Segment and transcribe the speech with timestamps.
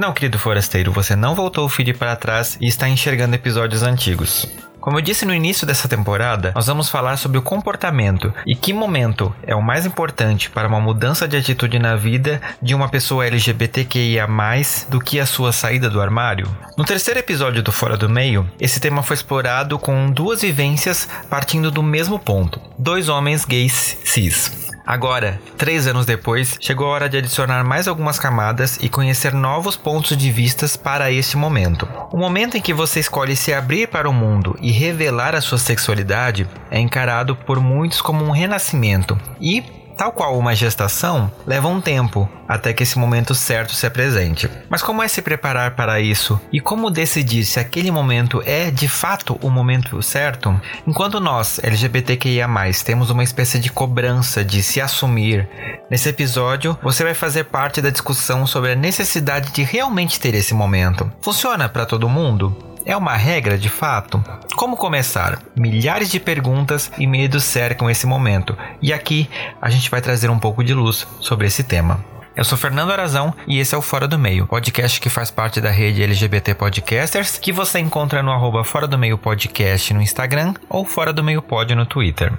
[0.00, 4.46] Não, querido forasteiro, você não voltou o feed para trás e está enxergando episódios antigos.
[4.80, 8.72] Como eu disse no início dessa temporada, nós vamos falar sobre o comportamento e que
[8.72, 13.26] momento é o mais importante para uma mudança de atitude na vida de uma pessoa
[13.26, 14.26] LGBTQIA,
[14.88, 16.48] do que a sua saída do armário.
[16.78, 21.70] No terceiro episódio do Fora do Meio, esse tema foi explorado com duas vivências partindo
[21.70, 24.69] do mesmo ponto: dois homens gays cis.
[24.90, 29.76] Agora, três anos depois, chegou a hora de adicionar mais algumas camadas e conhecer novos
[29.76, 31.86] pontos de vistas para este momento.
[32.10, 35.58] O momento em que você escolhe se abrir para o mundo e revelar a sua
[35.58, 39.62] sexualidade é encarado por muitos como um renascimento e
[40.00, 44.48] Tal qual uma gestação, leva um tempo até que esse momento certo se apresente.
[44.70, 46.40] Mas como é se preparar para isso?
[46.50, 50.58] E como decidir se aquele momento é de fato o momento certo?
[50.86, 52.48] Enquanto nós, LGBTQIA,
[52.82, 55.46] temos uma espécie de cobrança de se assumir,
[55.90, 60.54] nesse episódio você vai fazer parte da discussão sobre a necessidade de realmente ter esse
[60.54, 61.12] momento.
[61.20, 62.69] Funciona para todo mundo?
[62.84, 64.22] É uma regra de fato?
[64.56, 65.42] Como começar?
[65.56, 69.28] Milhares de perguntas e medos cercam esse momento, e aqui
[69.60, 72.04] a gente vai trazer um pouco de luz sobre esse tema.
[72.36, 75.60] Eu sou Fernando Arazão e esse é o Fora do Meio, podcast que faz parte
[75.60, 80.54] da rede LGBT Podcasters, que você encontra no arroba Fora do Meio Podcast no Instagram
[80.68, 82.32] ou Fora do Meio Pod no Twitter.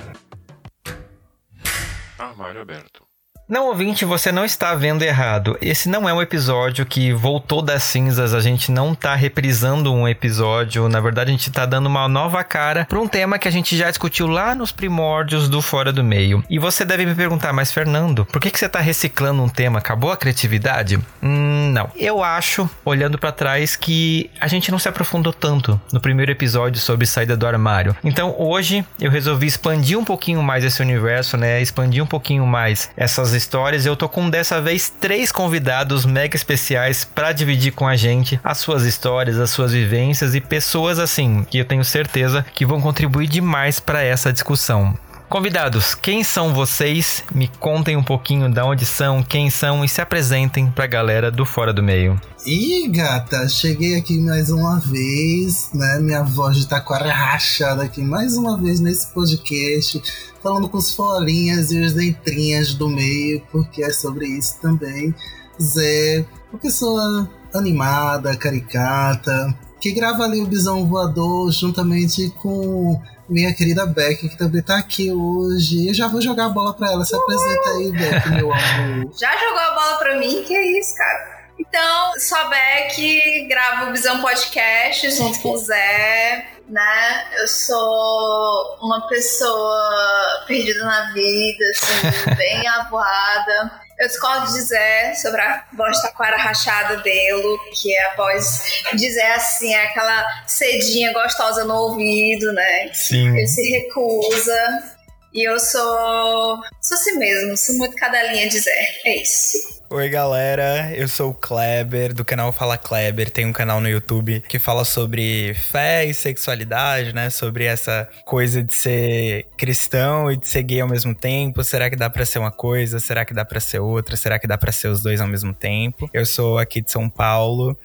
[2.17, 3.10] Armário aberto.
[3.47, 5.57] Não, ouvinte, você não está vendo errado.
[5.61, 8.33] Esse não é um episódio que voltou das cinzas.
[8.33, 10.87] A gente não está reprisando um episódio.
[10.87, 13.75] Na verdade, a gente está dando uma nova cara para um tema que a gente
[13.75, 16.41] já discutiu lá nos primórdios do Fora do Meio.
[16.49, 19.79] E você deve me perguntar, mas Fernando, por que, que você está reciclando um tema?
[19.79, 20.97] Acabou a criatividade?
[21.21, 21.89] Hum, não.
[21.97, 26.79] Eu acho, olhando para trás, que a gente não se aprofundou tanto no primeiro episódio
[26.79, 27.97] sobre saída do armário.
[28.01, 31.61] Então, hoje, eu resolvi expandir um pouquinho mais esse universo, né?
[31.61, 33.85] Expandir um pouquinho mais essas histórias.
[33.85, 38.59] Eu tô com dessa vez três convidados mega especiais para dividir com a gente as
[38.59, 43.27] suas histórias, as suas vivências e pessoas assim que eu tenho certeza que vão contribuir
[43.27, 44.97] demais para essa discussão.
[45.31, 47.23] Convidados, quem são vocês?
[47.33, 51.31] Me contem um pouquinho de onde são, quem são e se apresentem para a galera
[51.31, 52.19] do Fora do Meio.
[52.45, 55.99] Ih, gata, cheguei aqui mais uma vez, né?
[56.01, 60.03] Minha voz de taquara rachada aqui mais uma vez nesse podcast,
[60.43, 65.15] falando com os folinhas e os dentrinhas do meio, porque é sobre isso também.
[65.61, 73.85] Zé, uma pessoa animada, caricata, que grava ali o Bisão Voador juntamente com minha querida
[73.85, 75.87] Beck, que também tá aqui hoje.
[75.87, 77.05] Eu já vou jogar a bola pra ela.
[77.05, 79.11] Se apresenta aí, Beck, meu amor.
[79.17, 80.43] Já jogou a bola pra mim?
[80.43, 81.41] Que é isso, cara?
[81.57, 87.25] Então, sou a Beck, gravo o Visão Podcast junto com o Zé, né?
[87.39, 93.80] Eu sou uma pessoa perdida na vida, assim, bem avoada.
[94.01, 98.63] Eu discordo de Zé sobre a voz taquara rachada dele, que é a voz
[98.95, 102.91] de Zé, assim, é aquela cedinha gostosa no ouvido, né?
[102.95, 103.29] Sim.
[103.37, 104.97] Ele se recusa.
[105.31, 106.57] E eu sou.
[106.81, 108.87] sou assim mesmo, sou muito cadelinha de Zé.
[109.05, 109.80] É isso.
[109.93, 110.95] Oi, galera.
[110.95, 113.29] Eu sou o Kleber, do canal Fala Kleber.
[113.29, 117.29] Tem um canal no YouTube que fala sobre fé e sexualidade, né?
[117.29, 121.61] Sobre essa coisa de ser cristão e de ser gay ao mesmo tempo.
[121.61, 123.01] Será que dá para ser uma coisa?
[123.01, 124.15] Será que dá para ser outra?
[124.15, 126.09] Será que dá para ser os dois ao mesmo tempo?
[126.13, 127.77] Eu sou aqui de São Paulo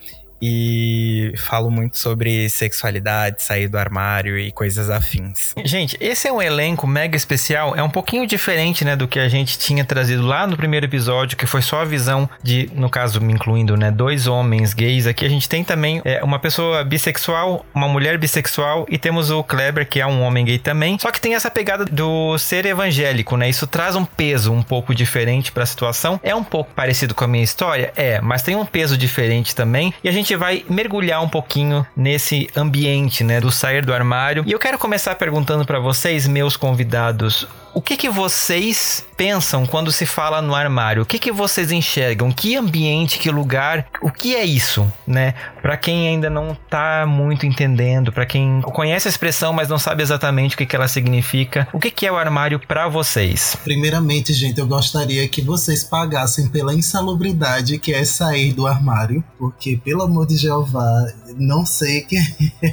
[0.46, 5.54] e falo muito sobre sexualidade, sair do armário e coisas afins.
[5.64, 9.28] Gente, esse é um elenco mega especial, é um pouquinho diferente, né, do que a
[9.28, 13.20] gente tinha trazido lá no primeiro episódio, que foi só a visão de, no caso,
[13.20, 15.06] me incluindo, né, dois homens gays.
[15.06, 19.42] Aqui a gente tem também é, uma pessoa bissexual, uma mulher bissexual e temos o
[19.42, 20.98] Kleber, que é um homem gay também.
[21.00, 23.48] Só que tem essa pegada do ser evangélico, né?
[23.48, 26.20] Isso traz um peso um pouco diferente para a situação.
[26.22, 29.92] É um pouco parecido com a minha história, é, mas tem um peso diferente também.
[30.04, 34.44] E a gente vai mergulhar um pouquinho nesse ambiente, né, do sair do armário.
[34.46, 39.92] E eu quero começar perguntando para vocês, meus convidados, o que que vocês pensam quando
[39.92, 41.02] se fala no armário?
[41.02, 42.32] O que que vocês enxergam?
[42.32, 43.86] Que ambiente, que lugar?
[44.00, 45.34] O que é isso, né?
[45.60, 50.02] Para quem ainda não tá muito entendendo, para quem conhece a expressão, mas não sabe
[50.02, 53.58] exatamente o que que ela significa, o que que é o armário para vocês?
[53.62, 59.78] Primeiramente, gente, eu gostaria que vocês pagassem pela insalubridade que é sair do armário, porque
[59.84, 62.22] pelo amor de Jeová, não sei quem,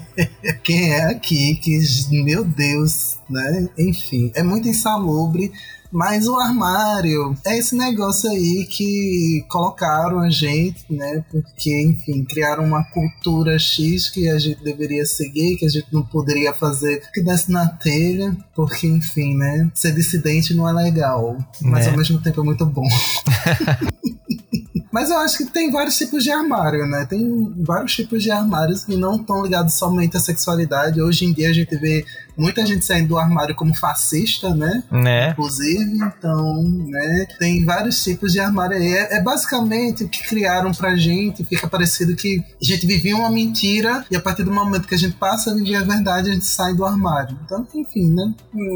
[0.64, 1.78] quem é aqui que,
[2.24, 3.70] meu Deus, né?
[3.78, 5.52] Enfim, é muito insalubre.
[5.94, 11.24] Mas o armário é esse negócio aí que colocaram a gente, né?
[11.32, 16.02] Porque, enfim, criaram uma cultura X que a gente deveria seguir, que a gente não
[16.02, 19.70] poderia fazer que desse na telha, porque, enfim, né?
[19.76, 21.92] Ser dissidente não é legal, mas Né?
[21.92, 22.88] ao mesmo tempo é muito bom.
[24.94, 27.04] Mas eu acho que tem vários tipos de armário, né?
[27.10, 31.02] Tem vários tipos de armários que não estão ligados somente à sexualidade.
[31.02, 32.06] Hoje em dia a gente vê
[32.38, 34.84] muita gente saindo do armário como fascista, né?
[34.92, 35.32] Né?
[35.32, 37.26] Inclusive, então, né?
[37.40, 38.94] Tem vários tipos de armário aí.
[38.94, 41.44] É, é basicamente o que criaram pra gente.
[41.44, 45.00] Fica parecido que a gente vivia uma mentira e a partir do momento que a
[45.00, 47.36] gente passa a viver a verdade, a gente sai do armário.
[47.44, 48.32] Então, enfim, né?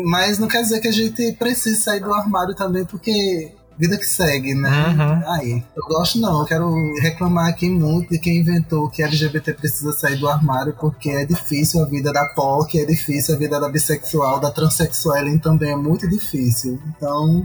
[0.08, 4.06] Mas não quer dizer que a gente precise sair do armário também, porque vida que
[4.06, 4.69] segue, né?
[4.69, 5.31] Uhum.
[5.33, 6.71] Aí, eu gosto não, eu quero
[7.01, 11.81] reclamar aqui muito de quem inventou que LGBT precisa sair do armário, porque é difícil
[11.81, 16.07] a vida da POC, é difícil a vida da bissexual, da transexual também é muito
[16.07, 16.79] difícil.
[16.95, 17.44] Então,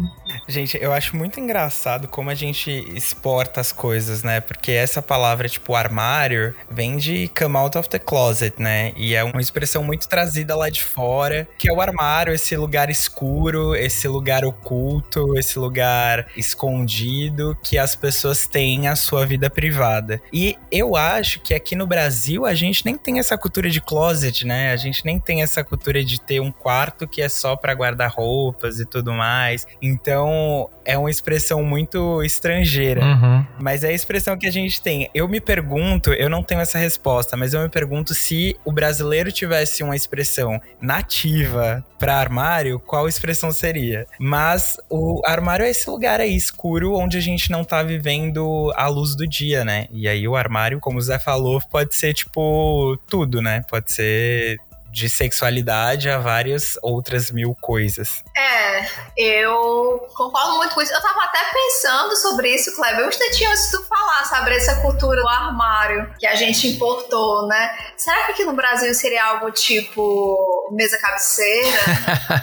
[0.48, 4.40] Gente, eu acho muito engraçado como a gente exporta as coisas, né?
[4.40, 8.92] Porque essa palavra, tipo, armário, vem de come out of the closet, né?
[8.96, 12.90] E é uma expressão muito trazida lá de fora, que é o armário, esse lugar
[12.90, 20.20] escuro, esse lugar oculto, esse lugar escondido que as pessoas têm a sua vida privada.
[20.32, 24.46] E eu acho que aqui no Brasil a gente nem tem essa cultura de closet,
[24.46, 24.72] né?
[24.72, 28.10] A gente nem tem essa cultura de ter um quarto que é só para guardar
[28.10, 29.66] roupas e tudo mais.
[29.80, 30.21] Então,
[30.84, 33.04] é uma expressão muito estrangeira.
[33.04, 33.46] Uhum.
[33.60, 35.08] Mas é a expressão que a gente tem.
[35.14, 39.30] Eu me pergunto, eu não tenho essa resposta, mas eu me pergunto se o brasileiro
[39.30, 44.06] tivesse uma expressão nativa para armário, qual expressão seria?
[44.18, 48.88] Mas o armário é esse lugar aí escuro onde a gente não tá vivendo a
[48.88, 49.86] luz do dia, né?
[49.92, 53.62] E aí o armário, como o Zé falou, pode ser tipo tudo, né?
[53.68, 54.58] Pode ser
[54.92, 58.22] de sexualidade a várias outras mil coisas.
[58.36, 58.86] É,
[59.16, 60.92] eu concordo muito com isso.
[60.92, 64.82] Eu tava até pensando sobre isso, Kleber, um instantinho antes de tu falar sobre essa
[64.82, 67.74] cultura do armário que a gente importou, né?
[67.96, 71.80] Será que aqui no Brasil seria algo tipo mesa cabeceira,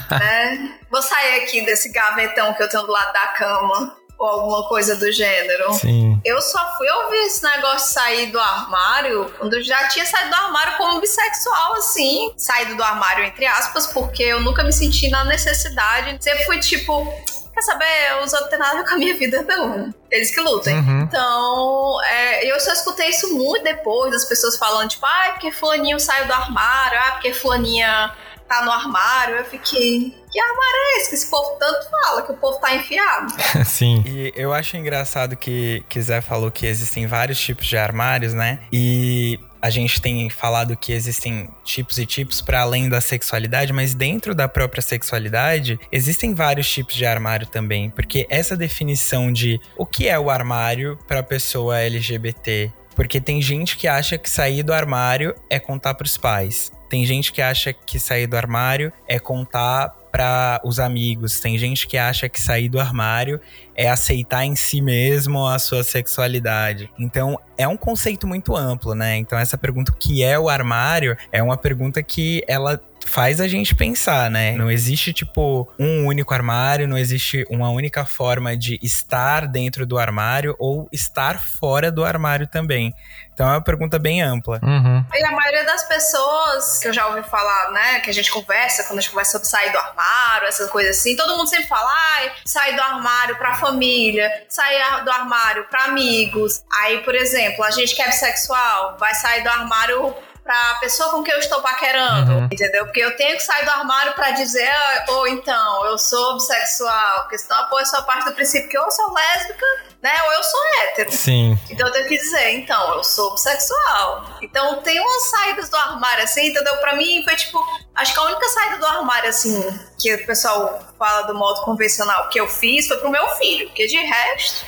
[0.20, 0.80] né?
[0.90, 3.99] Vou sair aqui desse gavetão que eu tenho do lado da cama.
[4.20, 5.74] Ou alguma coisa do gênero.
[5.76, 6.20] Sim.
[6.26, 10.36] Eu só fui ouvir esse negócio sair do armário quando eu já tinha saído do
[10.36, 12.34] armário como bissexual, assim.
[12.36, 16.18] Saído do armário, entre aspas, porque eu nunca me senti na necessidade.
[16.20, 17.06] Sempre fui tipo.
[17.54, 18.24] Quer saber?
[18.24, 19.94] Os outros têm nada com a minha vida, não.
[20.12, 20.76] Eles que lutem.
[20.76, 21.02] Uhum.
[21.02, 26.00] Então, é, eu só escutei isso muito depois das pessoas falando, tipo, ah, porque fulaninho
[26.00, 28.14] saiu do armário, ah, porque fulaninha
[28.48, 29.38] tá no armário.
[29.38, 30.19] Eu fiquei.
[30.32, 33.34] Que armário é esse que esse povo tanto fala, que o povo tá enfiado?
[33.66, 34.04] Sim.
[34.06, 38.60] E eu acho engraçado que, que Zé falou que existem vários tipos de armários, né?
[38.72, 43.94] E a gente tem falado que existem tipos e tipos para além da sexualidade, mas
[43.94, 49.86] dentro da própria sexualidade existem vários tipos de armário também, porque essa definição de o
[49.86, 54.74] que é o armário para pessoa LGBT, porque tem gente que acha que sair do
[54.74, 56.72] armário é contar para os pais.
[56.90, 61.40] Tem gente que acha que sair do armário é contar para os amigos.
[61.40, 63.40] Tem gente que acha que sair do armário
[63.76, 66.90] é aceitar em si mesmo a sua sexualidade.
[67.00, 69.18] Então, é um conceito muito amplo, né?
[69.18, 73.48] Então, essa pergunta, o que é o armário, é uma pergunta que ela faz a
[73.48, 74.52] gente pensar, né?
[74.52, 79.98] Não existe, tipo, um único armário, não existe uma única forma de estar dentro do
[79.98, 82.94] armário ou estar fora do armário também.
[83.34, 84.60] Então, é uma pergunta bem ampla.
[84.62, 85.04] Uhum.
[85.14, 88.84] E a maioria das pessoas que eu já ouvi falar, né, que a gente conversa,
[88.84, 91.90] quando a gente conversa sobre sair do armário, essas coisas assim, todo mundo sempre fala,
[92.18, 96.64] ai, sair do armário pra família, sair do armário pra amigos.
[96.82, 100.14] Aí, por exemplo, a gente que é bissexual, vai sair do armário
[100.50, 102.46] pra pessoa com quem eu estou paquerando, Uhum.
[102.52, 102.84] entendeu?
[102.86, 107.20] Porque eu tenho que sair do armário pra dizer, ah, ou então, eu sou bissexual,
[107.22, 109.66] porque senão a pessoa parte do princípio que eu sou lésbica,
[110.02, 111.12] né, ou eu sou hétero.
[111.12, 111.56] Sim.
[111.70, 114.26] Então eu tenho que dizer, então, eu sou bissexual.
[114.42, 116.76] Então tem umas saídas do armário, assim, entendeu?
[116.78, 117.64] Pra mim foi tipo.
[117.94, 119.62] Acho que a única saída do armário, assim,
[120.00, 123.68] que o pessoal fala do modo convencional que eu fiz foi pro meu filho.
[123.68, 124.66] Porque de resto,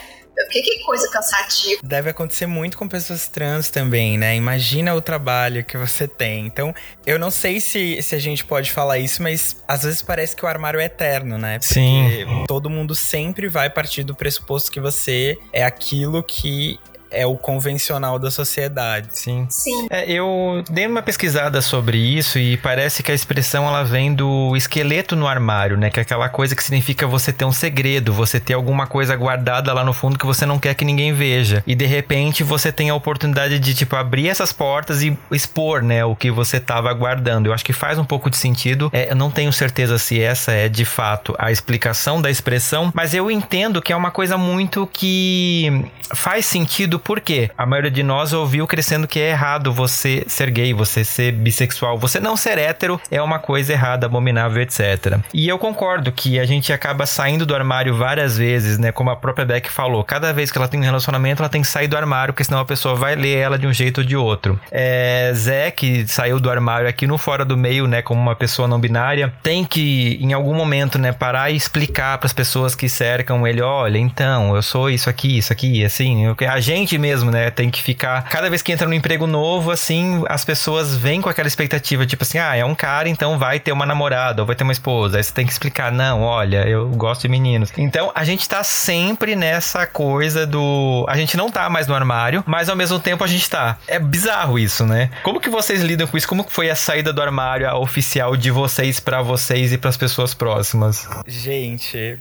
[0.49, 1.81] Que, que coisa cansativa.
[1.83, 4.35] Deve acontecer muito com pessoas trans também, né?
[4.35, 6.45] Imagina o trabalho que você tem.
[6.45, 6.73] Então,
[7.05, 10.45] eu não sei se, se a gente pode falar isso, mas às vezes parece que
[10.45, 11.59] o armário é eterno, né?
[11.59, 12.45] Porque Sim.
[12.47, 16.79] todo mundo sempre vai partir do pressuposto que você é aquilo que
[17.11, 19.09] é o convencional da sociedade.
[19.11, 19.47] Sim.
[19.49, 19.87] Sim.
[19.89, 24.55] É, eu dei uma pesquisada sobre isso e parece que a expressão ela vem do
[24.55, 25.89] esqueleto no armário, né?
[25.89, 29.73] Que é aquela coisa que significa você ter um segredo, você ter alguma coisa guardada
[29.73, 31.63] lá no fundo que você não quer que ninguém veja.
[31.67, 36.03] E de repente você tem a oportunidade de, tipo, abrir essas portas e expor, né?
[36.05, 37.47] O que você estava guardando.
[37.47, 38.89] Eu acho que faz um pouco de sentido.
[38.93, 43.13] É, eu não tenho certeza se essa é de fato a explicação da expressão, mas
[43.13, 48.33] eu entendo que é uma coisa muito que faz sentido porque a maioria de nós
[48.33, 52.99] ouviu crescendo que é errado você ser gay, você ser bissexual, você não ser hétero
[53.09, 55.19] é uma coisa errada, abominável, etc.
[55.33, 58.91] E eu concordo que a gente acaba saindo do armário várias vezes, né?
[58.91, 61.67] Como a própria Beck falou, cada vez que ela tem um relacionamento, ela tem que
[61.67, 64.15] sair do armário, porque senão a pessoa vai ler ela de um jeito ou de
[64.15, 64.59] outro.
[64.71, 68.01] É, Zé, que saiu do armário aqui no Fora do Meio, né?
[68.01, 72.27] Como uma pessoa não binária, tem que, em algum momento, né, parar e explicar para
[72.27, 76.25] as pessoas que cercam ele: olha, então, eu sou isso aqui, isso aqui, assim.
[76.25, 77.49] Eu, a gente mesmo, né?
[77.49, 78.23] Tem que ficar.
[78.23, 82.23] Cada vez que entra num emprego novo, assim, as pessoas vêm com aquela expectativa, tipo
[82.23, 85.17] assim, ah, é um cara, então vai ter uma namorada ou vai ter uma esposa.
[85.17, 87.71] Aí você tem que explicar, não, olha, eu gosto de meninos.
[87.77, 91.05] Então a gente tá sempre nessa coisa do.
[91.07, 93.77] A gente não tá mais no armário, mas ao mesmo tempo a gente tá.
[93.87, 95.09] É bizarro isso, né?
[95.23, 96.27] Como que vocês lidam com isso?
[96.27, 100.33] Como foi a saída do armário oficial de vocês para vocês e para as pessoas
[100.33, 101.07] próximas?
[101.27, 102.17] Gente,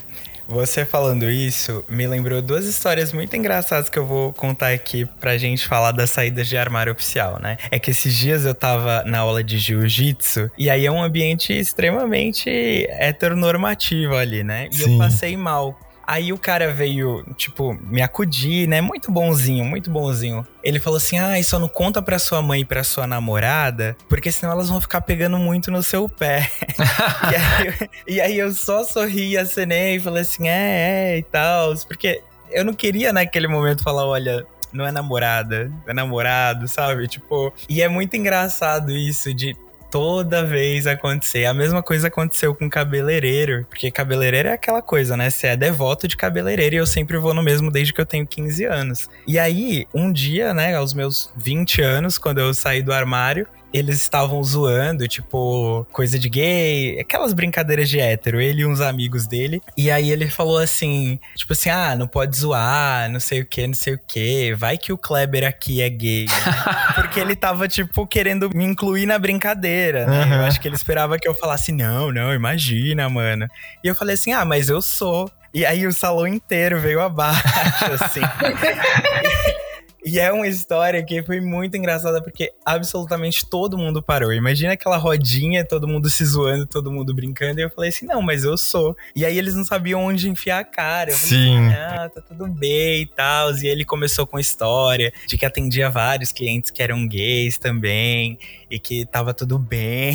[0.50, 5.38] você falando isso me lembrou duas histórias muito engraçadas que eu vou contar aqui pra
[5.38, 7.56] gente falar das saídas de armário oficial, né?
[7.70, 11.52] É que esses dias eu tava na aula de jiu-jitsu e aí é um ambiente
[11.52, 12.50] extremamente
[12.90, 14.68] heteronormativo ali, né?
[14.72, 14.92] E Sim.
[14.94, 15.78] eu passei mal.
[16.10, 18.80] Aí o cara veio, tipo, me acudir, né?
[18.80, 20.44] Muito bonzinho, muito bonzinho.
[20.60, 24.32] Ele falou assim: ah, só não conta pra sua mãe e pra sua namorada, porque
[24.32, 26.50] senão elas vão ficar pegando muito no seu pé.
[27.30, 31.76] e, aí, e aí eu só sorri, acenei e falei assim: é, é, e tal.
[31.86, 34.44] Porque eu não queria naquele momento falar: olha.
[34.72, 37.08] Não é namorada, é namorado, sabe?
[37.08, 39.56] Tipo, e é muito engraçado isso de
[39.90, 41.44] toda vez acontecer.
[41.44, 45.28] A mesma coisa aconteceu com cabeleireiro, porque cabeleireiro é aquela coisa, né?
[45.28, 48.26] Você é devoto de cabeleireiro e eu sempre vou no mesmo desde que eu tenho
[48.26, 49.08] 15 anos.
[49.26, 53.96] E aí, um dia, né, aos meus 20 anos, quando eu saí do armário, eles
[54.00, 59.62] estavam zoando, tipo, coisa de gay, aquelas brincadeiras de hétero, ele e uns amigos dele.
[59.76, 63.66] E aí ele falou assim, tipo assim, ah, não pode zoar, não sei o que,
[63.66, 66.26] não sei o que, vai que o Kleber aqui é gay.
[66.26, 66.34] né?
[66.94, 70.20] Porque ele tava, tipo, querendo me incluir na brincadeira, né?
[70.22, 70.46] Eu Aham.
[70.46, 73.46] acho que ele esperava que eu falasse, não, não, imagina, mano.
[73.84, 75.30] E eu falei assim, ah, mas eu sou.
[75.52, 77.44] E aí o salão inteiro veio abaixo,
[78.00, 78.20] assim.
[80.04, 84.32] E é uma história que foi muito engraçada porque absolutamente todo mundo parou.
[84.32, 87.60] Imagina aquela rodinha, todo mundo se zoando, todo mundo brincando.
[87.60, 88.96] E eu falei assim: não, mas eu sou.
[89.14, 91.10] E aí eles não sabiam onde enfiar a cara.
[91.10, 91.66] Eu falei Sim.
[91.66, 93.54] assim, ah, tá tudo bem e tal.
[93.56, 98.38] E ele começou com a história de que atendia vários clientes que eram gays também.
[98.70, 100.14] E que tava tudo bem.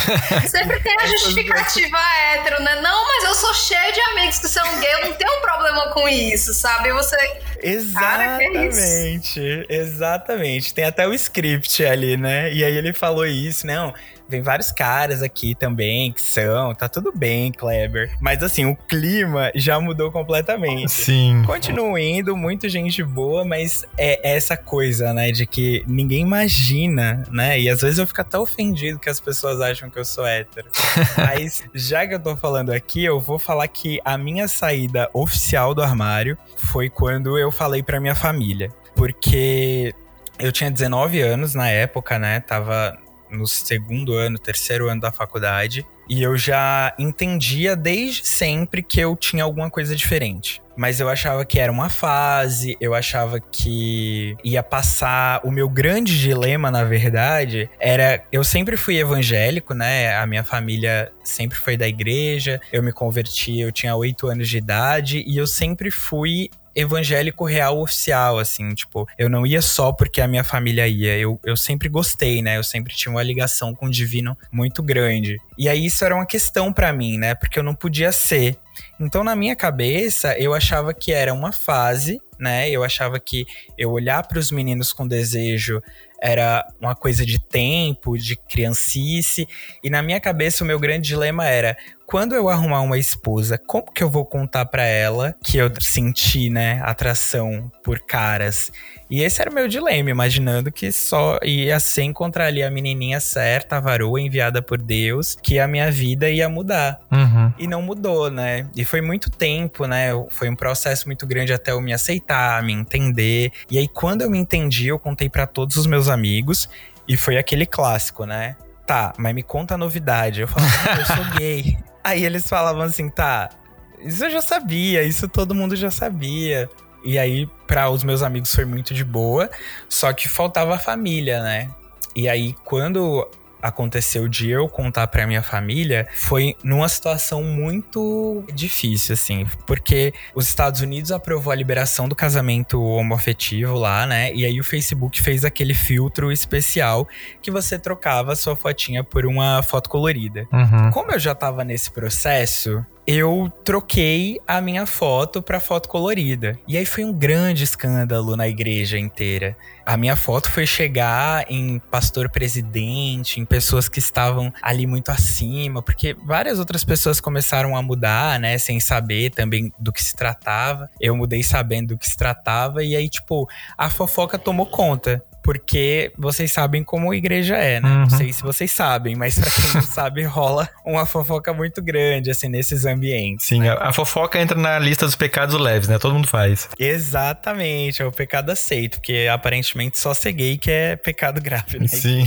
[0.48, 1.98] Sempre tem a justificativa
[2.32, 2.80] hétero, né?
[2.80, 6.08] Não, mas eu sou cheio de amigos que são gay, eu não tenho problema com
[6.08, 6.92] isso, sabe?
[6.92, 7.16] Você.
[7.62, 7.68] É?
[7.70, 10.74] Exatamente, exatamente.
[10.74, 12.52] Tem até o script ali, né?
[12.52, 13.92] E aí ele falou isso, não.
[14.28, 18.16] Vem vários caras aqui também que são, tá tudo bem, Kleber.
[18.20, 20.90] Mas assim, o clima já mudou completamente.
[20.90, 21.42] Sim.
[21.46, 27.60] Continuo indo, muita gente boa, mas é essa coisa, né, de que ninguém imagina, né?
[27.60, 30.68] E às vezes eu fico até ofendido que as pessoas acham que eu sou hétero.
[31.16, 35.74] mas já que eu tô falando aqui, eu vou falar que a minha saída oficial
[35.74, 38.72] do armário foi quando eu falei pra minha família.
[38.94, 39.94] Porque
[40.38, 42.40] eu tinha 19 anos na época, né?
[42.40, 42.96] Tava
[43.30, 45.86] no segundo ano, terceiro ano da faculdade.
[46.08, 50.62] E eu já entendia desde sempre que eu tinha alguma coisa diferente.
[50.76, 55.40] Mas eu achava que era uma fase, eu achava que ia passar.
[55.42, 58.22] O meu grande dilema, na verdade, era.
[58.30, 60.14] Eu sempre fui evangélico, né?
[60.16, 62.60] A minha família sempre foi da igreja.
[62.70, 65.24] Eu me converti, eu tinha oito anos de idade.
[65.26, 70.28] E eu sempre fui evangélico real oficial, assim, tipo, eu não ia só porque a
[70.28, 72.58] minha família ia, eu, eu sempre gostei, né?
[72.58, 75.40] Eu sempre tinha uma ligação com o divino muito grande.
[75.56, 77.34] E aí isso era uma questão pra mim, né?
[77.34, 78.58] Porque eu não podia ser.
[79.00, 82.68] Então, na minha cabeça, eu achava que era uma fase, né?
[82.68, 83.46] Eu achava que
[83.78, 85.82] eu olhar para os meninos com desejo
[86.20, 89.46] era uma coisa de tempo, de criancice.
[89.82, 91.76] E na minha cabeça, o meu grande dilema era:
[92.06, 96.48] quando eu arrumar uma esposa, como que eu vou contar para ela que eu senti,
[96.48, 98.70] né, atração por caras?
[99.10, 103.18] E esse era o meu dilema, imaginando que só ia ser encontrar ali a menininha
[103.18, 107.00] certa, a varoa enviada por Deus, que a minha vida ia mudar.
[107.10, 107.52] Uhum.
[107.58, 108.66] E não mudou, né?
[108.74, 110.10] E foi muito tempo, né?
[110.30, 113.52] Foi um processo muito grande até eu me aceitar, me entender.
[113.70, 116.68] E aí, quando eu me entendi, eu contei para todos os meus amigos.
[117.06, 118.56] E foi aquele clássico, né?
[118.84, 120.40] Tá, mas me conta a novidade.
[120.40, 121.76] Eu ah, eu sou gay.
[122.06, 123.50] Aí eles falavam assim, tá,
[123.98, 126.70] isso eu já sabia, isso todo mundo já sabia.
[127.04, 129.50] E aí, para os meus amigos foi muito de boa,
[129.88, 131.68] só que faltava a família, né?
[132.14, 133.28] E aí, quando
[133.68, 140.46] aconteceu de eu contar para minha família foi numa situação muito difícil, assim, porque os
[140.46, 144.32] Estados Unidos aprovou a liberação do casamento homoafetivo lá, né?
[144.34, 147.06] E aí o Facebook fez aquele filtro especial
[147.42, 150.46] que você trocava sua fotinha por uma foto colorida.
[150.52, 150.90] Uhum.
[150.90, 156.58] Como eu já tava nesse processo, eu troquei a minha foto para foto colorida.
[156.66, 159.56] E aí foi um grande escândalo na igreja inteira.
[159.84, 165.80] A minha foto foi chegar em pastor presidente, em pessoas que estavam ali muito acima,
[165.80, 170.90] porque várias outras pessoas começaram a mudar, né, sem saber também do que se tratava.
[171.00, 173.48] Eu mudei sabendo do que se tratava e aí tipo,
[173.78, 177.88] a fofoca tomou conta porque vocês sabem como a igreja é, né?
[177.88, 177.98] Uhum.
[178.00, 182.32] Não sei se vocês sabem, mas pra quem não sabe, rola uma fofoca muito grande,
[182.32, 183.46] assim, nesses ambientes.
[183.46, 186.00] Sim, a, a, fofoca entra na lista dos pecados leves, né?
[186.00, 186.68] Todo mundo faz.
[186.76, 191.86] Exatamente, é o pecado aceito, porque aparentemente só ser gay que é pecado grave, né?
[191.86, 192.26] Sim.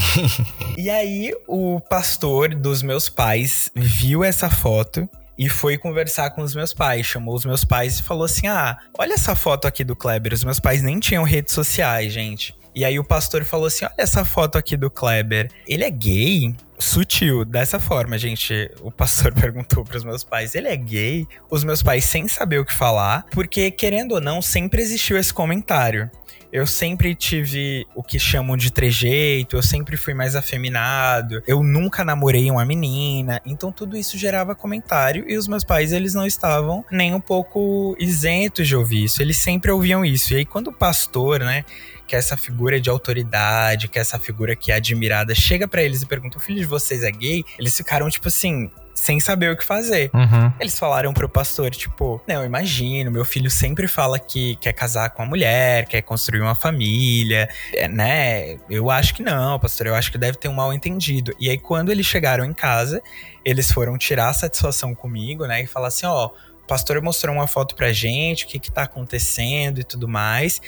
[0.77, 6.55] E aí, o pastor dos meus pais viu essa foto e foi conversar com os
[6.55, 7.05] meus pais.
[7.05, 10.33] Chamou os meus pais e falou assim: Ah, olha essa foto aqui do Kleber.
[10.33, 12.58] Os meus pais nem tinham redes sociais, gente.
[12.79, 15.51] E aí o pastor falou assim: olha essa foto aqui do Kleber.
[15.67, 16.55] Ele é gay?
[16.77, 18.71] Sutil, dessa forma, gente.
[18.79, 21.27] O pastor perguntou para os meus pais: ele é gay?
[21.51, 25.33] Os meus pais, sem saber o que falar, porque querendo ou não, sempre existiu esse
[25.33, 26.09] comentário.
[26.51, 32.03] Eu sempre tive o que chamam de trejeito, eu sempre fui mais afeminado, eu nunca
[32.03, 36.83] namorei uma menina, então tudo isso gerava comentário e os meus pais eles não estavam
[36.91, 40.33] nem um pouco isentos de ouvir isso, eles sempre ouviam isso.
[40.33, 41.63] E aí quando o pastor, né,
[42.09, 46.07] que essa figura de autoridade, que essa figura que é admirada, chega para eles e
[46.07, 47.45] pergunta: o filho de vocês é gay?
[47.57, 48.71] Eles ficaram tipo assim.
[48.99, 50.11] Sem saber o que fazer.
[50.13, 50.51] Uhum.
[50.59, 55.11] Eles falaram pro pastor, tipo, não, eu imagino, meu filho sempre fala que quer casar
[55.11, 58.57] com uma mulher, quer construir uma família, é, né?
[58.69, 61.33] Eu acho que não, pastor, eu acho que deve ter um mal entendido.
[61.39, 63.01] E aí, quando eles chegaram em casa,
[63.45, 65.63] eles foram tirar a satisfação comigo, né?
[65.63, 68.83] E falar assim: ó, o pastor mostrou uma foto pra gente, o que que tá
[68.83, 70.61] acontecendo e tudo mais.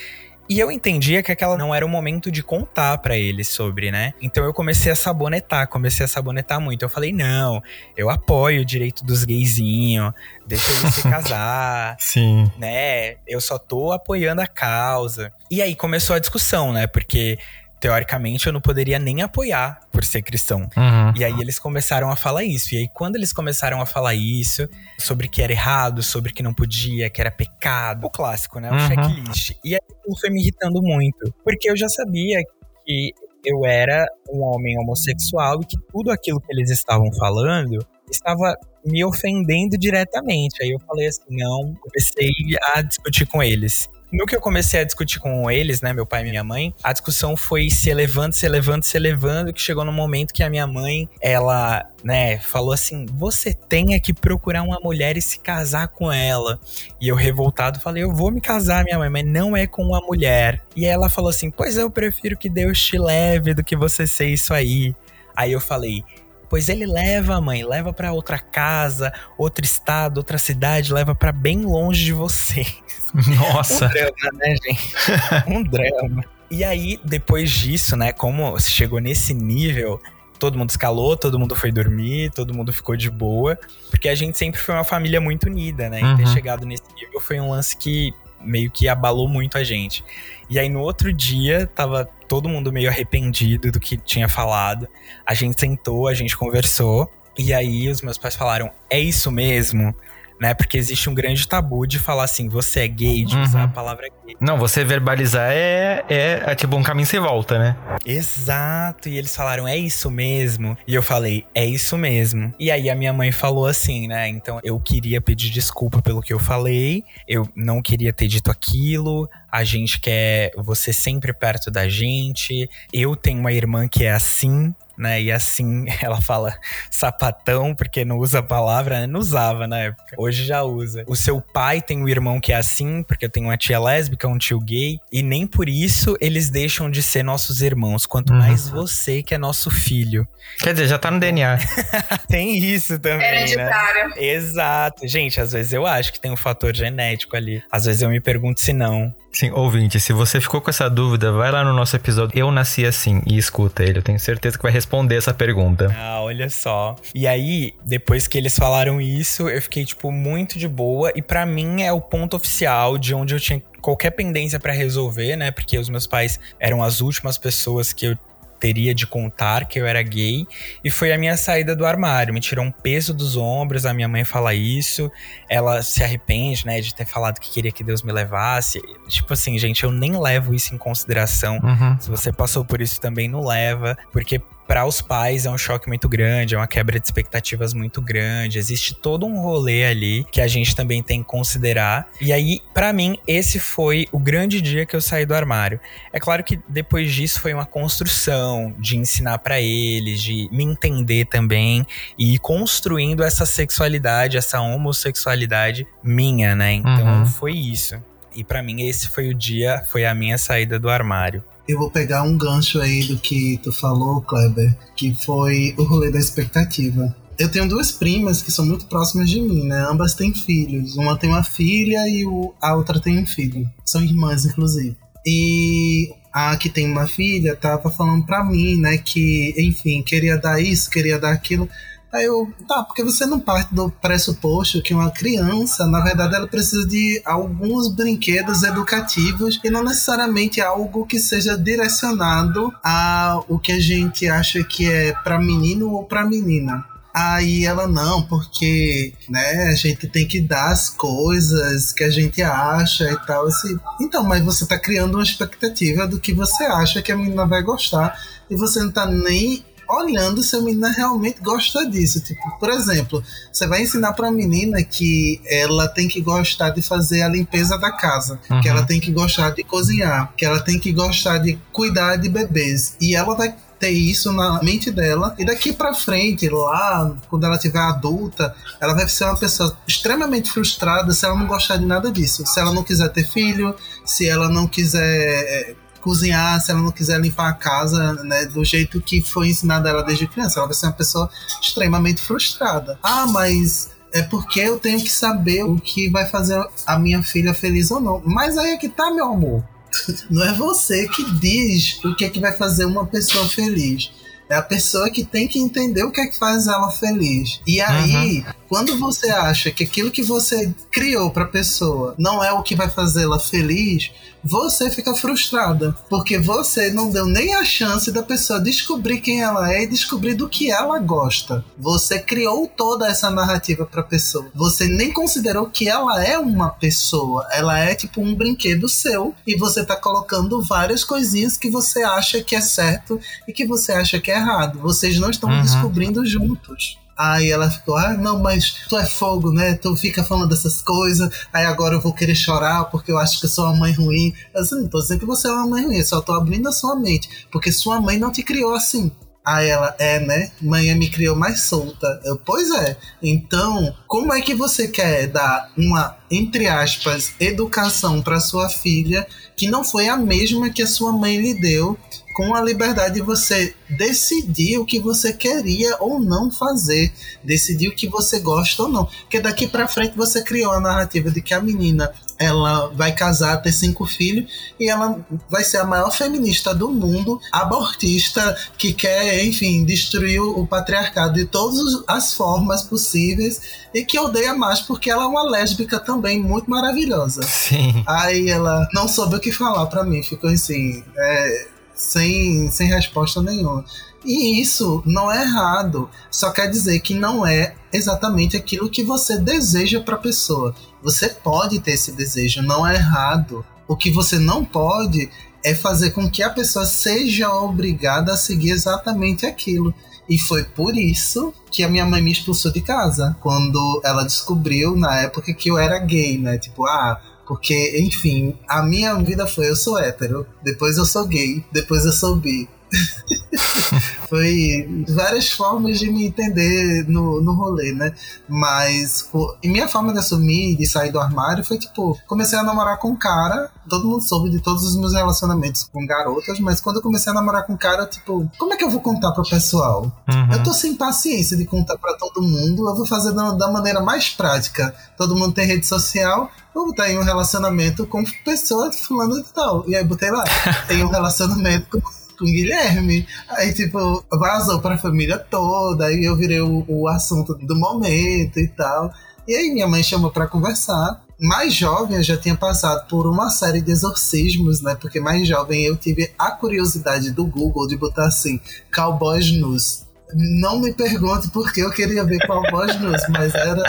[0.51, 4.13] E eu entendia que aquela não era o momento de contar para eles sobre, né?
[4.21, 6.83] Então eu comecei a sabonetar, comecei a sabonetar muito.
[6.83, 7.63] Eu falei, não,
[7.95, 10.11] eu apoio o direito dos gayzinhos,
[10.45, 11.95] deixa eles se casar.
[11.97, 12.51] Sim.
[12.57, 13.15] Né?
[13.25, 15.31] Eu só tô apoiando a causa.
[15.49, 16.85] E aí começou a discussão, né?
[16.85, 17.39] Porque
[17.81, 20.69] teoricamente eu não poderia nem apoiar por ser cristão.
[20.77, 21.13] Uhum.
[21.17, 22.75] E aí eles começaram a falar isso.
[22.75, 26.53] E aí quando eles começaram a falar isso, sobre que era errado, sobre que não
[26.53, 28.69] podia, que era pecado, o clássico, né?
[28.69, 28.87] O Uhum.
[28.87, 29.57] checklist.
[29.65, 29.81] E aí
[30.19, 32.39] foi me irritando muito, porque eu já sabia
[32.85, 33.11] que
[33.43, 39.03] eu era um homem homossexual e que tudo aquilo que eles estavam falando estava me
[39.03, 40.61] ofendendo diretamente.
[40.61, 42.29] Aí eu falei assim, não, comecei
[42.75, 43.89] a discutir com eles.
[44.11, 46.91] No que eu comecei a discutir com eles, né, meu pai e minha mãe, a
[46.91, 50.67] discussão foi se elevando, se elevando, se elevando, que chegou no momento que a minha
[50.67, 55.87] mãe, ela, né, falou assim: "Você tem é que procurar uma mulher e se casar
[55.87, 56.59] com ela".
[56.99, 60.01] E eu revoltado falei: "Eu vou me casar, minha mãe, mas não é com uma
[60.01, 60.61] mulher".
[60.75, 64.27] E ela falou assim: "Pois eu prefiro que Deus te leve do que você ser
[64.27, 64.93] isso aí".
[65.33, 66.03] Aí eu falei:
[66.51, 71.61] Pois ele leva, mãe, leva para outra casa, outro estado, outra cidade, leva para bem
[71.63, 72.65] longe de você.
[73.39, 73.85] Nossa.
[73.85, 74.93] Um drama, né, gente?
[75.47, 76.25] um drama.
[76.49, 79.97] E aí, depois disso, né, como chegou nesse nível,
[80.37, 83.57] todo mundo escalou, todo mundo foi dormir, todo mundo ficou de boa,
[83.89, 85.99] porque a gente sempre foi uma família muito unida, né?
[85.99, 86.33] E ter Uhum.
[86.33, 90.03] chegado nesse nível foi um lance que meio que abalou muito a gente.
[90.51, 94.85] E aí no outro dia, tava todo mundo meio arrependido do que tinha falado.
[95.25, 99.95] A gente sentou, a gente conversou, e aí os meus pais falaram: "É isso mesmo?"
[100.41, 100.55] Né?
[100.55, 103.65] Porque existe um grande tabu de falar assim, você é gay, de usar Uhum.
[103.65, 104.35] a palavra gay.
[104.39, 107.75] Não, você verbalizar é, é, é tipo um caminho sem volta, né?
[108.03, 110.75] Exato, e eles falaram, é isso mesmo.
[110.87, 112.51] E eu falei, é isso mesmo.
[112.59, 114.27] E aí a minha mãe falou assim, né?
[114.29, 119.29] Então eu queria pedir desculpa pelo que eu falei, eu não queria ter dito aquilo.
[119.51, 122.67] A gente quer você sempre perto da gente.
[122.91, 124.73] Eu tenho uma irmã que é assim.
[125.01, 125.21] Né?
[125.21, 126.55] E assim ela fala
[126.89, 129.07] sapatão, porque não usa a palavra, né?
[129.07, 130.15] Não usava na época.
[130.17, 131.03] Hoje já usa.
[131.07, 134.27] O seu pai tem um irmão que é assim, porque eu tenho uma tia lésbica,
[134.27, 138.39] um tio gay, e nem por isso eles deixam de ser nossos irmãos, quanto uhum.
[138.39, 140.27] mais você que é nosso filho.
[140.59, 141.57] Quer dizer, já tá no DNA.
[142.29, 143.27] tem isso também.
[143.27, 144.09] Hereditário.
[144.09, 144.15] Né?
[144.17, 145.07] Exato.
[145.07, 147.63] Gente, às vezes eu acho que tem um fator genético ali.
[147.71, 149.13] Às vezes eu me pergunto se não.
[149.31, 152.85] Sim, ouvinte, se você ficou com essa dúvida, vai lá no nosso episódio Eu Nasci
[152.85, 153.99] Assim e escuta ele.
[153.99, 155.95] Eu tenho certeza que vai responder essa pergunta.
[155.97, 156.97] Ah, olha só.
[157.15, 161.13] E aí, depois que eles falaram isso, eu fiquei, tipo, muito de boa.
[161.15, 165.37] E para mim é o ponto oficial de onde eu tinha qualquer pendência para resolver,
[165.37, 165.49] né?
[165.49, 168.17] Porque os meus pais eram as últimas pessoas que eu
[168.61, 170.47] teria de contar que eu era gay
[170.83, 172.31] e foi a minha saída do armário.
[172.31, 175.11] Me tirou um peso dos ombros, a minha mãe fala isso,
[175.49, 178.79] ela se arrepende, né, de ter falado que queria que Deus me levasse.
[179.07, 181.59] Tipo assim, gente, eu nem levo isso em consideração.
[181.63, 181.99] Uhum.
[181.99, 185.87] Se você passou por isso também, não leva, porque para os pais é um choque
[185.87, 188.57] muito grande, é uma quebra de expectativas muito grande.
[188.57, 192.07] Existe todo um rolê ali que a gente também tem que considerar.
[192.19, 195.79] E aí, para mim, esse foi o grande dia que eu saí do armário.
[196.13, 201.25] É claro que depois disso foi uma construção de ensinar para eles, de me entender
[201.25, 201.85] também
[202.17, 206.73] e ir construindo essa sexualidade, essa homossexualidade minha, né?
[206.73, 207.25] Então uhum.
[207.25, 208.01] foi isso.
[208.35, 211.43] E para mim esse foi o dia, foi a minha saída do armário.
[211.71, 216.11] Eu vou pegar um gancho aí do que tu falou, Kleber, que foi o rolê
[216.11, 217.15] da expectativa.
[217.39, 219.87] Eu tenho duas primas que são muito próximas de mim, né?
[219.89, 220.97] Ambas têm filhos.
[220.97, 222.25] Uma tem uma filha e
[222.61, 223.71] a outra tem um filho.
[223.85, 224.97] São irmãs, inclusive.
[225.25, 230.61] E a que tem uma filha tava falando pra mim, né, que, enfim, queria dar
[230.61, 231.69] isso, queria dar aquilo.
[232.11, 236.47] Aí eu, tá, porque você não parte do pressuposto que uma criança, na verdade, ela
[236.47, 243.71] precisa de alguns brinquedos educativos e não necessariamente algo que seja direcionado a o que
[243.71, 246.85] a gente acha que é para menino ou para menina.
[247.13, 252.41] Aí ela não, porque né, a gente tem que dar as coisas que a gente
[252.41, 253.47] acha e tal.
[253.47, 253.77] Assim.
[253.99, 257.61] Então, mas você tá criando uma expectativa do que você acha que a menina vai
[257.61, 258.17] gostar
[258.49, 262.21] e você não tá nem olhando se a menina realmente gosta disso.
[262.21, 266.81] Tipo, por exemplo, você vai ensinar para a menina que ela tem que gostar de
[266.81, 268.61] fazer a limpeza da casa, uhum.
[268.61, 272.29] que ela tem que gostar de cozinhar, que ela tem que gostar de cuidar de
[272.29, 272.95] bebês.
[272.99, 277.57] E ela vai ter isso na mente dela e daqui para frente, lá, quando ela
[277.57, 282.11] tiver adulta, ela vai ser uma pessoa extremamente frustrada se ela não gostar de nada
[282.11, 282.45] disso.
[282.45, 283.75] Se ela não quiser ter filho,
[284.05, 288.63] se ela não quiser é, cozinhar, se ela não quiser limpar a casa, né, do
[288.65, 291.29] jeito que foi ensinado ela desde criança, ela vai ser uma pessoa
[291.61, 292.99] extremamente frustrada.
[293.01, 297.53] Ah, mas é porque eu tenho que saber o que vai fazer a minha filha
[297.53, 298.21] feliz ou não.
[298.25, 299.63] Mas aí é que tá, meu amor.
[300.29, 304.11] Não é você que diz o que é que vai fazer uma pessoa feliz.
[304.49, 307.61] É a pessoa que tem que entender o que é que faz ela feliz.
[307.65, 308.53] E aí, uhum.
[308.67, 312.75] quando você acha que aquilo que você criou para a pessoa não é o que
[312.75, 314.11] vai fazê-la feliz,
[314.43, 319.71] você fica frustrada, porque você não deu nem a chance da pessoa descobrir quem ela
[319.73, 321.63] é e descobrir do que ela gosta.
[321.77, 324.47] Você criou toda essa narrativa para a pessoa.
[324.53, 329.55] Você nem considerou que ela é uma pessoa, ela é tipo um brinquedo seu e
[329.55, 334.19] você tá colocando várias coisinhas que você acha que é certo e que você acha
[334.19, 334.79] que é errado.
[334.79, 335.61] Vocês não estão uhum.
[335.61, 337.00] descobrindo juntos.
[337.23, 339.75] Aí ela ficou, ah, não, mas tu é fogo, né?
[339.75, 343.45] Tu fica falando dessas coisas, aí agora eu vou querer chorar porque eu acho que
[343.45, 344.33] eu sou uma mãe ruim.
[344.55, 346.71] Assim, não tô dizendo que você é uma mãe ruim, eu só tô abrindo a
[346.71, 349.11] sua mente, porque sua mãe não te criou assim.
[349.45, 350.51] Aí ela, é, né?
[350.59, 352.07] Mãe me criou mais solta.
[352.23, 352.97] Eu, pois é.
[353.21, 359.67] Então, como é que você quer dar uma, entre aspas, educação para sua filha que
[359.67, 361.95] não foi a mesma que a sua mãe lhe deu
[362.33, 367.11] com a liberdade de você decidir o que você queria ou não fazer,
[367.43, 369.05] decidir o que você gosta ou não.
[369.05, 373.61] Porque daqui para frente você criou a narrativa de que a menina ela vai casar,
[373.61, 379.45] ter cinco filhos e ela vai ser a maior feminista do mundo, abortista, que quer,
[379.45, 383.61] enfim, destruir o patriarcado de todas as formas possíveis
[383.93, 387.43] e que odeia mais porque ela é uma lésbica também muito maravilhosa.
[387.43, 388.03] Sim.
[388.07, 391.03] Aí ela não soube o que falar para mim, ficou assim.
[391.15, 391.67] É,
[392.01, 393.85] sem, sem resposta nenhuma.
[394.25, 399.37] E isso não é errado, só quer dizer que não é exatamente aquilo que você
[399.37, 400.75] deseja para a pessoa.
[401.03, 403.65] Você pode ter esse desejo, não é errado.
[403.87, 405.29] O que você não pode
[405.63, 409.93] é fazer com que a pessoa seja obrigada a seguir exatamente aquilo.
[410.29, 413.35] E foi por isso que a minha mãe me expulsou de casa.
[413.41, 416.57] Quando ela descobriu, na época, que eu era gay, né?
[416.57, 421.63] Tipo, ah, porque, enfim, a minha vida foi: eu sou hétero, depois eu sou gay,
[421.71, 422.67] depois eu sou bi.
[424.29, 428.13] foi várias formas de me entender no, no rolê, né?
[428.47, 432.97] Mas pô, minha forma de assumir, de sair do armário, foi tipo, comecei a namorar
[432.99, 436.97] com um cara, todo mundo soube de todos os meus relacionamentos com garotas, mas quando
[436.97, 439.43] eu comecei a namorar com um cara, tipo, como é que eu vou contar pro
[439.43, 440.11] pessoal?
[440.29, 440.53] Uhum.
[440.53, 444.01] Eu tô sem paciência de contar para todo mundo, eu vou fazer da, da maneira
[444.01, 444.93] mais prática.
[445.17, 449.83] Todo mundo tem rede social, vou botar em um relacionamento com pessoas fulano e tal.
[449.87, 450.43] E aí botei lá,
[450.87, 452.01] tem um relacionamento com,
[452.41, 453.27] com Guilherme.
[453.49, 458.67] Aí, tipo, vazou pra família toda, aí eu virei o, o assunto do momento e
[458.67, 459.13] tal.
[459.47, 461.23] E aí minha mãe chamou para conversar.
[461.39, 464.95] Mais jovem, eu já tinha passado por uma série de exorcismos, né?
[464.95, 468.59] Porque mais jovem eu tive a curiosidade do Google de botar assim,
[468.93, 470.00] cowboys nus.
[470.33, 473.81] Não me pergunte por que eu queria ver cowboys nus, mas era.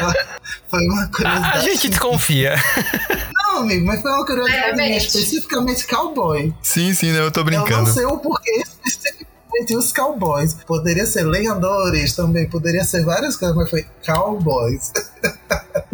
[0.69, 1.59] Foi uma curiosidade.
[1.59, 2.55] A gente desconfia.
[3.35, 5.07] Não, amigo, mas foi uma curiosidade minha, Realmente.
[5.07, 6.55] especificamente cowboy.
[6.63, 9.32] Sim, sim, eu tô Eu não sei o porquê especificamente
[9.77, 10.55] os cowboys.
[10.67, 14.93] Poderia ser lenhadores também, poderia ser várias coisas, mas foi cowboys.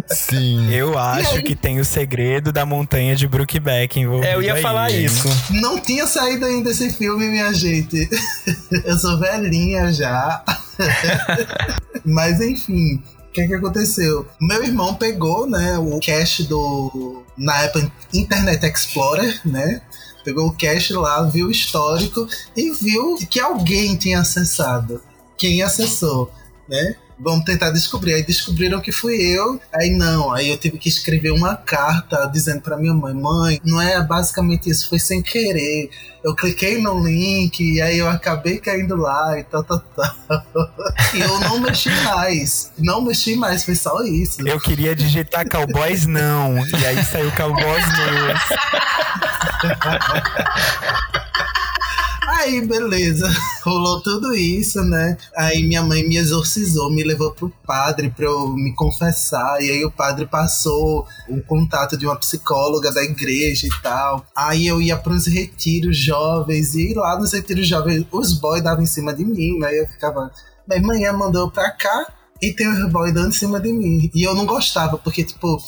[0.07, 0.68] Sim.
[0.73, 1.42] Eu acho aí?
[1.42, 5.05] que tem o segredo da montanha de Brookback envolvido É, eu ia aí, falar hein?
[5.05, 5.29] isso.
[5.51, 8.09] Não tinha saído ainda esse filme, minha gente.
[8.85, 10.42] Eu sou velhinha já.
[12.05, 14.27] Mas enfim, o que, que aconteceu?
[14.40, 17.23] Meu irmão pegou, né, o cache do.
[17.37, 19.81] Na época Internet Explorer, né?
[20.28, 25.00] Pegou o cache lá, viu o histórico e viu que alguém tinha acessado.
[25.38, 26.30] Quem acessou,
[26.68, 26.96] né?
[27.20, 28.14] Vamos tentar descobrir.
[28.14, 29.61] Aí descobriram que fui eu.
[29.72, 33.81] Aí não, aí eu tive que escrever uma carta dizendo pra minha mãe: Mãe, não
[33.81, 35.90] é basicamente isso, foi sem querer.
[36.22, 40.14] Eu cliquei no link e aí eu acabei caindo lá e tal, tal, tal.
[41.14, 42.72] E eu não mexi mais.
[42.78, 44.46] Não mexi mais, foi só isso.
[44.46, 46.59] Eu queria digitar Cowboys não.
[46.66, 48.40] E aí saiu Cowboys nus.
[52.38, 53.29] Aí, beleza.
[53.66, 55.16] Rolou tudo isso, né?
[55.37, 59.61] Aí minha mãe me exorcizou, me levou pro padre pra eu me confessar.
[59.61, 64.24] E aí o padre passou o contato de uma psicóloga da igreja e tal.
[64.37, 66.77] Aí eu ia pros retiros jovens.
[66.77, 69.59] E lá nos retiros jovens, os boys davam em cima de mim.
[69.64, 70.31] Aí eu ficava.
[70.68, 72.07] Minha manhã mandou pra cá
[72.40, 74.09] e tem os boys dando em cima de mim.
[74.14, 75.59] E eu não gostava, porque, tipo,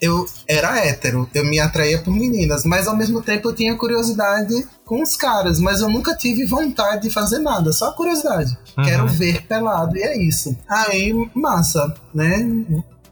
[0.00, 4.66] eu era hétero, eu me atraía por meninas, mas ao mesmo tempo eu tinha curiosidade
[4.84, 8.56] com os caras, mas eu nunca tive vontade de fazer nada, só curiosidade.
[8.76, 8.84] Uhum.
[8.84, 10.56] Quero ver pelado, e é isso.
[10.68, 12.64] Aí, massa, né?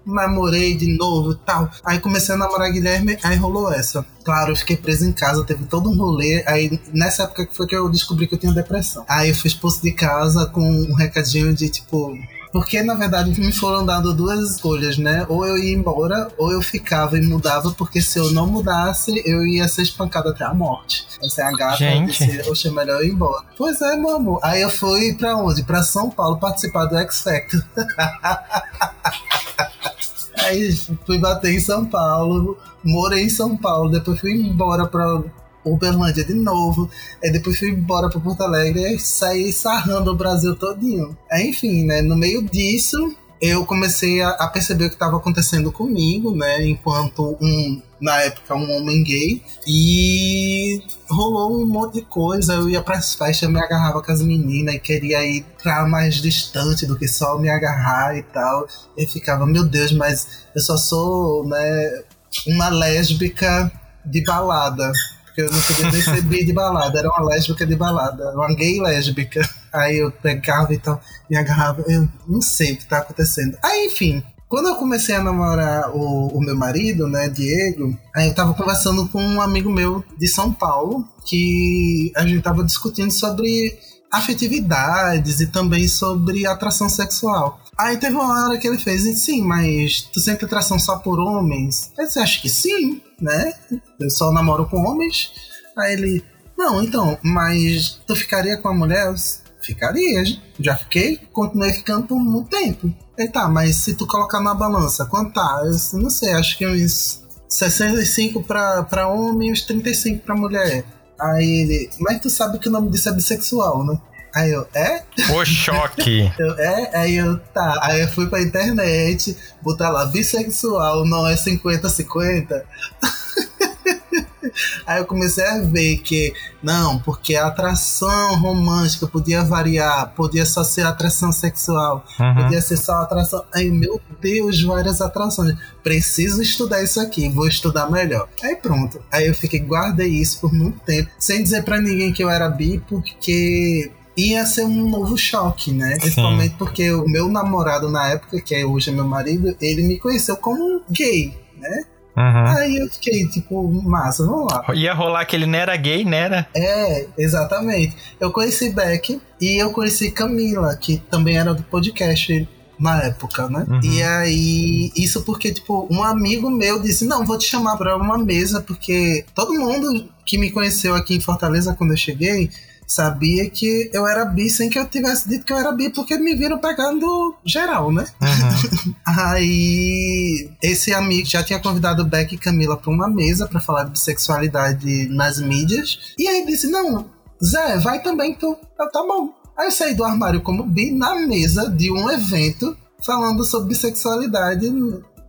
[0.06, 1.70] Namorei de novo e tal.
[1.82, 4.04] Aí comecei a namorar Guilherme, aí rolou essa.
[4.22, 6.44] Claro, eu fiquei preso em casa, teve todo um rolê.
[6.46, 9.02] Aí nessa época que foi que eu descobri que eu tinha depressão.
[9.08, 12.14] Aí eu fui expulso de casa com um recadinho de tipo,
[12.54, 15.26] porque, na verdade, me foram dando duas escolhas, né?
[15.28, 19.44] Ou eu ia embora, ou eu ficava e mudava, porque se eu não mudasse, eu
[19.44, 21.04] ia ser espancado até a morte.
[21.20, 22.24] Essa é a gata Gente.
[22.24, 23.42] disse, oxe, é melhor eu ir embora.
[23.58, 24.38] Pois é, meu amor.
[24.40, 25.64] Aí eu fui pra onde?
[25.64, 27.60] Pra São Paulo participar do X Factor.
[30.44, 30.72] Aí
[31.04, 35.24] fui bater em São Paulo, morei em São Paulo, depois fui embora pra
[35.64, 36.90] Uberlândia de novo,
[37.22, 41.16] aí depois fui embora pra Porto Alegre e saí sarrando o Brasil todinho.
[41.32, 46.34] Enfim, né, no meio disso, eu comecei a, a perceber o que estava acontecendo comigo,
[46.34, 52.70] né, enquanto um, na época, um homem gay, e rolou um monte de coisa, eu
[52.70, 56.98] ia pras festas, me agarrava com as meninas e queria ir pra mais distante do
[56.98, 62.02] que só me agarrar e tal, e ficava, meu Deus, mas eu só sou, né,
[62.46, 63.70] uma lésbica
[64.04, 64.90] de balada.
[65.34, 68.80] Porque eu não podia nem bi de balada, era uma lésbica de balada, uma gay
[68.80, 69.40] lésbica.
[69.72, 73.58] Aí eu pegava e tal, me agarrava, eu não sei o que tá acontecendo.
[73.60, 78.34] Aí, enfim, quando eu comecei a namorar o, o meu marido, né, Diego, aí eu
[78.34, 83.76] tava conversando com um amigo meu de São Paulo, que a gente tava discutindo sobre
[84.12, 87.60] afetividades e também sobre atração sexual.
[87.76, 91.92] Aí teve uma hora que ele fez, sim, mas tu sente atração só por homens?
[91.98, 93.52] Eu disse, acho que sim, né?
[93.98, 95.32] Eu só namoro com homens.
[95.76, 96.24] Aí ele,
[96.56, 99.12] não, então, mas tu ficaria com a mulher?
[99.60, 100.22] Ficaria,
[100.60, 102.94] já fiquei, continuei ficando por muito tempo.
[103.16, 105.62] Ele tá, mas se tu colocar na balança, quanto tá?
[105.64, 110.84] Eu não sei, acho que uns 65 pra, pra homem e uns 35 pra mulher.
[111.18, 113.98] Aí ele, mas tu sabe que o nome disso é bissexual, né?
[114.34, 115.02] Aí eu, é?
[115.32, 116.32] O choque.
[116.38, 116.90] Eu, é?
[116.96, 117.78] Aí eu, tá.
[117.82, 122.62] Aí eu fui pra internet, botar lá, bissexual não é 50-50.
[124.86, 130.62] Aí eu comecei a ver que, não, porque a atração romântica podia variar, podia só
[130.62, 132.34] ser atração sexual, uhum.
[132.34, 133.44] podia ser só atração.
[133.52, 135.56] Aí, meu Deus, várias atrações.
[135.82, 138.28] Preciso estudar isso aqui, vou estudar melhor.
[138.42, 139.00] Aí pronto.
[139.10, 142.48] Aí eu fiquei, guardei isso por muito tempo, sem dizer para ninguém que eu era
[142.48, 145.98] bi, porque ia ser um novo choque, né?
[145.98, 149.98] Principalmente porque o meu namorado na época, que é hoje é meu marido, ele me
[149.98, 151.84] conheceu como gay, né?
[152.16, 152.46] Uhum.
[152.56, 154.64] Aí eu fiquei, tipo, massa, vamos lá.
[154.72, 156.18] Ia rolar que ele não era gay, né?
[156.18, 156.48] Era?
[156.54, 157.96] É, exatamente.
[158.20, 162.48] Eu conheci Beck e eu conheci Camila, que também era do podcast
[162.78, 163.66] na época, né?
[163.68, 163.80] Uhum.
[163.82, 168.16] E aí, isso porque, tipo, um amigo meu disse: Não, vou te chamar pra uma
[168.16, 172.50] mesa, porque todo mundo que me conheceu aqui em Fortaleza quando eu cheguei
[172.86, 176.16] sabia que eu era bi sem que eu tivesse dito que eu era bi, porque
[176.16, 178.06] me viram pegando geral, né?
[178.20, 178.94] Uhum.
[179.06, 183.90] aí, esse amigo já tinha convidado Beck e Camila para uma mesa para falar de
[183.90, 185.98] bissexualidade nas mídias.
[186.18, 187.10] E aí disse: Não,
[187.42, 188.56] Zé, vai também tu.
[188.78, 189.30] Eu, tá bom.
[189.56, 194.72] Aí eu saí do armário como bi na mesa de um evento falando sobre bissexualidade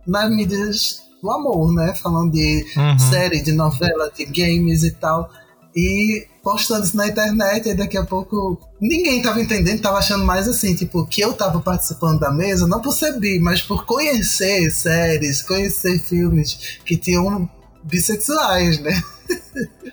[0.06, 1.94] nas mídias do amor, né?
[1.94, 2.98] Falando de uhum.
[2.98, 5.30] série, de novela, de games e tal.
[5.76, 10.48] E postando isso na internet, e daqui a pouco ninguém tava entendendo, tava achando mais
[10.48, 14.70] assim, tipo, que eu tava participando da mesa, não por ser bi, mas por conhecer
[14.70, 17.50] séries, conhecer filmes que tinham
[17.84, 19.02] bissexuais, né?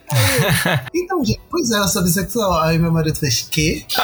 [0.09, 2.61] Aí, então, gente, pois é, eu sou bissexual.
[2.61, 3.41] Aí meu marido fez?
[3.41, 3.85] Que?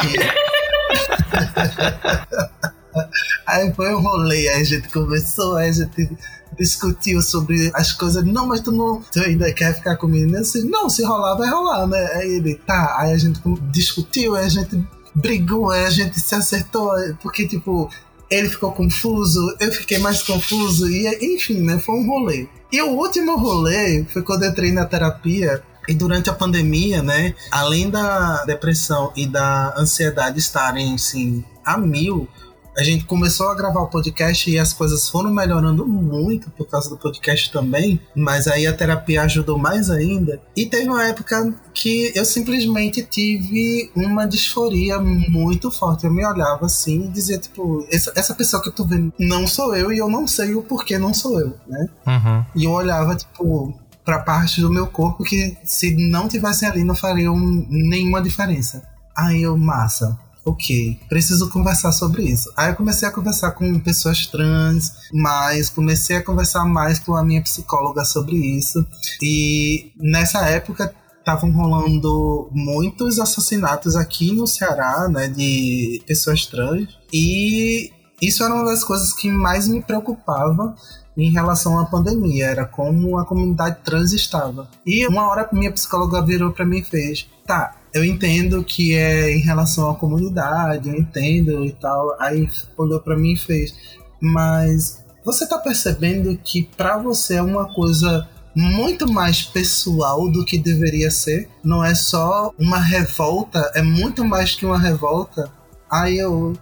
[3.45, 6.09] aí foi um rolê, aí a gente conversou, aí a gente
[6.57, 8.23] discutiu sobre as coisas.
[8.23, 9.01] Não, mas tu não.
[9.11, 10.33] Tu ainda quer ficar comigo?
[10.33, 12.11] Eu disse, não, se rolar, vai rolar, né?
[12.15, 12.95] Aí ele, tá.
[12.99, 14.81] Aí a gente discutiu, aí a gente
[15.15, 17.89] brigou, aí a gente se acertou, porque, tipo,
[18.29, 21.79] ele ficou confuso, eu fiquei mais confuso, e enfim, né?
[21.79, 22.47] Foi um rolê.
[22.71, 25.63] E o último rolê foi quando eu entrei na terapia.
[25.87, 32.27] E durante a pandemia, né, além da depressão e da ansiedade estarem assim a mil,
[32.77, 36.89] a gente começou a gravar o podcast e as coisas foram melhorando muito por causa
[36.89, 40.41] do podcast também, mas aí a terapia ajudou mais ainda.
[40.55, 46.05] E teve uma época que eu simplesmente tive uma disforia muito forte.
[46.05, 49.47] Eu me olhava assim e dizia, tipo, essa, essa pessoa que eu tô vendo não
[49.47, 51.87] sou eu e eu não sei o porquê não sou eu, né?
[52.07, 52.45] Uhum.
[52.55, 56.95] E eu olhava, tipo, pra parte do meu corpo que se não tivessem ali não
[56.95, 57.35] fariam
[57.69, 58.83] nenhuma diferença.
[59.15, 60.17] Aí eu, massa
[60.49, 62.51] ok, preciso conversar sobre isso.
[62.55, 67.23] Aí eu comecei a conversar com pessoas trans, mas comecei a conversar mais com a
[67.23, 68.85] minha psicóloga sobre isso.
[69.21, 76.89] E nessa época estavam rolando muitos assassinatos aqui no Ceará, né, de pessoas trans.
[77.13, 80.75] E isso era uma das coisas que mais me preocupava
[81.15, 84.69] em relação à pandemia, era como a comunidade trans estava.
[84.85, 89.31] E uma hora minha psicóloga virou para mim e fez: "Tá, eu entendo que é
[89.31, 92.15] em relação à comunidade, eu entendo e tal.
[92.19, 92.47] Aí
[92.77, 93.73] olhou para mim e fez,
[94.21, 100.57] mas você tá percebendo que para você é uma coisa muito mais pessoal do que
[100.57, 101.49] deveria ser?
[101.63, 105.51] Não é só uma revolta, é muito mais que uma revolta.
[105.89, 106.53] Aí eu,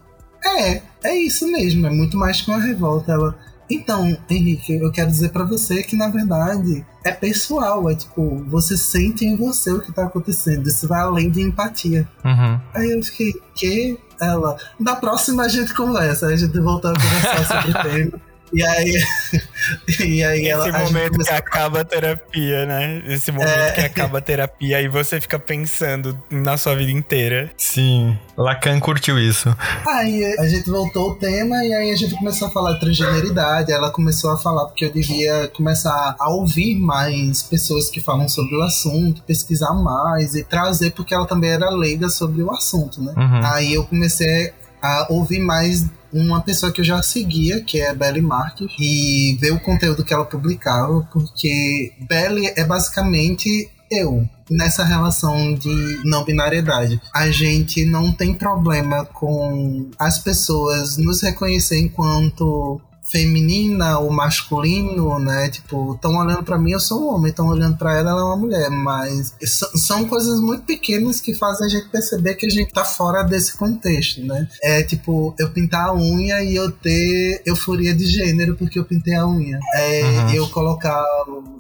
[0.44, 3.12] é, é isso mesmo, é muito mais que uma revolta.
[3.12, 3.38] Ela,
[3.70, 8.78] então, Henrique, eu quero dizer para você que na verdade é pessoal, é tipo, você
[8.78, 12.08] sente em você o que tá acontecendo, isso vai além de empatia.
[12.24, 12.60] Uhum.
[12.74, 13.98] Aí eu fiquei, que?
[14.20, 18.22] Ela, na próxima a gente conversa, a gente voltou a conversar sobre o tema.
[18.54, 19.04] E aí,
[20.00, 23.04] e aí Esse ela, momento que acaba a terapia, né?
[23.08, 23.72] Esse momento é...
[23.72, 27.52] que acaba a terapia e você fica pensando na sua vida inteira.
[27.58, 29.54] Sim, Lacan curtiu isso.
[29.88, 33.72] Aí a gente voltou o tema e aí a gente começou a falar de transgeneridade.
[33.72, 38.56] Ela começou a falar porque eu devia começar a ouvir mais pessoas que falam sobre
[38.56, 43.14] o assunto, pesquisar mais e trazer, porque ela também era leiga sobre o assunto, né?
[43.18, 43.46] Uhum.
[43.46, 47.94] Aí eu comecei a ouvir mais uma pessoa que eu já seguia, que é a
[47.94, 54.84] Belly Marques, e ver o conteúdo que ela publicava, porque Belly é basicamente eu nessa
[54.84, 57.02] relação de não binariedade.
[57.14, 65.50] A gente não tem problema com as pessoas nos reconhecer enquanto feminina ou masculino, né?
[65.50, 68.24] Tipo, estão olhando para mim, eu sou um homem, estão olhando para ela, ela é
[68.24, 69.34] uma mulher, mas
[69.88, 73.56] são coisas muito pequenas que fazem a gente perceber que a gente tá fora desse
[73.56, 74.48] contexto, né?
[74.62, 79.16] É tipo, eu pintar a unha e eu ter euforia de gênero porque eu pintei
[79.16, 79.60] a unha.
[79.76, 80.34] É uhum.
[80.34, 81.04] eu colocar,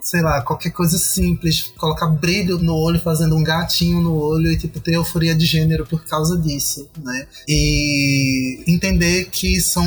[0.01, 4.57] sei lá, qualquer coisa simples, colocar brilho no olho fazendo um gatinho no olho e
[4.57, 7.27] tipo ter euforia de gênero por causa disso, né?
[7.47, 9.85] E entender que são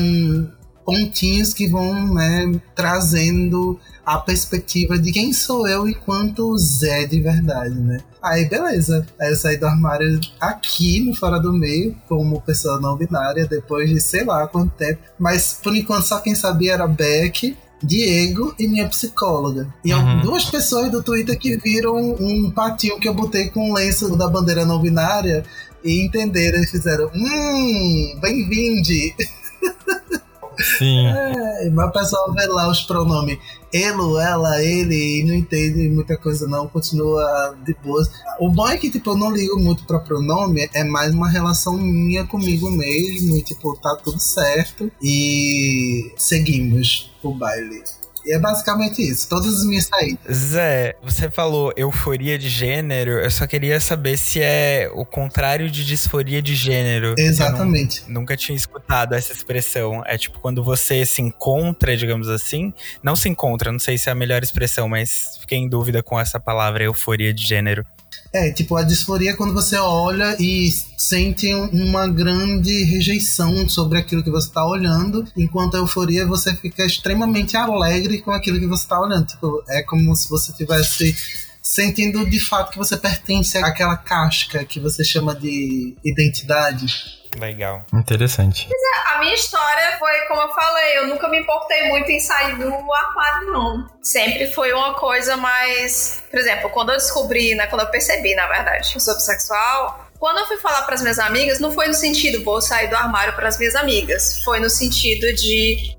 [0.84, 7.74] pontinhos que vão né, trazendo a perspectiva de quem sou eu enquanto Zé de verdade,
[7.74, 7.98] né?
[8.22, 12.96] Aí beleza, aí eu saí do armário aqui no Fora do Meio, como pessoa não
[12.96, 15.00] binária, depois de sei lá quanto tempo.
[15.18, 19.72] Mas por enquanto só quem sabia era Beck, Diego e minha psicóloga.
[19.84, 20.20] E uhum.
[20.20, 24.28] duas pessoas do Twitter que viram um patinho que eu botei com o lenço da
[24.28, 25.44] bandeira não binária
[25.82, 29.14] e entenderam e fizeram: Hum, bem-vinde!
[30.78, 31.06] Sim.
[31.06, 33.38] É, mas o pessoal vê lá os pronomes
[33.72, 38.11] ele, ela, ele, e não entende muita coisa não, continua de boas.
[38.40, 41.76] O bom é que, tipo, eu não ligo muito pra pronome, é mais uma relação
[41.78, 47.82] minha comigo mesmo, e, tipo, tá tudo certo, e seguimos o baile.
[48.24, 50.36] E é basicamente isso, todas as minhas saídas.
[50.36, 55.84] Zé, você falou euforia de gênero, eu só queria saber se é o contrário de
[55.84, 57.14] disforia de gênero.
[57.18, 58.04] Exatamente.
[58.06, 60.02] Não, nunca tinha escutado essa expressão.
[60.06, 62.72] É tipo quando você se encontra, digamos assim.
[63.02, 66.18] Não se encontra, não sei se é a melhor expressão, mas fiquei em dúvida com
[66.18, 67.84] essa palavra euforia de gênero.
[68.33, 74.22] É, tipo, a disforia é quando você olha e sente uma grande rejeição sobre aquilo
[74.22, 78.85] que você está olhando, enquanto a euforia você fica extremamente alegre com aquilo que você
[78.85, 79.26] está olhando.
[79.26, 81.16] Tipo, é como se você tivesse
[81.61, 87.19] sentindo de fato que você pertence àquela casca que você chama de identidade.
[87.39, 87.85] Legal.
[87.93, 88.68] Interessante.
[88.70, 92.57] É, a minha história foi, como eu falei, eu nunca me importei muito em sair
[92.57, 93.89] do armário, não.
[94.03, 96.22] Sempre foi uma coisa mais.
[96.31, 97.66] Por exemplo, quando eu descobri, né?
[97.66, 101.01] Quando eu percebi, na verdade, que eu sou bissexual, quando eu fui falar para as
[101.01, 104.43] minhas amigas, não foi no sentido vou sair do armário para as minhas amigas.
[104.45, 105.97] Foi no sentido de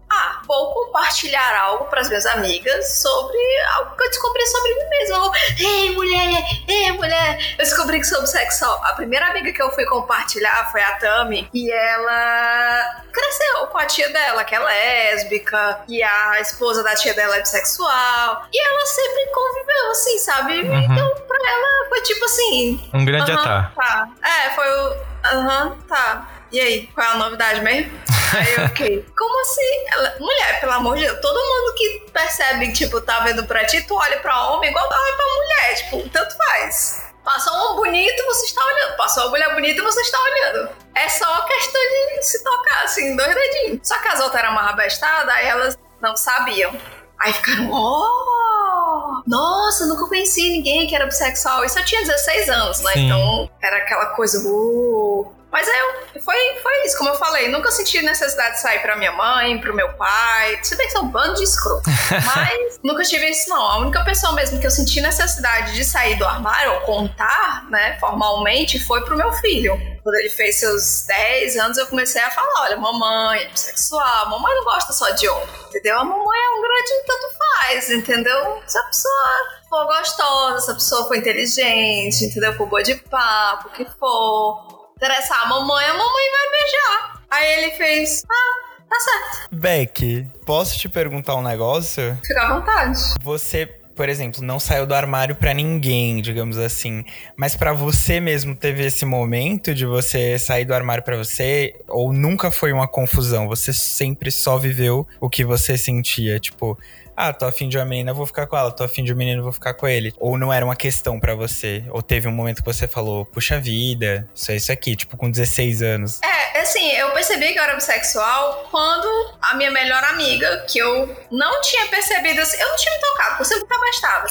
[0.47, 3.37] vou compartilhar algo para as minhas amigas sobre
[3.75, 5.31] algo que eu descobri sobre mim mesma.
[5.59, 8.83] Ei, mulher, ei, mulher, eu descobri que sou bissexual.
[8.85, 13.85] A primeira amiga que eu fui compartilhar foi a Tami, e ela cresceu com a
[13.85, 18.85] tia dela, que é lésbica, e a esposa da tia dela é bissexual, e ela
[18.85, 20.61] sempre conviveu assim, sabe?
[20.61, 20.79] Uhum.
[20.79, 22.89] Então, pra ela foi tipo assim.
[22.93, 24.07] Um grande uh -huh, Tá.
[24.23, 25.11] É, foi o.
[25.23, 26.27] Aham, tá.
[26.51, 27.91] E aí, qual é a novidade mesmo?
[28.33, 29.85] Aí eu fiquei, como assim?
[29.93, 33.81] Ela, mulher, pelo amor de Deus, todo mundo que percebe, tipo, tá vendo pra ti,
[33.83, 37.11] tu olha pra homem igual tu olha pra mulher, tipo, tanto faz.
[37.23, 38.97] Passou um bonito, você está olhando.
[38.97, 40.69] Passou uma mulher bonita, você está olhando.
[40.95, 43.87] É só questão de se tocar, assim, dois dedinhos.
[43.87, 46.75] Só que as outras eram mais abestadas, aí elas não sabiam.
[47.19, 49.21] Aí ficaram, oh!
[49.27, 51.63] Nossa, nunca conheci ninguém que era bissexual.
[51.63, 52.93] Isso eu tinha 16 anos, né?
[52.93, 53.05] Sim.
[53.05, 58.01] Então era aquela coisa, uh, mas eu, foi, foi isso, como eu falei, nunca senti
[58.01, 60.59] necessidade de sair pra minha mãe, pro meu pai.
[60.63, 61.89] Se bem que são um bando de escroto.
[62.25, 63.61] Mas nunca tive isso, não.
[63.61, 67.97] A única pessoa mesmo que eu senti necessidade de sair do armário ou contar, né,
[67.99, 69.77] formalmente, foi pro meu filho.
[70.03, 74.55] Quando ele fez seus 10 anos, eu comecei a falar: olha, mamãe é bissexual, mamãe
[74.55, 75.99] não gosta só de homem, entendeu?
[75.99, 78.63] A mamãe é um grande tanto faz, entendeu?
[78.65, 82.53] Se a pessoa for gostosa, se a pessoa for inteligente, entendeu?
[82.55, 84.70] For boa de papo, o que for
[85.01, 87.21] interessar a mamãe, a mamãe vai beijar.
[87.31, 89.49] Aí ele fez, ah, tá certo.
[89.51, 92.15] Beck, posso te perguntar um negócio?
[92.23, 92.99] Fica à vontade.
[93.23, 97.03] Você por exemplo, não saiu do armário para ninguém, digamos assim,
[97.35, 102.11] mas para você mesmo teve esse momento de você sair do armário para você ou
[102.11, 103.47] nunca foi uma confusão?
[103.47, 106.79] Você sempre só viveu o que você sentia, tipo,
[107.15, 109.43] ah, tô afim de uma menina, vou ficar com ela, tô afim de um menino,
[109.43, 110.13] vou ficar com ele.
[110.17, 111.83] Ou não era uma questão para você?
[111.89, 115.29] Ou teve um momento que você falou, puxa vida, isso é isso aqui, tipo, com
[115.29, 116.19] 16 anos.
[116.21, 121.15] É, assim, eu percebi que eu era bissexual quando a minha melhor amiga, que eu
[121.29, 124.27] não tinha percebido, assim, eu não tinha me tocado, porque eu sempre me abastava.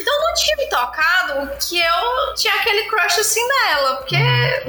[0.00, 4.16] Então eu não tinha me tocado que eu tinha aquele crush assim nela, porque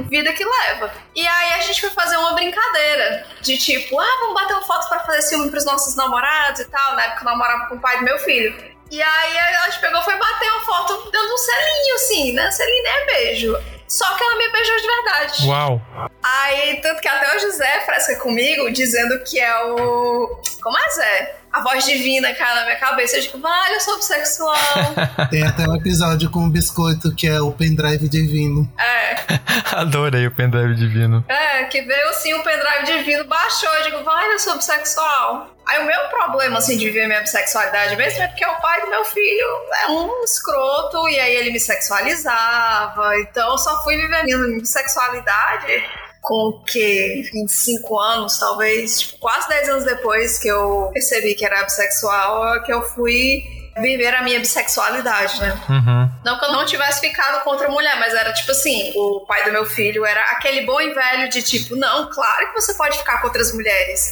[0.07, 0.91] vida que leva.
[1.15, 4.87] E aí a gente foi fazer uma brincadeira de tipo, ah, vamos bater uma foto
[4.87, 6.95] para fazer ciúme pros nossos namorados e tal?
[6.95, 8.53] Porque eu namorava morava com o pai do meu filho.
[8.91, 12.51] E aí a gente pegou, foi bater uma foto dando um selinho, assim, né?
[12.51, 13.57] Selinho é beijo.
[13.87, 15.47] Só que ela me beijou de verdade.
[15.47, 15.81] Uau!
[16.23, 20.41] Aí, tanto que até o José fresca comigo, dizendo que é o.
[20.61, 21.35] Como é, Zé?
[21.55, 23.15] A voz divina cai na minha cabeça.
[23.15, 24.57] Eu digo, vale, eu sou bissexual.
[25.31, 28.69] Tem até um episódio com o biscoito que é o pendrive divino.
[28.77, 29.15] É.
[29.79, 31.23] Adorei o pendrive divino.
[31.29, 33.73] É, que veio assim o pendrive divino, baixou.
[33.75, 35.55] Eu digo, vale, eu sou bissexual.
[35.65, 38.89] Aí o meu problema, assim, de viver minha bissexualidade mesmo é porque o pai do
[38.89, 39.47] meu filho
[39.81, 43.17] é um escroto e aí ele me sexualizava.
[43.19, 45.85] Então eu só fui vivendo minha bissexualidade
[46.25, 51.63] com que 25 anos, talvez, tipo, quase 10 anos depois que eu percebi que era
[51.63, 53.43] bissexual, que eu fui
[53.77, 55.61] viver a minha bissexualidade, né?
[55.69, 56.09] Uhum.
[56.23, 59.43] Não que eu não tivesse ficado com outra mulher, mas era tipo assim, o pai
[59.43, 62.97] do meu filho era aquele bom e velho de tipo, não, claro que você pode
[62.97, 64.11] ficar com outras mulheres.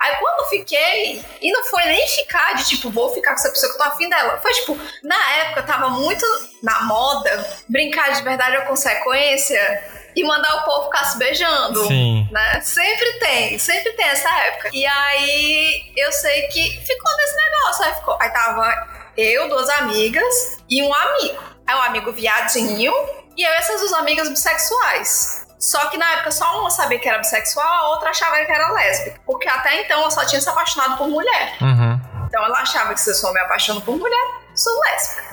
[0.00, 3.50] Aí quando eu fiquei, e não foi nem ficar de tipo, vou ficar com essa
[3.50, 4.36] pessoa que eu tô afim dela.
[4.38, 6.26] Foi tipo, na época tava muito
[6.60, 11.86] na moda brincar de verdade ou consequência e mandar o povo ficar se beijando.
[11.86, 12.28] Sim.
[12.30, 12.60] Né?
[12.60, 14.70] Sempre tem, sempre tem essa época.
[14.72, 17.84] E aí eu sei que ficou nesse negócio.
[17.84, 21.42] Aí, ficou, aí tava eu, duas amigas e um amigo.
[21.66, 22.92] Aí um amigo viadinho
[23.36, 25.46] e eu essas duas amigas bissexuais.
[25.58, 28.72] Só que na época só uma sabia que era bissexual, a outra achava que era
[28.72, 29.20] lésbica.
[29.24, 31.56] Porque até então ela só tinha se apaixonado por mulher.
[31.60, 32.00] Uhum.
[32.26, 35.31] Então ela achava que se eu sou me apaixonando por mulher, sou lésbica.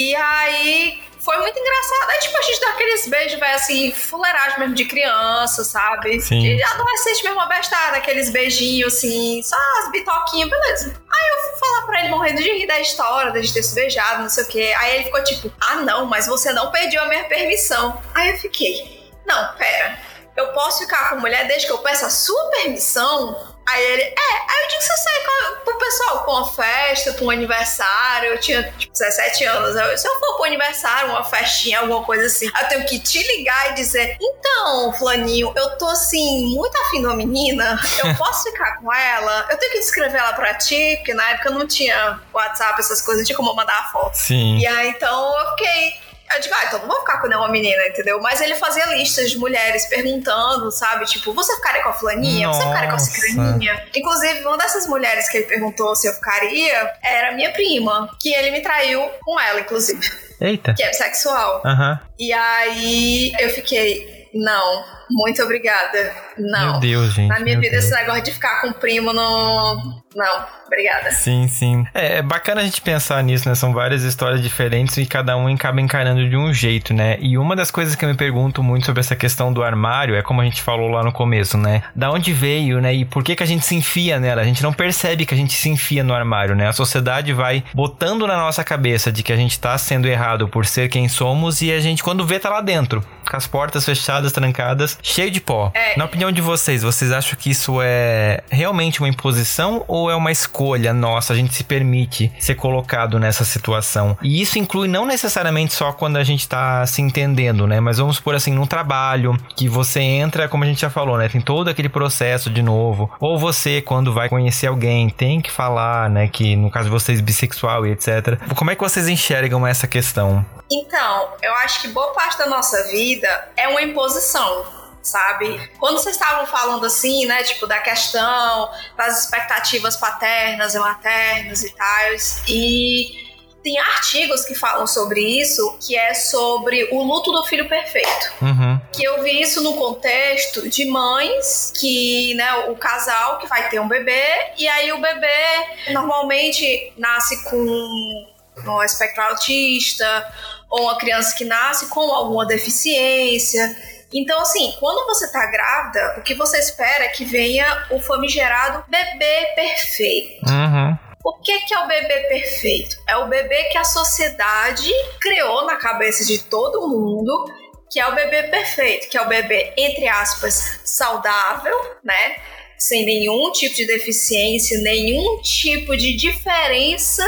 [0.00, 2.08] E aí foi muito engraçado.
[2.08, 6.18] Aí, tipo, a gente dá aqueles beijos, vai assim, fuleiragem mesmo de criança, sabe?
[6.22, 6.40] Sim.
[6.40, 10.86] De adolescente mesmo abestada, aqueles beijinhos assim, só as bitoquinhas, beleza.
[10.86, 13.74] Aí eu fui falar pra ele morrendo de rir da história, da gente ter se
[13.74, 14.74] beijado, não sei o quê.
[14.78, 18.02] Aí ele ficou tipo, ah não, mas você não pediu a minha permissão.
[18.14, 19.98] Aí eu fiquei, não, pera.
[20.34, 23.49] Eu posso ficar com mulher desde que eu peça a sua permissão?
[23.70, 27.24] Aí ele, é, aí eu que você sai com, pro pessoal com uma festa, pra
[27.24, 28.30] um aniversário.
[28.30, 29.76] Eu tinha, tipo, 17 anos.
[29.76, 33.22] Eu, se eu for pro aniversário, uma festinha, alguma coisa assim, eu tenho que te
[33.22, 38.50] ligar e dizer: Então, Flaninho, eu tô assim, muito afim de uma menina, eu posso
[38.50, 39.46] ficar com ela?
[39.50, 43.22] Eu tenho que descrever ela pra ti, porque na época não tinha WhatsApp, essas coisas,
[43.22, 44.14] não tinha como mandar a foto.
[44.14, 44.58] Sim.
[44.58, 46.09] E aí então eu fiquei.
[46.34, 48.20] Eu digo, ah, então não vou ficar com nenhuma menina, entendeu?
[48.20, 51.04] Mas ele fazia listas de mulheres perguntando, sabe?
[51.06, 52.48] Tipo, você ficaria com a fulaninha?
[52.48, 53.10] Você ficaria com a Nossa.
[53.10, 53.86] cicraninha?
[53.94, 58.50] Inclusive, uma dessas mulheres que ele perguntou se eu ficaria era minha prima, que ele
[58.50, 60.00] me traiu com ela, inclusive,
[60.40, 60.74] Eita.
[60.74, 61.62] que é bissexual.
[61.64, 62.00] Aham.
[62.18, 66.14] E aí eu fiquei, não, muito obrigada.
[66.38, 66.72] Não.
[66.72, 67.28] Meu Deus, gente.
[67.28, 67.84] Na minha vida, Deus.
[67.84, 70.00] esse negócio de ficar com primo não.
[70.14, 71.12] Não, obrigada.
[71.12, 71.86] Sim, sim.
[71.94, 73.54] É, é bacana a gente pensar nisso, né?
[73.54, 77.16] São várias histórias diferentes e cada um acaba encarando de um jeito, né?
[77.20, 80.22] E uma das coisas que eu me pergunto muito sobre essa questão do armário é
[80.22, 81.82] como a gente falou lá no começo, né?
[81.94, 82.92] Da onde veio, né?
[82.92, 84.42] E por que que a gente se enfia nela?
[84.42, 86.68] A gente não percebe que a gente se enfia no armário, né?
[86.68, 90.66] A sociedade vai botando na nossa cabeça de que a gente tá sendo errado por
[90.66, 93.04] ser quem somos e a gente, quando vê, tá lá dentro.
[93.28, 95.70] Com as portas fechadas, trancadas, cheio de pó.
[95.72, 95.96] É.
[95.96, 100.30] Na opinião de vocês, vocês acham que isso é realmente uma imposição ou é uma
[100.30, 101.32] escolha nossa?
[101.32, 104.16] A gente se permite ser colocado nessa situação.
[104.22, 107.80] E isso inclui não necessariamente só quando a gente tá se entendendo, né?
[107.80, 111.28] Mas vamos por assim, num trabalho que você entra, como a gente já falou, né?
[111.28, 113.10] Tem todo aquele processo de novo.
[113.18, 116.28] Ou você, quando vai conhecer alguém, tem que falar, né?
[116.28, 118.38] Que no caso de vocês, bissexual e etc.
[118.54, 120.44] Como é que vocês enxergam essa questão?
[120.70, 124.64] Então, eu acho que boa parte da nossa vida é uma imposição,
[125.02, 125.70] sabe?
[125.78, 131.70] Quando vocês estavam falando assim, né, tipo, da questão das expectativas paternas e maternas e
[131.74, 133.30] tais, e
[133.62, 138.32] tem artigos que falam sobre isso, que é sobre o luto do filho perfeito.
[138.40, 138.80] Uhum.
[138.92, 143.78] Que eu vi isso no contexto de mães que, né, o casal que vai ter
[143.80, 148.26] um bebê, e aí o bebê normalmente nasce com
[148.66, 150.32] um espectro autista,
[150.70, 153.76] ou uma criança que nasce com alguma deficiência.
[154.12, 158.84] Então, assim, quando você tá grávida, o que você espera é que venha o famigerado
[158.88, 160.46] bebê perfeito.
[160.50, 160.98] Uhum.
[161.22, 162.96] O que, que é o bebê perfeito?
[163.06, 164.90] É o bebê que a sociedade
[165.20, 167.44] criou na cabeça de todo mundo,
[167.90, 172.36] que é o bebê perfeito, que é o bebê, entre aspas, saudável, né?
[172.78, 177.24] Sem nenhum tipo de deficiência, nenhum tipo de diferença,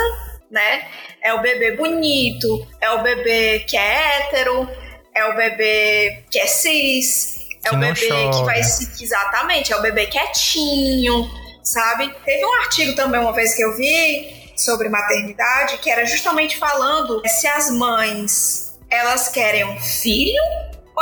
[0.50, 0.88] né?
[1.22, 4.68] É o bebê bonito, é o bebê que é hétero,
[5.14, 8.44] é o bebê que é cis, é Que o bebê que chora.
[8.44, 9.02] vai se.
[9.02, 11.30] Exatamente, é o bebê quietinho,
[11.62, 12.12] sabe?
[12.24, 17.22] Teve um artigo também uma vez que eu vi sobre maternidade que era justamente falando
[17.26, 20.40] se as mães elas querem um filho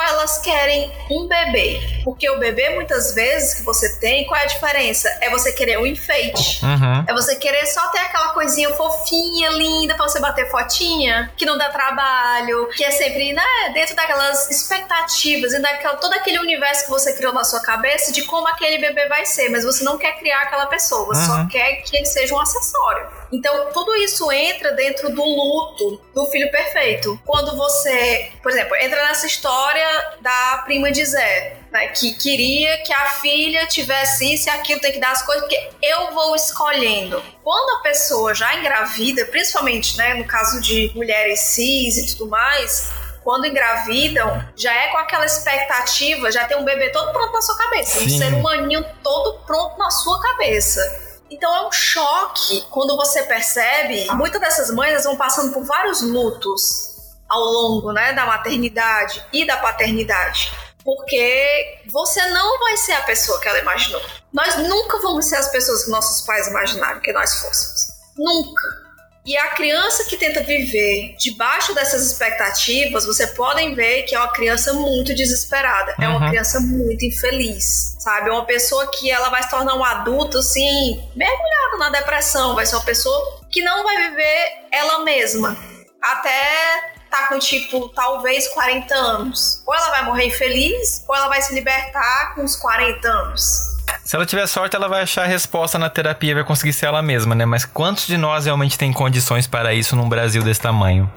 [0.00, 1.80] ou elas querem um bebê.
[2.04, 5.08] Porque o bebê, muitas vezes, que você tem, qual é a diferença?
[5.20, 6.64] É você querer um enfeite.
[6.64, 7.04] Uhum.
[7.06, 11.58] É você querer só ter aquela coisinha fofinha, linda, pra você bater fotinha, que não
[11.58, 13.42] dá trabalho, que é sempre, né,
[13.74, 18.22] dentro daquelas expectativas e daquela, todo aquele universo que você criou na sua cabeça de
[18.22, 21.48] como aquele bebê vai ser, mas você não quer criar aquela pessoa, você só Uhum.
[21.48, 23.19] quer que ele seja um acessório.
[23.32, 27.20] Então, tudo isso entra dentro do luto do filho perfeito.
[27.24, 29.86] Quando você, por exemplo, entra nessa história
[30.20, 34.92] da prima de Zé, né, que queria que a filha tivesse isso e aquilo, tem
[34.92, 37.22] que dar as coisas, porque eu vou escolhendo.
[37.42, 42.90] Quando a pessoa já engravida, principalmente né, no caso de mulheres cis e tudo mais,
[43.22, 47.56] quando engravidam, já é com aquela expectativa, já tem um bebê todo pronto na sua
[47.56, 48.18] cabeça, um Sim.
[48.18, 51.09] ser humaninho todo pronto na sua cabeça.
[51.30, 54.06] Então é um choque quando você percebe.
[54.14, 56.90] Muitas dessas mães vão passando por vários lutos
[57.28, 60.52] ao longo né, da maternidade e da paternidade.
[60.84, 64.02] Porque você não vai ser a pessoa que ela imaginou.
[64.32, 67.80] Nós nunca vamos ser as pessoas que nossos pais imaginaram que nós fôssemos.
[68.16, 68.89] Nunca.
[69.24, 74.32] E a criança que tenta viver debaixo dessas expectativas, você podem ver que é uma
[74.32, 76.04] criança muito desesperada, uhum.
[76.04, 76.28] é uma uhum.
[76.30, 78.30] criança muito infeliz, sabe?
[78.30, 82.64] É uma pessoa que ela vai se tornar um adulto assim, mergulhado na depressão, vai
[82.64, 85.56] ser uma pessoa que não vai viver ela mesma.
[86.00, 89.62] Até tá com tipo talvez 40 anos.
[89.66, 93.69] Ou ela vai morrer infeliz, ou ela vai se libertar com uns 40 anos.
[94.04, 97.02] Se ela tiver sorte, ela vai achar a resposta na terapia, vai conseguir ser ela
[97.02, 97.44] mesma, né?
[97.44, 101.10] Mas quantos de nós realmente tem condições para isso num Brasil desse tamanho?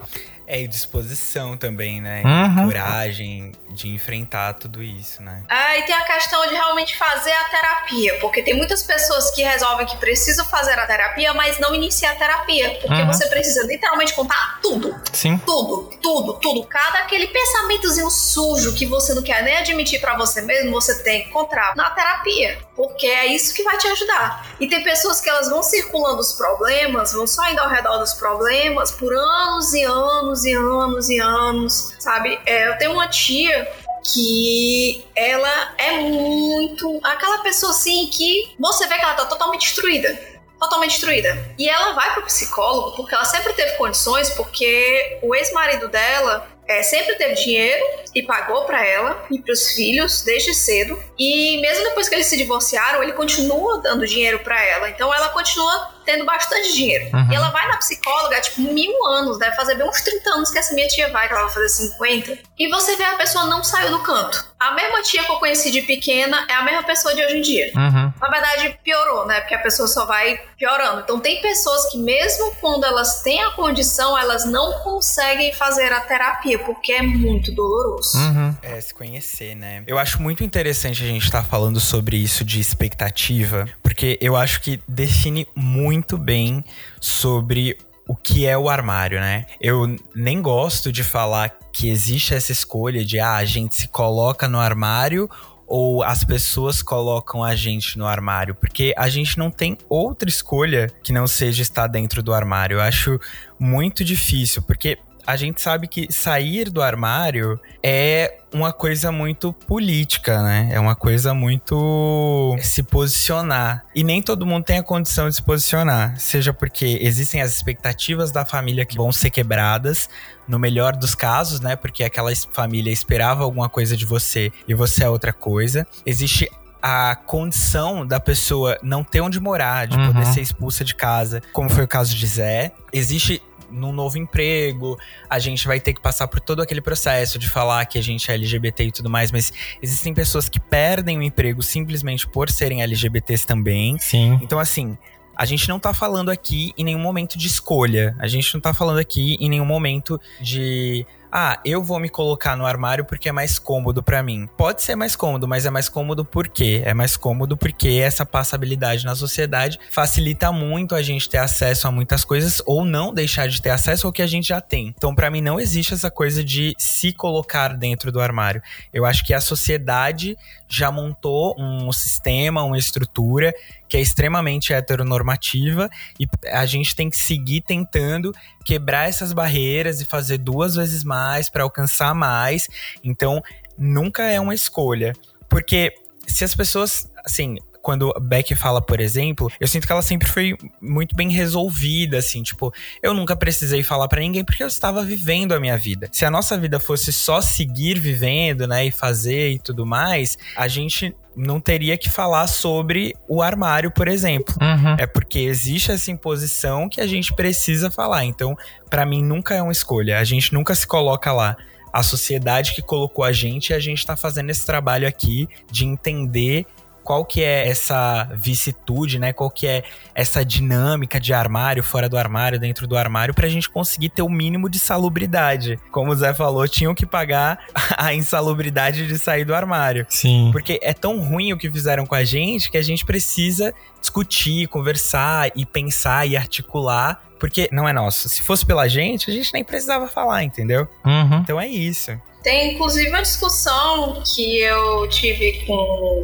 [0.46, 2.22] É, e disposição também, né?
[2.24, 2.66] Uhum.
[2.66, 5.42] Coragem de enfrentar tudo isso, né?
[5.48, 9.42] Ah, e tem a questão de realmente fazer a terapia, porque tem muitas pessoas que
[9.42, 13.06] resolvem que precisam fazer a terapia, mas não iniciam a terapia, porque uhum.
[13.06, 14.94] você precisa literalmente contar tudo.
[15.12, 15.38] Sim.
[15.38, 16.66] Tudo, tudo, tudo.
[16.66, 21.22] Cada aquele pensamentozinho sujo que você não quer nem admitir para você mesmo, você tem
[21.22, 24.54] que encontrar na terapia, porque é isso que vai te ajudar.
[24.58, 28.14] E tem pessoas que elas vão circulando os problemas, vão só indo ao redor dos
[28.14, 32.38] problemas por anos e anos e anos e anos, sabe?
[32.46, 33.70] É, eu tenho uma tia
[34.12, 40.34] que ela é muito aquela pessoa assim que você vê que ela tá totalmente destruída.
[40.60, 41.54] Totalmente destruída.
[41.58, 46.82] E ela vai pro psicólogo porque ela sempre teve condições, porque o ex-marido dela é,
[46.82, 47.84] sempre teve dinheiro
[48.14, 50.98] e pagou para ela e para os filhos desde cedo.
[51.18, 54.88] E mesmo depois que eles se divorciaram, ele continua dando dinheiro para ela.
[54.88, 57.10] Então ela continua tendo bastante dinheiro.
[57.14, 57.32] Uhum.
[57.32, 60.58] E ela vai na psicóloga, tipo, mil anos, deve fazer bem uns 30 anos que
[60.58, 62.38] essa minha tia vai, que ela vai fazer 50.
[62.58, 64.44] E você vê a pessoa não saiu do canto.
[64.58, 67.42] A mesma tia que eu conheci de pequena é a mesma pessoa de hoje em
[67.42, 67.72] dia.
[67.76, 68.12] Uhum.
[68.20, 69.40] Na verdade, piorou, né?
[69.40, 71.00] Porque a pessoa só vai piorando.
[71.00, 76.00] Então tem pessoas que mesmo quando elas têm a condição, elas não conseguem fazer a
[76.00, 78.16] terapia, porque é muito doloroso.
[78.16, 78.56] Uhum.
[78.62, 79.82] É, se conhecer, né?
[79.86, 84.36] Eu acho muito interessante a gente estar tá falando sobre isso de expectativa, porque eu
[84.36, 86.64] acho que define muito muito bem
[87.00, 89.46] sobre o que é o armário, né?
[89.60, 94.48] Eu nem gosto de falar que existe essa escolha de ah, a gente se coloca
[94.48, 95.30] no armário
[95.66, 100.90] ou as pessoas colocam a gente no armário, porque a gente não tem outra escolha
[101.02, 102.78] que não seja estar dentro do armário.
[102.78, 103.18] Eu acho
[103.58, 110.42] muito difícil, porque a gente sabe que sair do armário é uma coisa muito política,
[110.42, 110.68] né?
[110.72, 113.84] É uma coisa muito se posicionar.
[113.94, 118.30] E nem todo mundo tem a condição de se posicionar, seja porque existem as expectativas
[118.30, 120.08] da família que vão ser quebradas,
[120.46, 121.74] no melhor dos casos, né?
[121.74, 125.86] Porque aquela família esperava alguma coisa de você e você é outra coisa.
[126.04, 126.50] Existe
[126.86, 130.12] a condição da pessoa não ter onde morar, de uhum.
[130.12, 132.72] poder ser expulsa de casa, como foi o caso de Zé.
[132.92, 133.40] Existe
[133.74, 134.98] num novo emprego,
[135.28, 138.30] a gente vai ter que passar por todo aquele processo de falar que a gente
[138.30, 139.52] é LGBT e tudo mais, mas
[139.82, 143.98] existem pessoas que perdem o emprego simplesmente por serem LGBTs também.
[143.98, 144.38] Sim.
[144.40, 144.96] Então, assim,
[145.36, 148.14] a gente não tá falando aqui em nenhum momento de escolha.
[148.18, 151.04] A gente não tá falando aqui em nenhum momento de
[151.36, 154.48] ah, eu vou me colocar no armário porque é mais cômodo para mim.
[154.56, 156.80] Pode ser mais cômodo, mas é mais cômodo por quê?
[156.84, 161.90] É mais cômodo porque essa passabilidade na sociedade facilita muito a gente ter acesso a
[161.90, 164.94] muitas coisas ou não deixar de ter acesso ao que a gente já tem.
[164.96, 168.62] Então, para mim não existe essa coisa de se colocar dentro do armário.
[168.92, 173.52] Eu acho que a sociedade já montou um sistema, uma estrutura
[173.94, 175.88] que é extremamente heteronormativa
[176.18, 178.34] e a gente tem que seguir tentando
[178.64, 182.68] quebrar essas barreiras e fazer duas vezes mais para alcançar mais.
[183.04, 183.40] Então,
[183.78, 185.12] nunca é uma escolha.
[185.48, 185.94] Porque
[186.26, 190.56] se as pessoas, assim, quando Beck fala, por exemplo, eu sinto que ela sempre foi
[190.80, 192.72] muito bem resolvida, assim, tipo,
[193.02, 196.08] eu nunca precisei falar para ninguém porque eu estava vivendo a minha vida.
[196.10, 200.66] Se a nossa vida fosse só seguir vivendo, né, e fazer e tudo mais, a
[200.66, 204.54] gente não teria que falar sobre o armário, por exemplo.
[204.62, 204.96] Uhum.
[204.98, 208.24] É porque existe essa imposição que a gente precisa falar.
[208.24, 208.56] Então,
[208.88, 210.18] para mim, nunca é uma escolha.
[210.18, 211.54] A gente nunca se coloca lá.
[211.92, 215.84] A sociedade que colocou a gente e a gente tá fazendo esse trabalho aqui de
[215.84, 216.66] entender
[217.04, 219.32] qual que é essa vicitude, né?
[219.32, 219.84] Qual que é
[220.14, 224.28] essa dinâmica de armário, fora do armário, dentro do armário, pra gente conseguir ter o
[224.28, 225.78] mínimo de salubridade.
[225.92, 227.58] Como o Zé falou, tinham que pagar
[227.96, 230.06] a insalubridade de sair do armário.
[230.08, 230.48] Sim.
[230.50, 234.66] Porque é tão ruim o que fizeram com a gente que a gente precisa discutir,
[234.68, 238.26] conversar e pensar e articular porque não é nosso.
[238.30, 240.88] Se fosse pela gente, a gente nem precisava falar, entendeu?
[241.04, 241.40] Uhum.
[241.40, 242.18] Então é isso.
[242.42, 246.22] Tem inclusive uma discussão que eu tive com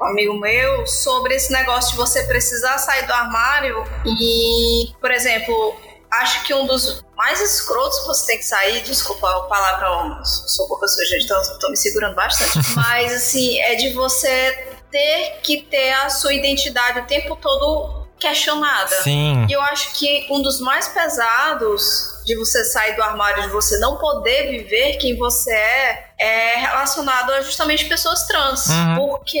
[0.00, 3.84] um amigo meu sobre esse negócio de você precisar sair do armário.
[4.06, 5.76] E, por exemplo,
[6.10, 10.66] acho que um dos mais escrotos que você tem que sair, desculpa a palavra, sou
[10.68, 15.92] boca suja, então tô me segurando bastante, mas assim, é de você ter que ter
[15.92, 19.02] a sua identidade o tempo todo questionada.
[19.02, 19.46] Sim.
[19.48, 23.78] E eu acho que um dos mais pesados de você sair do armário, de você
[23.78, 28.66] não poder viver quem você é, é relacionado a justamente pessoas trans.
[28.66, 28.96] Uhum.
[28.96, 29.38] Porque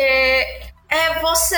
[0.88, 1.56] é você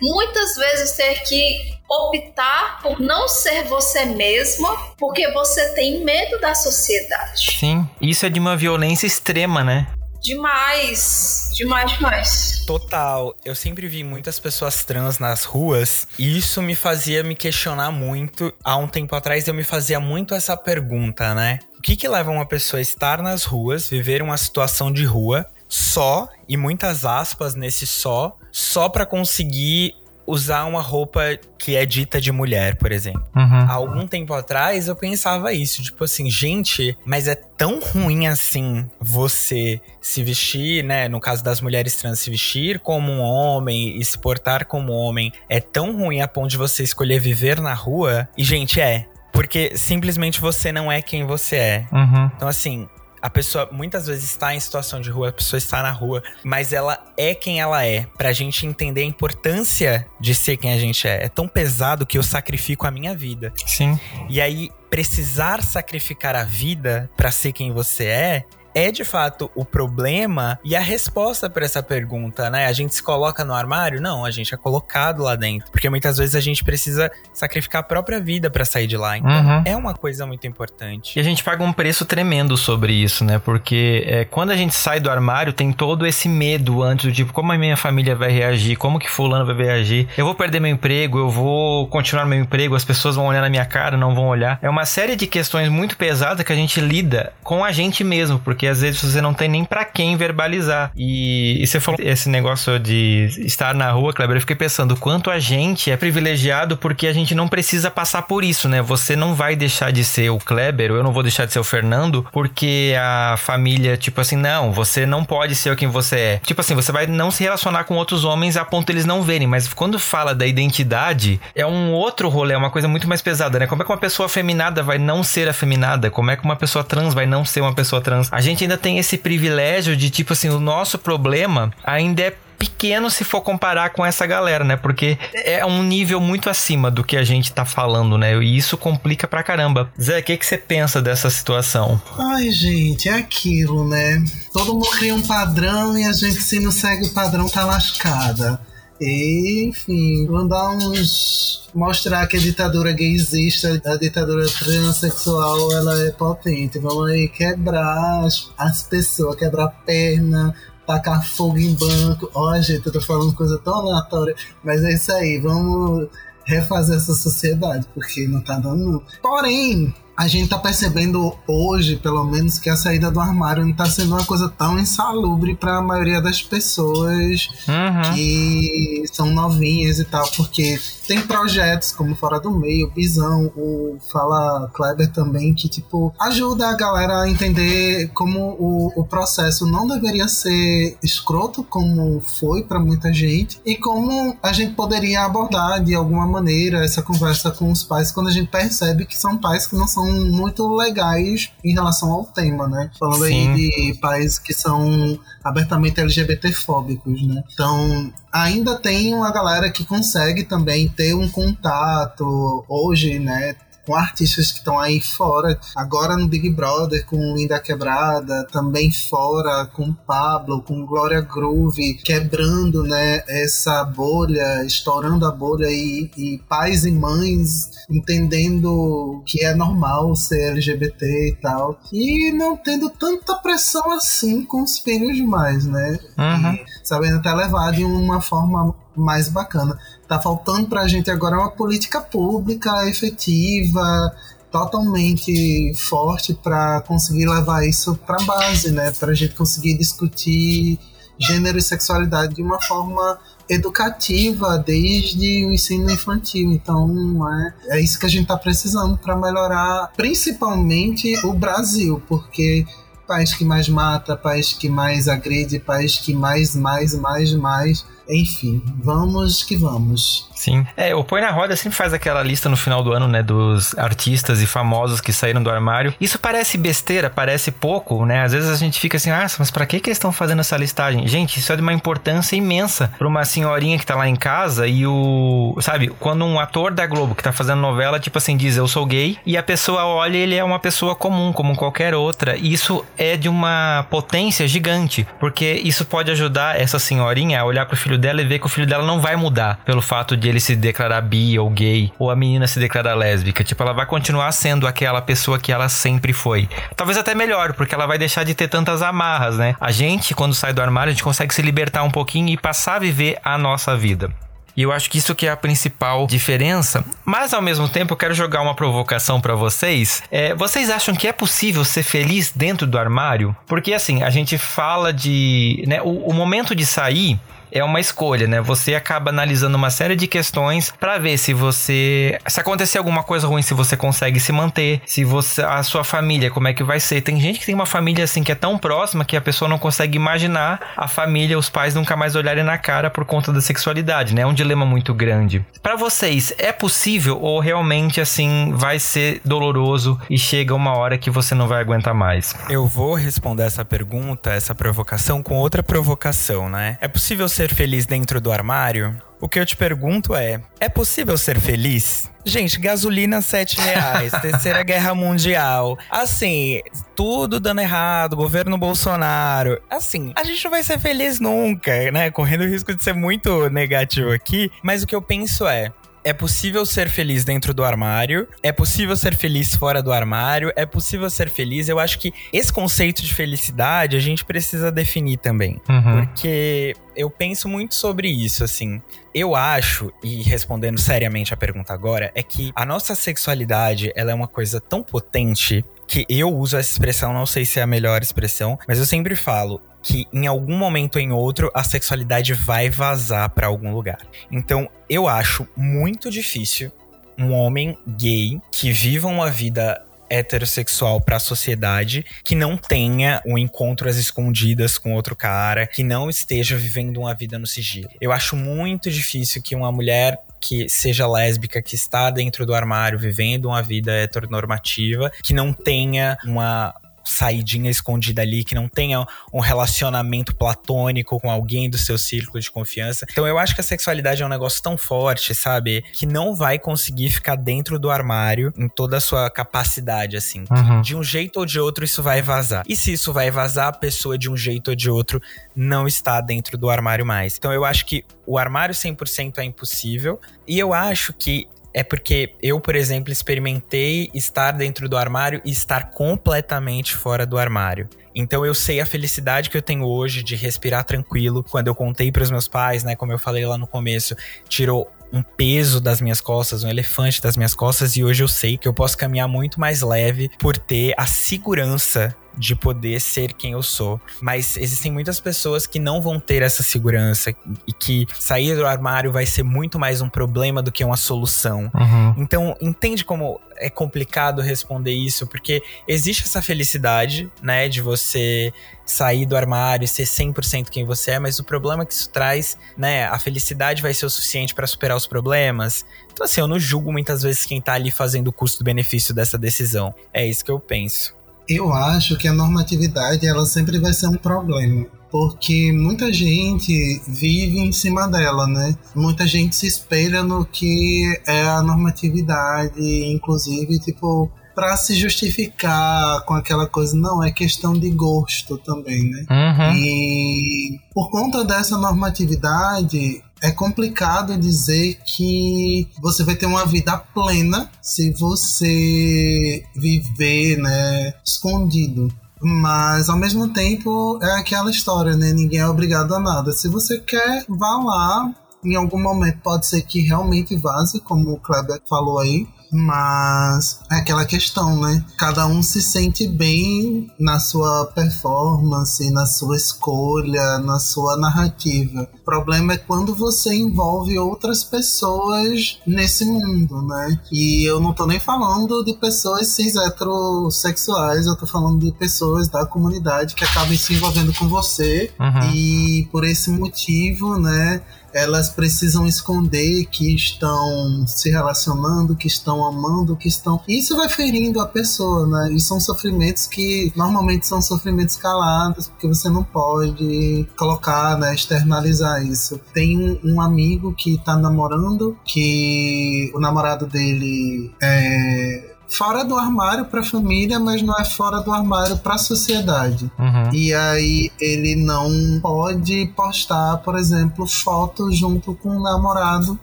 [0.00, 6.54] muitas vezes ter que optar por não ser você mesma porque você tem medo da
[6.54, 7.58] sociedade.
[7.58, 7.88] Sim.
[8.00, 9.88] Isso é de uma violência extrema, né?
[10.22, 12.64] Demais, demais, demais.
[12.66, 13.34] Total.
[13.44, 18.52] Eu sempre vi muitas pessoas trans nas ruas e isso me fazia me questionar muito.
[18.64, 21.58] Há um tempo atrás eu me fazia muito essa pergunta, né?
[21.78, 25.46] O que que leva uma pessoa a estar nas ruas, viver uma situação de rua
[25.68, 29.94] só e muitas aspas nesse só, só para conseguir
[30.30, 33.24] usar uma roupa que é dita de mulher, por exemplo.
[33.34, 33.58] Uhum.
[33.68, 38.88] Há algum tempo atrás eu pensava isso, tipo assim, gente, mas é tão ruim assim
[39.00, 41.08] você se vestir, né?
[41.08, 45.32] No caso das mulheres trans, se vestir como um homem e se portar como homem,
[45.48, 48.28] é tão ruim a ponto de você escolher viver na rua.
[48.36, 49.06] E, gente, é.
[49.32, 51.86] Porque simplesmente você não é quem você é.
[51.92, 52.30] Uhum.
[52.36, 52.88] Então, assim,
[53.22, 56.72] a pessoa muitas vezes está em situação de rua, a pessoa está na rua, mas
[56.72, 58.06] ela é quem ela é.
[58.16, 61.24] Pra gente entender a importância de ser quem a gente é.
[61.24, 63.52] É tão pesado que eu sacrifico a minha vida.
[63.66, 63.98] Sim.
[64.28, 68.44] E aí, precisar sacrificar a vida pra ser quem você é.
[68.74, 72.66] É de fato o problema e a resposta para essa pergunta, né?
[72.66, 74.00] A gente se coloca no armário?
[74.00, 75.70] Não, a gente é colocado lá dentro.
[75.70, 79.16] Porque muitas vezes a gente precisa sacrificar a própria vida para sair de lá.
[79.18, 79.62] Então, Uhum.
[79.64, 81.16] é uma coisa muito importante.
[81.16, 83.38] E a gente paga um preço tremendo sobre isso, né?
[83.38, 87.32] Porque é, quando a gente sai do armário, tem todo esse medo antes do tipo,
[87.32, 90.70] como a minha família vai reagir, como que fulano vai reagir, eu vou perder meu
[90.70, 94.28] emprego, eu vou continuar meu emprego, as pessoas vão olhar na minha cara, não vão
[94.28, 94.58] olhar.
[94.62, 98.38] É uma série de questões muito pesadas que a gente lida com a gente mesmo,
[98.38, 100.92] porque às vezes você não tem nem pra quem verbalizar.
[100.96, 105.30] E, e você falou esse negócio de estar na rua, Kleber, eu fiquei pensando quanto
[105.30, 108.82] a gente é privilegiado porque a gente não precisa passar por isso, né?
[108.82, 111.58] Você não vai deixar de ser o Kleber, ou eu não vou deixar de ser
[111.58, 116.40] o Fernando, porque a família, tipo assim, não, você não pode ser quem você é.
[116.44, 119.46] Tipo assim, você vai não se relacionar com outros homens a ponto eles não verem,
[119.46, 123.58] mas quando fala da identidade, é um outro rolê, é uma coisa muito mais pesada,
[123.58, 123.66] né?
[123.66, 126.10] Como é que uma pessoa afeminada vai não ser afeminada?
[126.10, 128.28] Como é que uma pessoa trans vai não ser uma pessoa trans?
[128.32, 133.08] A gente ainda tem esse privilégio de, tipo assim, o nosso problema ainda é pequeno
[133.08, 134.76] se for comparar com essa galera, né?
[134.76, 138.36] Porque é um nível muito acima do que a gente tá falando, né?
[138.42, 139.90] E isso complica pra caramba.
[139.98, 142.00] Zé, o que, que você pensa dessa situação?
[142.18, 144.22] Ai, gente, é aquilo, né?
[144.52, 148.60] Todo mundo cria um padrão e a gente, se não segue o padrão, tá lascada.
[149.00, 151.68] E, enfim, vou dar uns.
[151.74, 156.78] mostrar que a ditadura gay existe, a ditadura transexual ela é potente.
[156.78, 160.54] Vamos aí quebrar as, as pessoas, quebrar a perna,
[160.86, 162.30] tacar fogo em banco.
[162.34, 166.08] Ó, gente, eu tô falando coisa tão aleatória, mas é isso aí, vamos
[166.44, 169.02] refazer essa sociedade, porque não tá dando.
[169.22, 173.86] Porém, a gente tá percebendo hoje, pelo menos, que a saída do armário não tá
[173.86, 178.14] sendo uma coisa tão insalubre para a maioria das pessoas Uhum.
[178.14, 184.70] que são novinhas e tal, porque tem projetos como Fora do Meio, Visão, o Fala
[184.74, 190.28] Kleber também, que tipo ajuda a galera a entender como o, o processo não deveria
[190.28, 196.26] ser escroto como foi para muita gente e como a gente poderia abordar de alguma
[196.26, 199.88] maneira essa conversa com os pais quando a gente percebe que são pais que não
[199.88, 202.90] são muito legais em relação ao tema, né?
[202.98, 203.50] Falando Sim.
[203.50, 207.42] aí de pais que são abertamente LGBT-fóbicos, né?
[207.52, 213.56] Então, ainda tem uma galera que consegue também ter um contato hoje, né?
[213.90, 219.66] Com artistas que estão aí fora, agora no Big Brother, com Linda Quebrada, também fora,
[219.66, 226.84] com Pablo, com Glória Groove, quebrando né, essa bolha, estourando a bolha e, e pais
[226.84, 231.80] e mães entendendo que é normal ser LGBT e tal.
[231.92, 235.98] E não tendo tanta pressão assim com os filhos demais, né?
[236.16, 236.52] Uhum.
[236.52, 239.76] E sabendo até levar de uma forma mais bacana.
[240.10, 244.12] Tá faltando pra gente agora uma política pública efetiva,
[244.50, 248.90] totalmente forte para conseguir levar isso pra base, né?
[248.90, 250.80] Pra gente conseguir discutir
[251.16, 256.50] gênero e sexualidade de uma forma educativa desde o ensino infantil.
[256.50, 262.66] Então, é, é isso que a gente está precisando para melhorar, principalmente o Brasil, porque
[263.06, 268.62] país que mais mata, país que mais agride, país que mais, mais, mais, mais Enfim,
[268.82, 270.28] vamos que vamos.
[270.34, 270.66] Sim.
[270.74, 273.22] É, o Põe na Roda sempre faz aquela lista no final do ano, né?
[273.22, 275.94] Dos artistas e famosos que saíram do armário.
[276.00, 278.22] Isso parece besteira, parece pouco, né?
[278.22, 280.56] Às vezes a gente fica assim, ah, mas pra que, que eles estão fazendo essa
[280.56, 281.06] listagem?
[281.06, 284.66] Gente, isso é de uma importância imensa pra uma senhorinha que tá lá em casa
[284.66, 285.54] e o.
[285.60, 288.86] Sabe, quando um ator da Globo que tá fazendo novela, tipo assim, diz eu sou
[288.86, 292.36] gay, e a pessoa olha ele é uma pessoa comum, como qualquer outra.
[292.36, 297.66] E isso é de uma potência gigante, porque isso pode ajudar essa senhorinha a olhar
[297.66, 300.28] pro filho dela e ver que o filho dela não vai mudar pelo fato de
[300.28, 303.44] ele se declarar bi ou gay, ou a menina se declarar lésbica.
[303.44, 306.48] Tipo, ela vai continuar sendo aquela pessoa que ela sempre foi.
[306.74, 309.54] Talvez até melhor, porque ela vai deixar de ter tantas amarras, né?
[309.60, 312.76] A gente, quando sai do armário, a gente consegue se libertar um pouquinho e passar
[312.76, 314.10] a viver a nossa vida.
[314.56, 316.84] E eu acho que isso que é a principal diferença.
[317.04, 320.02] Mas ao mesmo tempo eu quero jogar uma provocação para vocês.
[320.10, 323.34] É, vocês acham que é possível ser feliz dentro do armário?
[323.46, 325.64] Porque assim, a gente fala de.
[325.66, 327.18] Né, o, o momento de sair
[327.52, 328.40] é uma escolha, né?
[328.40, 333.26] Você acaba analisando uma série de questões para ver se você, se acontecer alguma coisa
[333.26, 336.80] ruim, se você consegue se manter, se você, a sua família, como é que vai
[336.80, 337.00] ser.
[337.00, 339.58] Tem gente que tem uma família assim que é tão próxima que a pessoa não
[339.58, 344.14] consegue imaginar a família, os pais nunca mais olharem na cara por conta da sexualidade,
[344.14, 344.22] né?
[344.22, 345.44] É um dilema muito grande.
[345.62, 351.10] Para vocês, é possível ou realmente assim vai ser doloroso e chega uma hora que
[351.10, 352.34] você não vai aguentar mais?
[352.48, 356.78] Eu vou responder essa pergunta, essa provocação com outra provocação, né?
[356.80, 359.00] É possível ser ser feliz dentro do armário?
[359.18, 362.10] O que eu te pergunto é: é possível ser feliz?
[362.22, 365.78] Gente, gasolina sete reais, terceira guerra mundial.
[365.90, 366.60] Assim,
[366.94, 369.58] tudo dando errado, governo Bolsonaro.
[369.70, 372.10] Assim, a gente não vai ser feliz nunca, né?
[372.10, 374.52] Correndo o risco de ser muito negativo aqui.
[374.62, 375.72] Mas o que eu penso é:
[376.04, 380.64] é possível ser feliz dentro do armário, é possível ser feliz fora do armário, é
[380.64, 381.68] possível ser feliz.
[381.68, 385.60] Eu acho que esse conceito de felicidade a gente precisa definir também.
[385.68, 386.06] Uhum.
[386.06, 388.80] Porque eu penso muito sobre isso, assim.
[389.14, 394.14] Eu acho, e respondendo seriamente a pergunta agora, é que a nossa sexualidade, ela é
[394.14, 398.00] uma coisa tão potente que eu uso essa expressão, não sei se é a melhor
[398.00, 402.68] expressão, mas eu sempre falo que em algum momento ou em outro a sexualidade vai
[402.70, 404.00] vazar para algum lugar.
[404.30, 406.70] Então, eu acho muito difícil
[407.18, 413.38] um homem gay que viva uma vida heterossexual para a sociedade que não tenha um
[413.38, 417.88] encontro às escondidas com outro cara, que não esteja vivendo uma vida no sigilo.
[418.00, 422.98] Eu acho muito difícil que uma mulher que seja lésbica, que está dentro do armário,
[422.98, 426.74] vivendo uma vida heteronormativa, que não tenha uma
[427.04, 432.50] saidinha escondida ali, que não tenha um relacionamento platônico com alguém do seu círculo de
[432.50, 433.06] confiança.
[433.10, 435.82] Então eu acho que a sexualidade é um negócio tão forte, sabe?
[435.92, 440.44] Que não vai conseguir ficar dentro do armário em toda a sua capacidade, assim.
[440.50, 440.82] Uhum.
[440.82, 442.64] De um jeito ou de outro isso vai vazar.
[442.68, 445.20] E se isso vai vazar, a pessoa de um jeito ou de outro
[445.54, 447.36] não está dentro do armário mais.
[447.36, 450.20] Então eu acho que o armário 100% é impossível.
[450.46, 455.50] E eu acho que é porque eu, por exemplo, experimentei estar dentro do armário e
[455.50, 457.88] estar completamente fora do armário.
[458.14, 461.44] Então eu sei a felicidade que eu tenho hoje de respirar tranquilo.
[461.44, 464.16] Quando eu contei para os meus pais, né, como eu falei lá no começo,
[464.48, 468.56] tirou um peso das minhas costas, um elefante das minhas costas e hoje eu sei
[468.56, 473.52] que eu posso caminhar muito mais leve por ter a segurança de poder ser quem
[473.52, 474.00] eu sou.
[474.20, 477.34] Mas existem muitas pessoas que não vão ter essa segurança
[477.66, 481.70] e que sair do armário vai ser muito mais um problema do que uma solução.
[481.74, 482.14] Uhum.
[482.16, 488.52] Então, entende como é complicado responder isso, porque existe essa felicidade, né, de você
[488.86, 492.56] sair do armário e ser 100% quem você é, mas o problema que isso traz,
[492.76, 495.84] né, a felicidade vai ser o suficiente para superar os problemas.
[496.12, 499.94] Então, assim, eu não julgo muitas vezes quem tá ali fazendo o custo-benefício dessa decisão.
[500.12, 504.16] É isso que eu penso eu acho que a normatividade ela sempre vai ser um
[504.16, 504.86] problema.
[505.10, 508.76] Porque muita gente vive em cima dela, né?
[508.94, 516.34] Muita gente se espelha no que é a normatividade, inclusive, tipo, para se justificar com
[516.34, 519.24] aquela coisa, não, é questão de gosto também, né?
[519.30, 519.76] Uhum.
[519.76, 527.70] E por conta dessa normatividade, é complicado dizer que você vai ter uma vida plena
[527.82, 532.08] se você viver, né, escondido.
[532.42, 535.32] Mas ao mesmo tempo é aquela história, né?
[535.32, 536.52] Ninguém é obrigado a nada.
[536.52, 538.34] Se você quer, vá lá.
[538.64, 542.46] Em algum momento pode ser que realmente vaze, como o Kleber falou aí.
[542.72, 545.04] Mas é aquela questão, né?
[545.18, 552.08] Cada um se sente bem na sua performance, na sua escolha, na sua narrativa.
[552.30, 557.18] O problema é quando você envolve outras pessoas nesse mundo, né?
[557.32, 562.48] E eu não tô nem falando de pessoas cis heterossexuais, eu tô falando de pessoas
[562.48, 565.50] da comunidade que acabam se envolvendo com você uhum.
[565.52, 567.82] e por esse motivo, né?
[568.12, 573.60] elas precisam esconder que estão se relacionando, que estão amando, que estão.
[573.68, 575.52] Isso vai ferindo a pessoa, né?
[575.52, 581.34] E são sofrimentos que normalmente são sofrimentos calados, porque você não pode colocar, né?
[581.34, 582.60] Externalizar isso.
[582.72, 589.84] Tem um, um amigo que tá namorando, que o namorado dele é fora do armário
[589.84, 593.10] para a família, mas não é fora do armário para a sociedade.
[593.18, 593.54] Uhum.
[593.54, 599.58] E aí ele não pode postar, por exemplo, fotos junto com o namorado.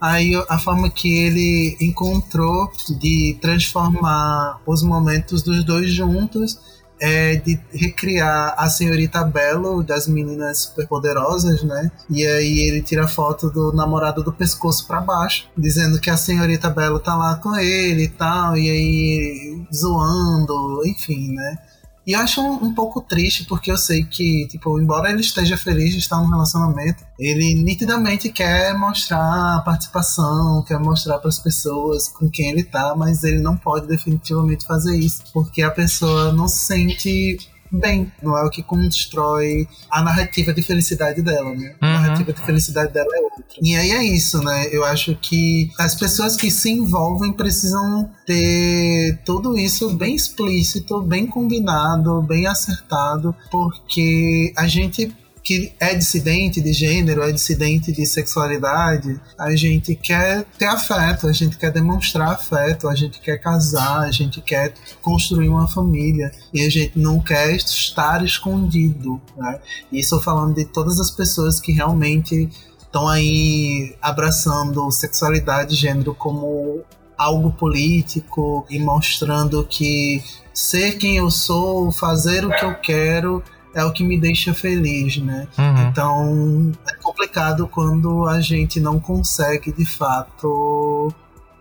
[0.00, 6.58] Aí a forma que ele encontrou de transformar os momentos dos dois juntos
[7.00, 11.90] é de recriar a senhorita Belo das meninas superpoderosas, né?
[12.08, 16.68] E aí ele tira foto do namorado do pescoço para baixo, dizendo que a senhorita
[16.68, 21.58] Belo tá lá com ele e tal, e aí zoando, enfim, né?
[22.06, 25.56] E eu acho um, um, pouco triste, porque eu sei que, tipo, embora ele esteja
[25.56, 31.38] feliz de estar num relacionamento, ele nitidamente quer mostrar a participação, quer mostrar para as
[31.38, 36.32] pessoas com quem ele tá, mas ele não pode definitivamente fazer isso, porque a pessoa
[36.32, 37.38] não se sente
[37.70, 38.10] bem.
[38.22, 41.74] Não é o que constrói a narrativa de felicidade dela, né?
[41.82, 41.88] Uhum.
[41.88, 43.44] A narrativa de felicidade dela é outra.
[43.62, 44.68] E aí é isso, né?
[44.72, 51.26] Eu acho que as pessoas que se envolvem precisam ter tudo isso bem explícito, bem
[51.26, 59.20] combinado, bem acertado, porque a gente que é dissidente de gênero, é dissidente de sexualidade,
[59.38, 64.10] a gente quer ter afeto, a gente quer demonstrar afeto, a gente quer casar, a
[64.10, 69.20] gente quer construir uma família e a gente não quer estar escondido.
[69.36, 69.60] Né?
[69.92, 76.82] Isso falando de todas as pessoas que realmente estão aí abraçando sexualidade e gênero como
[77.16, 80.22] algo político e mostrando que
[80.52, 83.42] ser quem eu sou, fazer o que eu quero
[83.74, 85.46] é o que me deixa feliz, né?
[85.58, 85.88] Uhum.
[85.88, 91.12] Então é complicado quando a gente não consegue de fato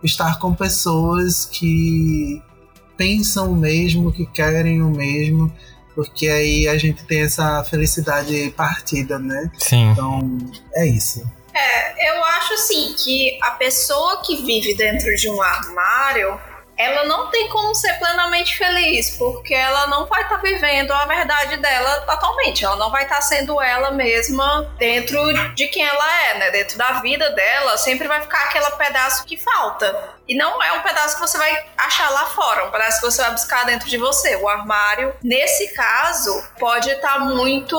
[0.03, 2.41] estar com pessoas que
[2.97, 5.51] pensam o mesmo, que querem o mesmo,
[5.95, 9.51] porque aí a gente tem essa felicidade partida, né?
[9.57, 9.91] Sim.
[9.91, 10.37] Então
[10.73, 11.21] é isso.
[11.53, 16.39] É, eu acho assim que a pessoa que vive dentro de um armário
[16.79, 21.05] ela não tem como ser plenamente feliz, porque ela não vai estar tá vivendo a
[21.05, 22.63] verdade dela totalmente.
[22.63, 25.19] Ela não vai estar tá sendo ela mesma dentro
[25.55, 26.51] de quem ela é, né?
[26.51, 30.15] Dentro da vida dela, sempre vai ficar aquele pedaço que falta.
[30.25, 33.21] E não é um pedaço que você vai achar lá fora, um pedaço que você
[33.23, 34.37] vai buscar dentro de você.
[34.37, 37.75] O armário, nesse caso, pode estar tá muito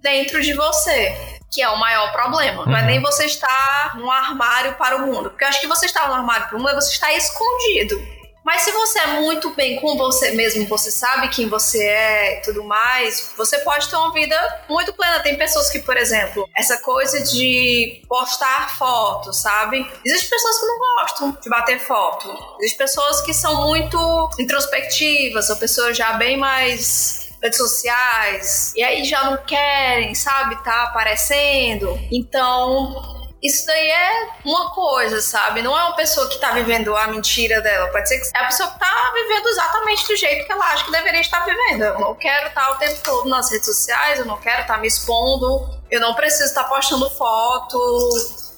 [0.00, 2.62] dentro de você que é o maior problema.
[2.62, 2.70] Uhum.
[2.70, 2.86] Não é uhum.
[2.86, 5.30] nem você estar num armário para o mundo.
[5.30, 8.18] Porque eu acho que você estar no armário para o mundo é você estar escondido.
[8.48, 12.40] Mas se você é muito bem com você mesmo, você sabe quem você é e
[12.40, 15.20] tudo mais, você pode ter uma vida muito plena.
[15.20, 19.86] Tem pessoas que, por exemplo, essa coisa de postar fotos, sabe?
[20.02, 22.26] Existem pessoas que não gostam de bater foto.
[22.58, 29.04] Existem pessoas que são muito introspectivas, ou pessoas já bem mais redes sociais, e aí
[29.04, 31.98] já não querem, sabe, tá aparecendo.
[32.10, 35.62] Então, isso daí é uma coisa, sabe?
[35.62, 37.88] Não é uma pessoa que tá vivendo a mentira dela.
[37.88, 40.84] Pode ser que é a pessoa que tá vivendo exatamente do jeito que ela acha
[40.84, 41.82] que deveria estar vivendo.
[41.82, 44.88] Eu não quero estar o tempo todo nas redes sociais, eu não quero estar me
[44.88, 48.10] expondo, eu não preciso estar postando foto,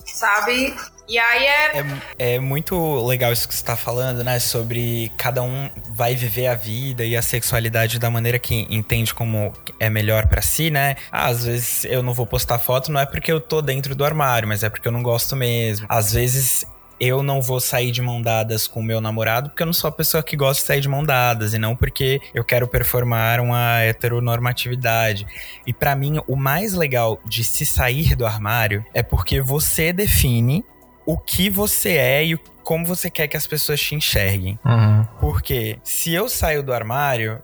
[0.07, 0.75] sabe?
[1.11, 1.79] E aí é...
[1.79, 2.35] é.
[2.35, 4.39] É, muito legal isso que você tá falando, né?
[4.39, 9.53] Sobre cada um vai viver a vida e a sexualidade da maneira que entende como
[9.81, 10.95] é melhor para si, né?
[11.11, 14.05] Ah, às vezes eu não vou postar foto, não é porque eu tô dentro do
[14.05, 15.85] armário, mas é porque eu não gosto mesmo.
[15.89, 16.65] Às vezes
[17.01, 19.89] eu não vou sair de mão dadas com o meu namorado porque eu não sou
[19.89, 23.41] a pessoa que gosta de sair de mão dadas e não porque eu quero performar
[23.41, 25.27] uma heteronormatividade.
[25.67, 30.65] E para mim, o mais legal de se sair do armário é porque você define
[31.05, 34.59] o que você é e como você quer que as pessoas te enxerguem.
[34.65, 35.05] Uhum.
[35.19, 37.43] Porque se eu saio do armário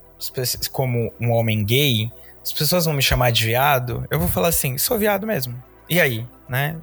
[0.71, 2.11] como um homem gay,
[2.43, 5.61] as pessoas vão me chamar de viado, eu vou falar assim, sou viado mesmo.
[5.89, 6.77] E aí, né?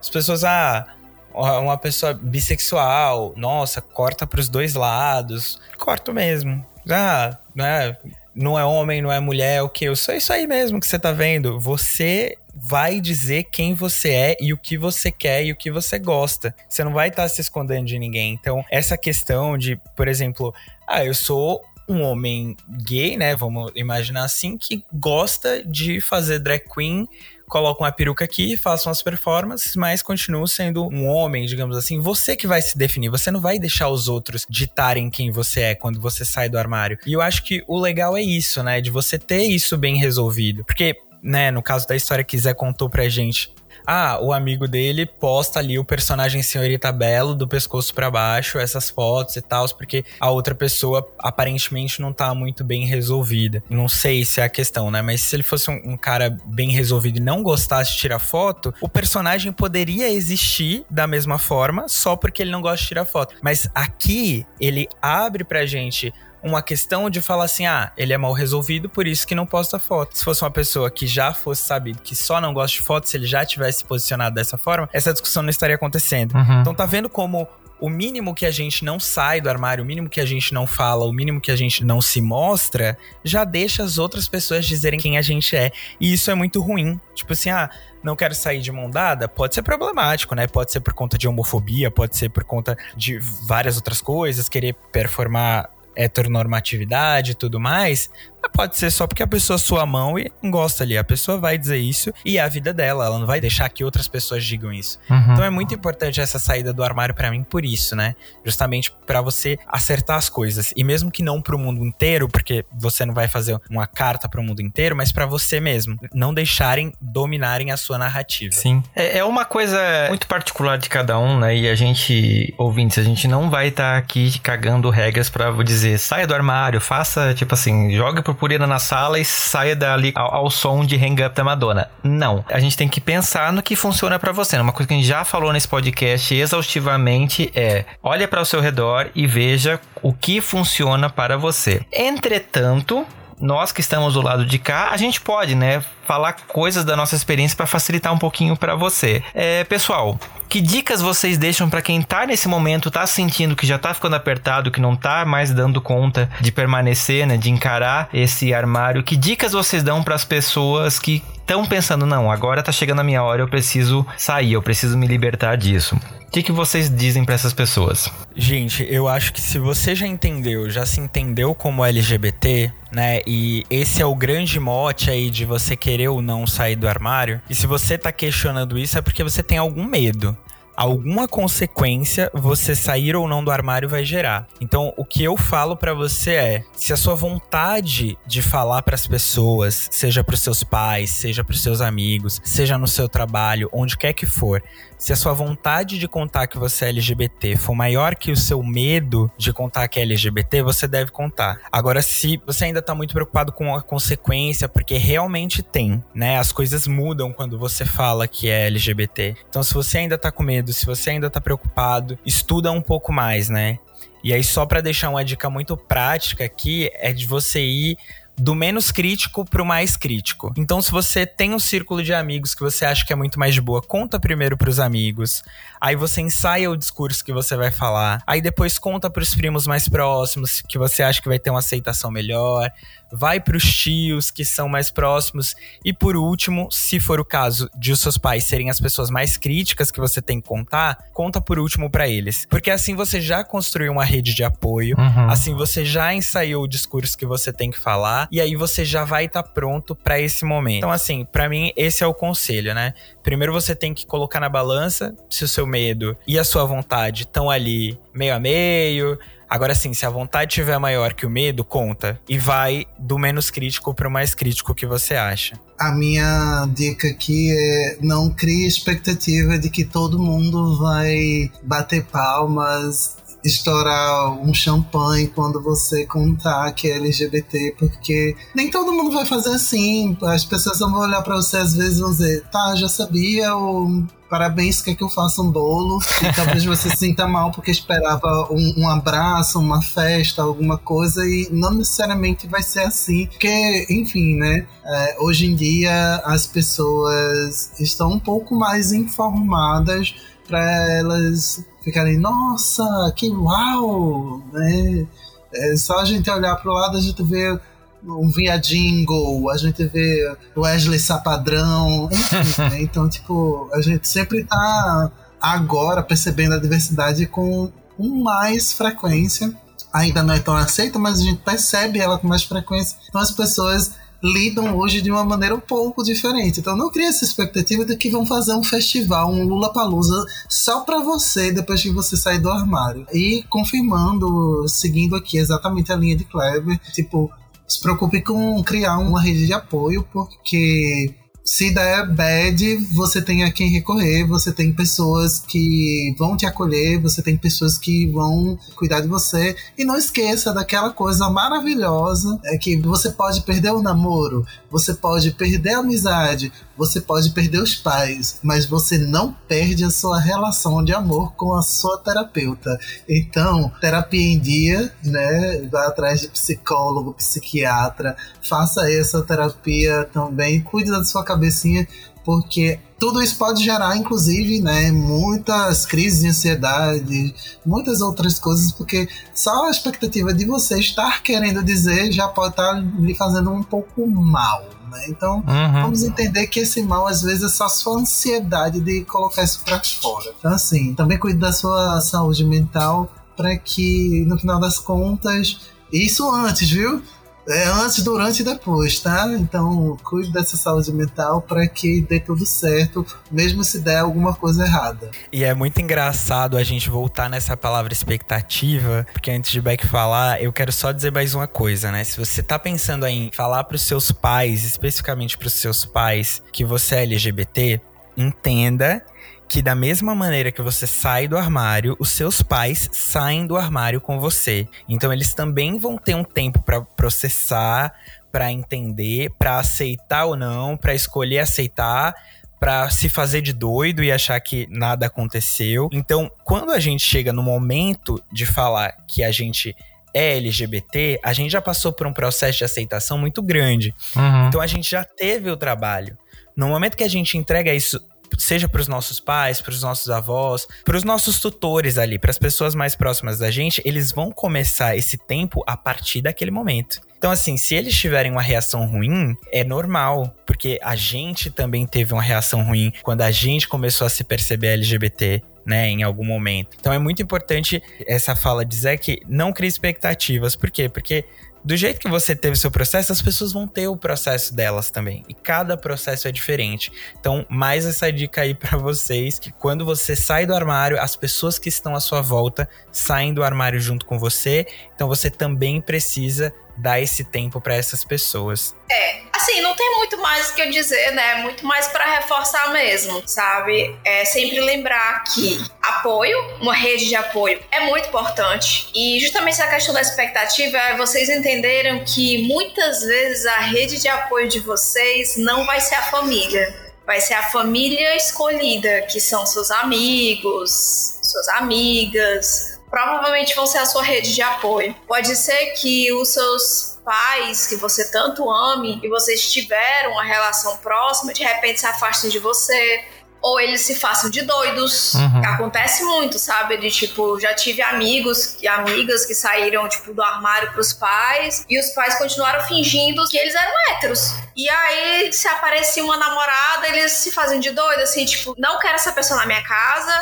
[0.00, 0.86] As pessoas, ah,
[1.34, 5.60] uma pessoa bissexual, nossa, corta pros dois lados.
[5.78, 6.64] Corto mesmo.
[6.90, 7.96] Ah, né?
[8.34, 9.84] Não é homem, não é mulher, o que?
[9.84, 11.60] Eu sou isso aí mesmo que você tá vendo.
[11.60, 15.98] Você vai dizer quem você é e o que você quer e o que você
[15.98, 16.54] gosta.
[16.68, 18.32] Você não vai estar tá se escondendo de ninguém.
[18.34, 20.54] Então, essa questão de, por exemplo,
[20.86, 23.34] ah, eu sou um homem gay, né?
[23.34, 27.08] Vamos imaginar assim, que gosta de fazer drag queen
[27.52, 32.00] coloca uma peruca aqui, faça umas performances, mas continua sendo um homem, digamos assim.
[32.00, 35.74] Você que vai se definir, você não vai deixar os outros ditarem quem você é
[35.74, 36.96] quando você sai do armário.
[37.06, 38.80] E eu acho que o legal é isso, né?
[38.80, 40.64] De você ter isso bem resolvido.
[40.64, 43.54] Porque né, no caso da história que Zé contou pra gente,
[43.86, 48.90] ah, o amigo dele posta ali o personagem senhorita Belo do pescoço para baixo, essas
[48.90, 53.62] fotos e tal, porque a outra pessoa aparentemente não tá muito bem resolvida.
[53.68, 55.02] Não sei se é a questão, né?
[55.02, 58.74] Mas se ele fosse um, um cara bem resolvido e não gostasse de tirar foto,
[58.80, 63.34] o personagem poderia existir da mesma forma só porque ele não gosta de tirar foto.
[63.42, 66.12] Mas aqui ele abre pra gente
[66.42, 69.78] uma questão de falar assim: ah, ele é mal resolvido, por isso que não posta
[69.78, 70.16] foto.
[70.16, 73.16] Se fosse uma pessoa que já fosse sabido que só não gosta de foto, se
[73.16, 76.34] ele já tivesse posicionado dessa forma, essa discussão não estaria acontecendo.
[76.34, 76.60] Uhum.
[76.60, 77.48] Então tá vendo como
[77.82, 80.68] o mínimo que a gente não sai do armário, o mínimo que a gente não
[80.68, 85.00] fala, o mínimo que a gente não se mostra, já deixa as outras pessoas dizerem
[85.00, 85.72] quem a gente é.
[86.00, 87.00] E isso é muito ruim.
[87.12, 87.68] Tipo assim, ah,
[88.00, 90.46] não quero sair de mão dada, pode ser problemático, né?
[90.46, 94.76] Pode ser por conta de homofobia, pode ser por conta de várias outras coisas, querer
[94.92, 98.10] performar heteronormatividade e tudo mais,
[98.48, 100.96] pode ser só porque a pessoa sua mão e não gosta ali.
[100.96, 103.06] A pessoa vai dizer isso e é a vida dela.
[103.06, 104.98] Ela não vai deixar que outras pessoas digam isso.
[105.08, 105.32] Uhum.
[105.32, 108.14] Então é muito importante essa saída do armário para mim por isso, né?
[108.44, 110.72] Justamente para você acertar as coisas.
[110.76, 114.42] E mesmo que não pro mundo inteiro, porque você não vai fazer uma carta pro
[114.42, 115.96] mundo inteiro, mas para você mesmo.
[116.12, 118.54] Não deixarem dominarem a sua narrativa.
[118.54, 118.82] Sim.
[118.94, 119.78] É, é uma coisa
[120.08, 121.56] muito particular de cada um, né?
[121.56, 125.98] E a gente, ouvintes, a gente não vai estar tá aqui cagando regras para dizer
[125.98, 130.34] saia do armário, faça, tipo assim, joga pro purpurina na sala e saia dali ao,
[130.34, 131.90] ao som de Hang Up da Madonna.
[132.02, 132.44] Não.
[132.50, 134.58] A gente tem que pensar no que funciona para você.
[134.58, 138.60] Uma coisa que a gente já falou nesse podcast exaustivamente é: olha para o seu
[138.60, 141.84] redor e veja o que funciona para você.
[141.92, 143.06] Entretanto,
[143.42, 147.14] nós que estamos do lado de cá, a gente pode, né, falar coisas da nossa
[147.14, 149.22] experiência para facilitar um pouquinho para você.
[149.34, 153.78] É, pessoal, que dicas vocês deixam para quem tá nesse momento, tá sentindo que já
[153.78, 158.52] tá ficando apertado, que não tá mais dando conta de permanecer, né, de encarar esse
[158.52, 159.02] armário?
[159.02, 163.04] Que dicas vocês dão para as pessoas que estão pensando, não, agora tá chegando a
[163.04, 165.96] minha hora, eu preciso sair, eu preciso me libertar disso?
[165.96, 168.10] O que, que vocês dizem para essas pessoas?
[168.34, 173.20] Gente, eu acho que se você já entendeu, já se entendeu como LGBT, né?
[173.26, 177.40] E esse é o grande mote aí de você querer ou não sair do armário.
[177.48, 180.36] E se você tá questionando isso, é porque você tem algum medo
[180.76, 184.46] alguma consequência você sair ou não do armário vai gerar.
[184.60, 188.94] Então, o que eu falo para você é: se a sua vontade de falar para
[188.94, 193.08] as pessoas, seja para os seus pais, seja para os seus amigos, seja no seu
[193.08, 194.62] trabalho, onde quer que for,
[195.02, 198.62] se a sua vontade de contar que você é LGBT for maior que o seu
[198.62, 201.60] medo de contar que é LGBT, você deve contar.
[201.72, 206.38] Agora, se você ainda tá muito preocupado com a consequência, porque realmente tem, né?
[206.38, 209.34] As coisas mudam quando você fala que é LGBT.
[209.48, 213.12] Então, se você ainda tá com medo, se você ainda tá preocupado, estuda um pouco
[213.12, 213.80] mais, né?
[214.22, 217.98] E aí, só para deixar uma dica muito prática aqui, é de você ir
[218.36, 220.52] do menos crítico pro mais crítico.
[220.56, 223.54] Então, se você tem um círculo de amigos que você acha que é muito mais
[223.54, 225.42] de boa, conta primeiro pros amigos.
[225.80, 228.22] Aí você ensaia o discurso que você vai falar.
[228.26, 232.10] Aí depois conta pros primos mais próximos, que você acha que vai ter uma aceitação
[232.10, 232.70] melhor
[233.12, 235.54] vai para os tios que são mais próximos
[235.84, 239.36] e por último, se for o caso de os seus pais serem as pessoas mais
[239.36, 243.44] críticas que você tem que contar, conta por último para eles, porque assim você já
[243.44, 245.30] construiu uma rede de apoio, uhum.
[245.30, 249.04] assim você já ensaiou o discurso que você tem que falar e aí você já
[249.04, 250.78] vai estar tá pronto para esse momento.
[250.78, 252.94] Então assim, para mim esse é o conselho, né?
[253.22, 257.22] Primeiro você tem que colocar na balança se o seu medo e a sua vontade
[257.22, 259.18] estão ali meio a meio,
[259.52, 262.18] Agora sim, se a vontade tiver maior que o medo, conta.
[262.26, 265.60] E vai do menos crítico para o mais crítico que você acha.
[265.78, 273.18] A minha dica aqui é não crie expectativa de que todo mundo vai bater palmas,
[273.44, 279.54] estourar um champanhe quando você contar que é LGBT, porque nem todo mundo vai fazer
[279.54, 280.16] assim.
[280.22, 284.04] As pessoas vão olhar para você às vezes e vão dizer, tá, já sabia, ou
[284.32, 285.98] parabéns, quer que eu faça um bolo.
[286.22, 291.26] E talvez você se sinta mal porque esperava um, um, abraço, uma festa, alguma coisa,
[291.26, 293.26] e não necessariamente vai ser assim.
[293.26, 294.66] Porque, enfim, né?
[294.84, 300.14] É, hoje em dia as pessoas estão um pouco mais informadas
[300.48, 300.60] para
[300.96, 305.06] elas ficarem, nossa, que uau, né?
[305.54, 307.58] É só a gente olhar para o lado, a gente vê
[308.04, 312.82] um viadingo, a gente vê Wesley Sapadrão, enfim, né?
[312.82, 319.52] Então, tipo, a gente sempre tá agora percebendo a diversidade com, com mais frequência.
[319.92, 322.96] Ainda não é tão aceita, mas a gente percebe ela com mais frequência.
[323.08, 323.92] Então as pessoas
[324.22, 326.60] lidam hoje de uma maneira um pouco diferente.
[326.60, 330.80] Então não cria essa expectativa de que vão fazer um festival, um Lula Palusa só
[330.80, 333.06] para você depois que você sair do armário.
[333.12, 337.30] E confirmando, seguindo aqui exatamente a linha de Kleber, tipo,
[337.66, 341.14] se preocupe com criar uma rede de apoio, porque
[341.44, 347.00] se der bad, você tem a quem recorrer, você tem pessoas que vão te acolher,
[347.00, 349.56] você tem pessoas que vão cuidar de você.
[349.76, 355.32] E não esqueça daquela coisa maravilhosa é que você pode perder o namoro, você pode
[355.32, 360.82] perder a amizade, você pode perder os pais, mas você não perde a sua relação
[360.82, 362.78] de amor com a sua terapeuta.
[363.08, 365.68] Então, terapia em dia, né?
[365.70, 368.16] Vá atrás de psicólogo, psiquiatra,
[368.48, 371.86] faça essa terapia também, cuide da sua cabecinha,
[372.24, 377.34] porque tudo isso pode gerar, inclusive, né, muitas crises de ansiedade,
[377.66, 382.74] muitas outras coisas, porque só a expectativa de você estar querendo dizer já pode estar
[382.74, 384.62] lhe fazendo um pouco mal.
[384.88, 385.06] Né?
[385.08, 385.82] Então, uhum.
[385.82, 389.64] vamos entender que esse mal, às vezes, é só a sua ansiedade de colocar isso
[389.64, 390.32] para fora.
[390.38, 395.60] Então, assim, também cuide da sua saúde mental para que, no final das contas,
[395.92, 397.02] isso antes, viu?
[397.48, 399.26] É antes, durante e depois, tá?
[399.32, 404.64] Então, cuide dessa saúde mental para que dê tudo certo, mesmo se der alguma coisa
[404.64, 405.10] errada.
[405.32, 410.42] E é muito engraçado a gente voltar nessa palavra expectativa, porque antes de Beck falar,
[410.42, 412.04] eu quero só dizer mais uma coisa, né?
[412.04, 416.42] Se você tá pensando em falar para os seus pais, especificamente para os seus pais,
[416.52, 417.80] que você é LGBT,
[418.16, 419.04] entenda
[419.52, 424.00] que da mesma maneira que você sai do armário, os seus pais saem do armário
[424.00, 424.66] com você.
[424.88, 427.94] Então eles também vão ter um tempo para processar,
[428.32, 432.14] para entender, para aceitar ou não, para escolher aceitar,
[432.58, 435.90] para se fazer de doido e achar que nada aconteceu.
[435.92, 439.76] Então, quando a gente chega no momento de falar que a gente
[440.14, 443.94] é LGBT, a gente já passou por um processo de aceitação muito grande.
[444.16, 444.48] Uhum.
[444.48, 446.16] Então a gente já teve o trabalho.
[446.56, 448.00] No momento que a gente entrega isso
[448.42, 452.30] seja para os nossos pais, para os nossos avós, para os nossos tutores ali, para
[452.30, 457.00] as pessoas mais próximas da gente, eles vão começar esse tempo a partir daquele momento.
[457.16, 462.12] Então, assim, se eles tiverem uma reação ruim, é normal, porque a gente também teve
[462.12, 466.76] uma reação ruim quando a gente começou a se perceber LGBT, né, em algum momento.
[466.80, 470.56] Então é muito importante essa fala dizer que não crie expectativas.
[470.56, 470.88] Por quê?
[470.88, 471.24] Porque
[471.64, 474.90] do jeito que você teve o seu processo, as pessoas vão ter o processo delas
[474.90, 475.24] também.
[475.28, 476.92] E cada processo é diferente.
[477.18, 481.58] Então, mais essa dica aí para vocês, que quando você sai do armário, as pessoas
[481.58, 484.66] que estão à sua volta saem do armário junto com você.
[484.94, 488.74] Então, você também precisa dar esse tempo para essas pessoas.
[488.90, 491.36] É, assim, não tem muito mais o que eu dizer, né?
[491.36, 493.96] Muito mais para reforçar mesmo, sabe?
[494.04, 498.88] É sempre lembrar que apoio, uma rede de apoio é muito importante.
[498.94, 504.08] E justamente essa questão da expectativa é vocês entenderam que muitas vezes a rede de
[504.08, 506.92] apoio de vocês não vai ser a família.
[507.04, 513.86] Vai ser a família escolhida, que são seus amigos, suas amigas, provavelmente vão ser a
[513.86, 514.94] sua rede de apoio.
[515.08, 520.76] Pode ser que os seus pais que você tanto ame e vocês tiveram uma relação
[520.78, 523.04] próxima, de repente se afastem de você.
[523.44, 525.14] Ou eles se façam de doidos.
[525.14, 525.44] Uhum.
[525.44, 526.76] Acontece muito, sabe?
[526.76, 531.76] De tipo, já tive amigos e amigas que saíram, tipo, do armário pros pais e
[531.76, 534.34] os pais continuaram fingindo que eles eram héteros.
[534.54, 538.94] E aí, se aparecia uma namorada, eles se fazem de doido, assim, tipo, não quero
[538.94, 540.12] essa pessoa na minha casa,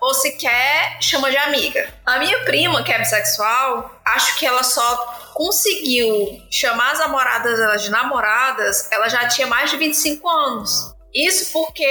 [0.00, 1.92] ou se quer, chama de amiga.
[2.06, 4.96] A minha prima, que é bissexual, acho que ela só
[5.34, 10.94] conseguiu chamar as namoradas dela de namoradas, ela já tinha mais de 25 anos.
[11.14, 11.84] Isso porque,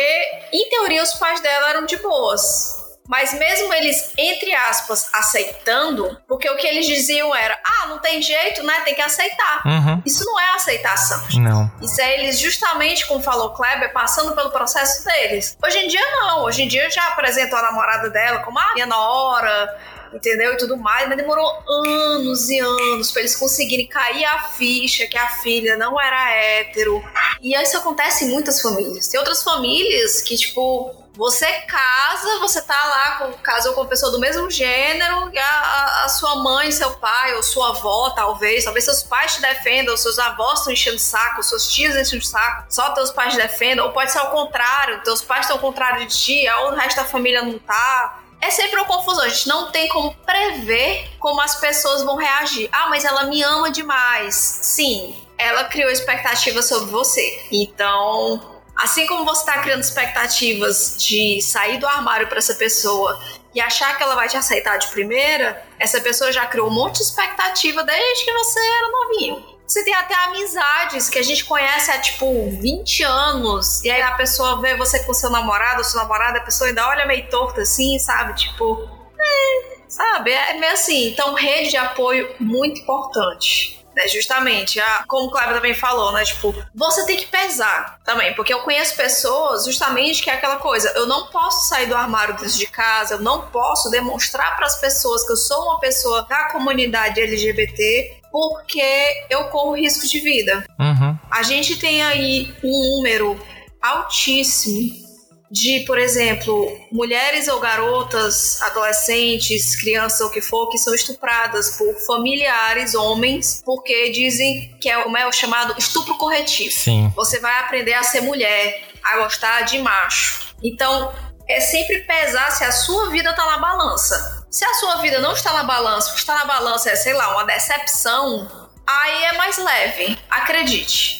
[0.53, 2.78] em teoria, os pais dela eram de boas.
[3.09, 8.21] Mas mesmo eles, entre aspas, aceitando, porque o que eles diziam era: ah, não tem
[8.21, 8.81] jeito, né?
[8.81, 9.63] Tem que aceitar.
[9.65, 10.03] Uhum.
[10.05, 11.19] Isso não é aceitação.
[11.39, 11.71] Não.
[11.81, 15.57] Isso é eles, justamente, como falou Kleber, passando pelo processo deles.
[15.63, 16.43] Hoje em dia, não.
[16.43, 19.75] Hoje em dia, já apresentou a namorada dela como a minha nora
[20.13, 20.53] entendeu?
[20.53, 25.17] E tudo mais, mas demorou anos e anos para eles conseguirem cair a ficha que
[25.17, 27.03] a filha não era hétero.
[27.41, 29.07] E isso acontece em muitas famílias.
[29.07, 34.09] Tem outras famílias que, tipo, você casa, você tá lá, com, casou com uma pessoa
[34.09, 39.03] do mesmo gênero, a, a, sua mãe, seu pai, ou sua avó, talvez, talvez seus
[39.03, 42.91] pais te defendam, seus avós estão enchendo o saco, seus tios enchem o saco, só
[42.91, 46.17] teus pais te defendam, ou pode ser ao contrário, teus pais estão ao contrário de
[46.17, 48.23] ti, ou o resto da família não tá.
[48.39, 52.69] É sempre uma confusão, a gente não tem como prever como as pessoas vão reagir.
[52.71, 54.35] Ah, mas ela me ama demais.
[54.35, 57.45] Sim, ela criou expectativas sobre você.
[57.51, 63.19] Então, assim como você está criando expectativas de sair do armário para essa pessoa
[63.53, 66.97] e achar que ela vai te aceitar de primeira, essa pessoa já criou um monte
[66.97, 69.59] de expectativa desde que você era novinho.
[69.67, 72.25] Você tem até amizades que a gente conhece há tipo
[72.59, 76.41] 20 anos, e aí a pessoa vê você com seu namorado, ou seu namorado, a
[76.41, 78.33] pessoa ainda olha meio torta assim, sabe?
[78.35, 78.89] Tipo,
[79.19, 80.31] é, sabe?
[80.31, 81.09] É meio assim.
[81.09, 84.07] Então, rede de apoio muito importante né?
[84.07, 86.23] Justamente, a, como o Cleber também falou, né?
[86.23, 90.89] Tipo, você tem que pesar também, porque eu conheço pessoas justamente que é aquela coisa,
[90.95, 94.79] eu não posso sair do armário dentro de casa, eu não posso demonstrar para as
[94.79, 100.63] pessoas que eu sou uma pessoa da comunidade LGBT porque eu corro risco de vida.
[100.79, 101.17] Uhum.
[101.29, 103.39] A gente tem aí um número
[103.81, 105.08] altíssimo
[105.51, 111.77] de, por exemplo, mulheres ou garotas, adolescentes, crianças ou o que for, que são estupradas
[111.77, 116.71] por familiares, homens, porque dizem que é o, é o chamado estupro corretivo.
[116.71, 117.11] Sim.
[117.15, 120.55] Você vai aprender a ser mulher, a gostar de macho.
[120.63, 121.11] Então,
[121.47, 124.45] é sempre pesar se a sua vida tá na balança.
[124.51, 127.13] Se a sua vida não está na balança, o que está na balança é, sei
[127.13, 131.19] lá, uma decepção, aí é mais leve, acredite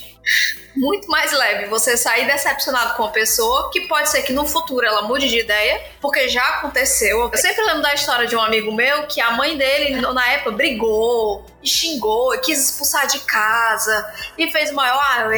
[0.76, 4.86] muito mais leve você sair decepcionado com uma pessoa, que pode ser que no futuro
[4.86, 7.30] ela mude de ideia, porque já aconteceu.
[7.32, 10.52] Eu sempre lembro da história de um amigo meu que a mãe dele, na época,
[10.52, 15.30] brigou, xingou, e quis expulsar de casa, e fez o maior.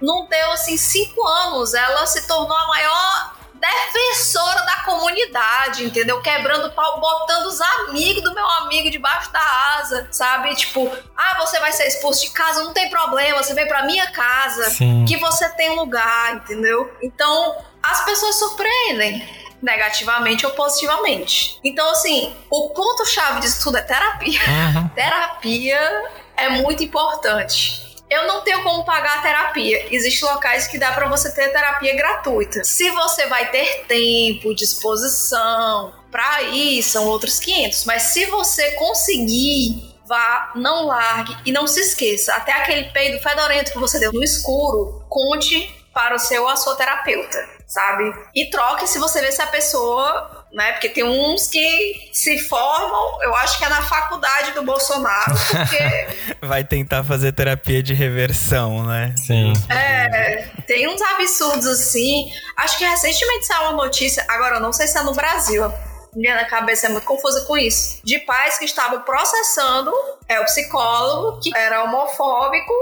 [0.00, 6.20] Não deu assim cinco anos, ela se tornou a maior defensora da comunidade, entendeu?
[6.20, 9.40] Quebrando pau, botando os amigos do meu amigo debaixo da
[9.78, 10.54] asa, sabe?
[10.56, 14.10] Tipo, ah, você vai ser expulso de casa, não tem problema, você vem pra minha
[14.10, 15.04] casa, Sim.
[15.06, 16.92] que você tem lugar, entendeu?
[17.00, 21.60] Então, as pessoas surpreendem negativamente ou positivamente.
[21.62, 24.40] Então, assim, o ponto-chave disso tudo é terapia.
[24.74, 24.88] Uhum.
[24.94, 27.91] terapia é muito importante.
[28.12, 29.86] Eu não tenho como pagar a terapia.
[29.90, 32.62] Existem locais que dá para você ter terapia gratuita.
[32.62, 37.86] Se você vai ter tempo, disposição para ir, são outros 500.
[37.86, 42.34] Mas se você conseguir, vá, não largue e não se esqueça.
[42.34, 46.56] Até aquele peido fedorento que você deu no escuro, conte para o seu ou a
[46.56, 48.14] sua terapeuta, sabe?
[48.34, 50.72] E troque se você vê se a pessoa né?
[50.72, 56.36] Porque tem uns que se formam, eu acho que é na faculdade do Bolsonaro, porque.
[56.46, 59.14] Vai tentar fazer terapia de reversão, né?
[59.16, 59.52] Sim.
[59.68, 62.30] É, tem uns absurdos assim.
[62.56, 65.72] Acho que recentemente saiu uma notícia, agora eu não sei se é no Brasil.
[66.14, 68.00] Minha cabeça é muito confusa com isso.
[68.04, 69.90] De pais que estavam processando
[70.28, 72.72] é o psicólogo que era homofóbico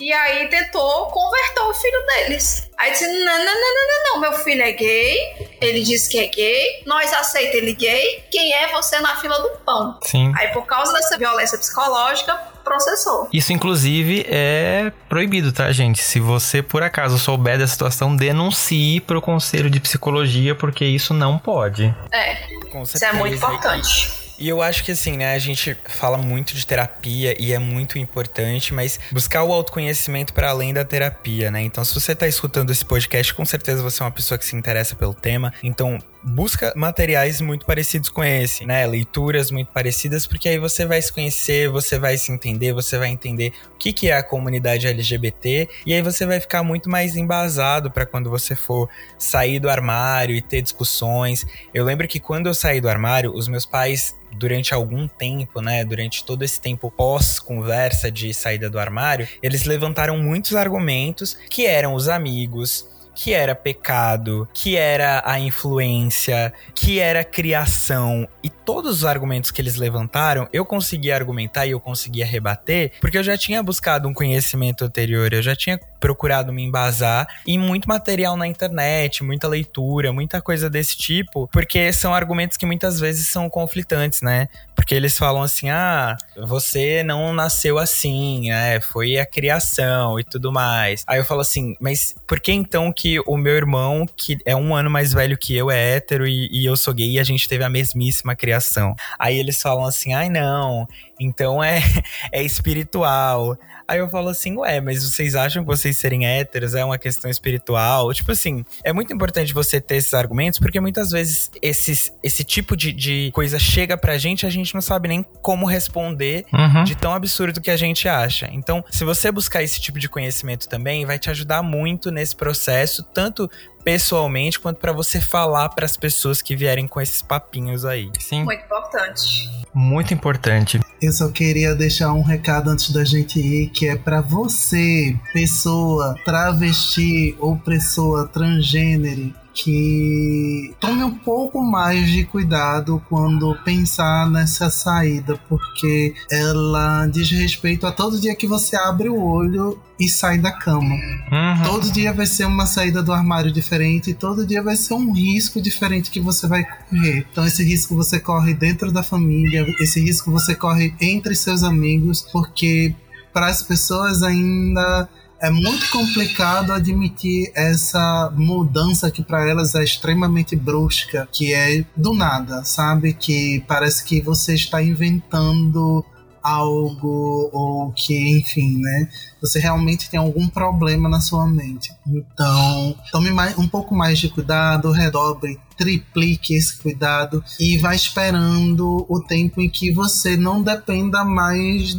[0.00, 2.68] e aí tentou converter o filho deles.
[2.78, 5.16] Aí disse: não, não, não, não, não, não, meu filho é gay,
[5.60, 9.50] ele disse que é gay, nós aceitamos ele gay, quem é você na fila do
[9.64, 9.98] pão?
[10.02, 10.32] Sim.
[10.36, 13.28] Aí, por causa dessa violência psicológica, processou.
[13.32, 16.02] Isso, inclusive, é proibido, tá, gente?
[16.02, 21.38] Se você, por acaso, souber da situação, denuncie pro conselho de psicologia, porque isso não
[21.38, 21.94] pode.
[22.12, 22.38] É,
[22.82, 24.19] isso é muito importante.
[24.40, 27.98] E eu acho que assim, né, a gente fala muito de terapia e é muito
[27.98, 31.60] importante, mas buscar o autoconhecimento para além da terapia, né?
[31.60, 34.56] Então, se você tá escutando esse podcast, com certeza você é uma pessoa que se
[34.56, 35.52] interessa pelo tema.
[35.62, 38.86] Então, busca materiais muito parecidos com esse, né?
[38.86, 43.08] Leituras muito parecidas, porque aí você vai se conhecer, você vai se entender, você vai
[43.08, 47.16] entender o que, que é a comunidade LGBT, e aí você vai ficar muito mais
[47.16, 48.88] embasado para quando você for
[49.18, 51.46] sair do armário e ter discussões.
[51.72, 55.84] Eu lembro que quando eu saí do armário, os meus pais durante algum tempo, né,
[55.84, 61.94] durante todo esse tempo pós-conversa de saída do armário, eles levantaram muitos argumentos que eram
[61.94, 62.86] os amigos,
[63.22, 69.60] que era pecado, que era a influência, que era criação e todos os argumentos que
[69.60, 74.14] eles levantaram, eu conseguia argumentar e eu conseguia rebater, porque eu já tinha buscado um
[74.14, 80.14] conhecimento anterior, eu já tinha procurado me embasar em muito material na internet, muita leitura,
[80.14, 84.48] muita coisa desse tipo, porque são argumentos que muitas vezes são conflitantes, né?
[84.90, 88.80] Porque eles falam assim: "Ah, você não nasceu assim, né?
[88.80, 91.04] Foi a criação e tudo mais".
[91.06, 94.74] Aí eu falo assim: "Mas por que então que o meu irmão, que é um
[94.74, 97.48] ano mais velho que eu, é hétero e, e eu sou gay e a gente
[97.48, 98.96] teve a mesmíssima criação?".
[99.16, 100.88] Aí eles falam assim: "Ai, não,
[101.20, 101.80] então é,
[102.32, 103.56] é espiritual.
[103.86, 107.28] Aí eu falo assim, ué, mas vocês acham que vocês serem héteros é uma questão
[107.30, 108.12] espiritual?
[108.14, 112.76] Tipo assim, é muito importante você ter esses argumentos, porque muitas vezes esses, esse tipo
[112.76, 116.84] de, de coisa chega pra gente e a gente não sabe nem como responder Uhum.
[116.84, 118.48] de tão absurdo que a gente acha.
[118.52, 123.02] Então, se você buscar esse tipo de conhecimento também, vai te ajudar muito nesse processo,
[123.02, 123.50] tanto
[123.84, 128.10] pessoalmente quanto pra você falar pras pessoas que vierem com esses papinhos aí.
[128.18, 129.50] Sim, Muito importante.
[129.72, 130.80] muito importante.
[131.00, 136.14] Eu só queria deixar um recado antes da gente ir, que é para você, pessoa
[136.24, 145.38] travesti ou pessoa transgênero, que tome um pouco mais de cuidado quando pensar nessa saída,
[145.48, 150.50] porque ela diz respeito a todo dia que você abre o olho e sai da
[150.50, 150.94] cama.
[150.94, 151.64] Uhum.
[151.64, 155.12] Todo dia vai ser uma saída do armário diferente, e todo dia vai ser um
[155.12, 157.26] risco diferente que você vai correr.
[157.30, 162.22] Então esse risco você corre dentro da família, esse risco você corre entre seus amigos,
[162.32, 162.94] porque
[163.32, 165.08] para as pessoas ainda
[165.40, 172.12] é muito complicado admitir essa mudança que para elas é extremamente brusca, que é do
[172.12, 173.14] nada, sabe?
[173.14, 176.04] Que parece que você está inventando
[176.42, 179.08] algo ou que, enfim, né?
[179.40, 181.92] Você realmente tem algum problema na sua mente.
[182.06, 189.06] Então, tome mais, um pouco mais de cuidado, redobre, triplique esse cuidado e vá esperando
[189.08, 191.96] o tempo em que você não dependa mais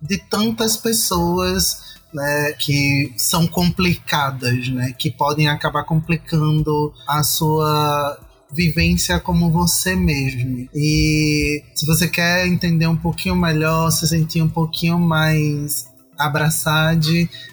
[0.00, 8.18] de tantas pessoas né, que são complicadas, né, que podem acabar complicando a sua
[8.52, 10.68] vivência como você mesmo.
[10.74, 17.08] E se você quer entender um pouquinho melhor, se sentir um pouquinho mais abraçado,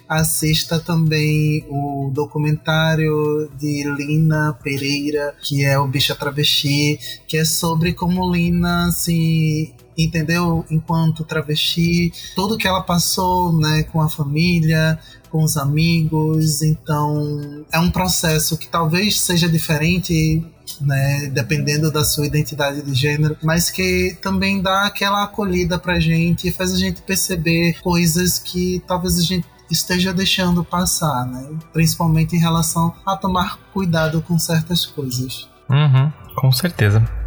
[0.08, 7.92] assista também o documentário de Lina Pereira, que é o Bicha Travesti, que é sobre
[7.92, 9.74] como Lina se
[10.04, 10.64] entendeu?
[10.70, 14.98] Enquanto travesti, tudo que ela passou, né, com a família,
[15.30, 16.62] com os amigos.
[16.62, 20.44] Então, é um processo que talvez seja diferente
[20.80, 26.48] né, dependendo da sua identidade de gênero, mas que também dá aquela acolhida pra gente
[26.48, 31.48] e faz a gente perceber coisas que talvez a gente esteja deixando passar, né?
[31.72, 35.48] Principalmente em relação a tomar cuidado com certas coisas.
[35.68, 37.19] Uhum, com certeza.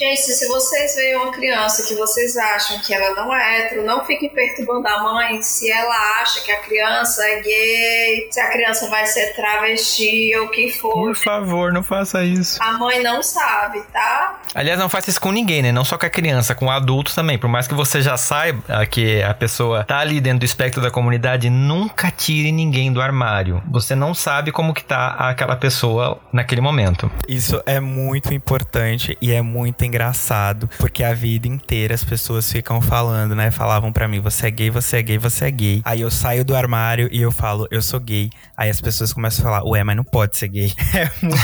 [0.00, 4.02] Gente, se vocês veem uma criança que vocês acham que ela não é hétero, não
[4.06, 8.88] fiquem perturbando a mãe se ela acha que a criança é gay, se a criança
[8.88, 10.94] vai ser travesti ou o que for.
[10.94, 12.56] Por favor, não faça isso.
[12.62, 14.40] A mãe não sabe, tá?
[14.54, 15.70] Aliás, não faça isso com ninguém, né?
[15.70, 17.36] Não só com a criança, com o adulto também.
[17.36, 20.90] Por mais que você já saiba que a pessoa tá ali dentro do espectro da
[20.90, 23.62] comunidade, nunca tire ninguém do armário.
[23.70, 27.10] Você não sabe como que tá aquela pessoa naquele momento.
[27.28, 32.80] Isso é muito importante e é muito engraçado, porque a vida inteira as pessoas ficam
[32.80, 33.50] falando, né?
[33.50, 35.82] Falavam para mim, você é gay, você é gay, você é gay.
[35.84, 38.30] Aí eu saio do armário e eu falo, eu sou gay.
[38.56, 40.72] Aí as pessoas começam a falar, ué, mas não pode ser gay.
[40.90, 41.36] É muito...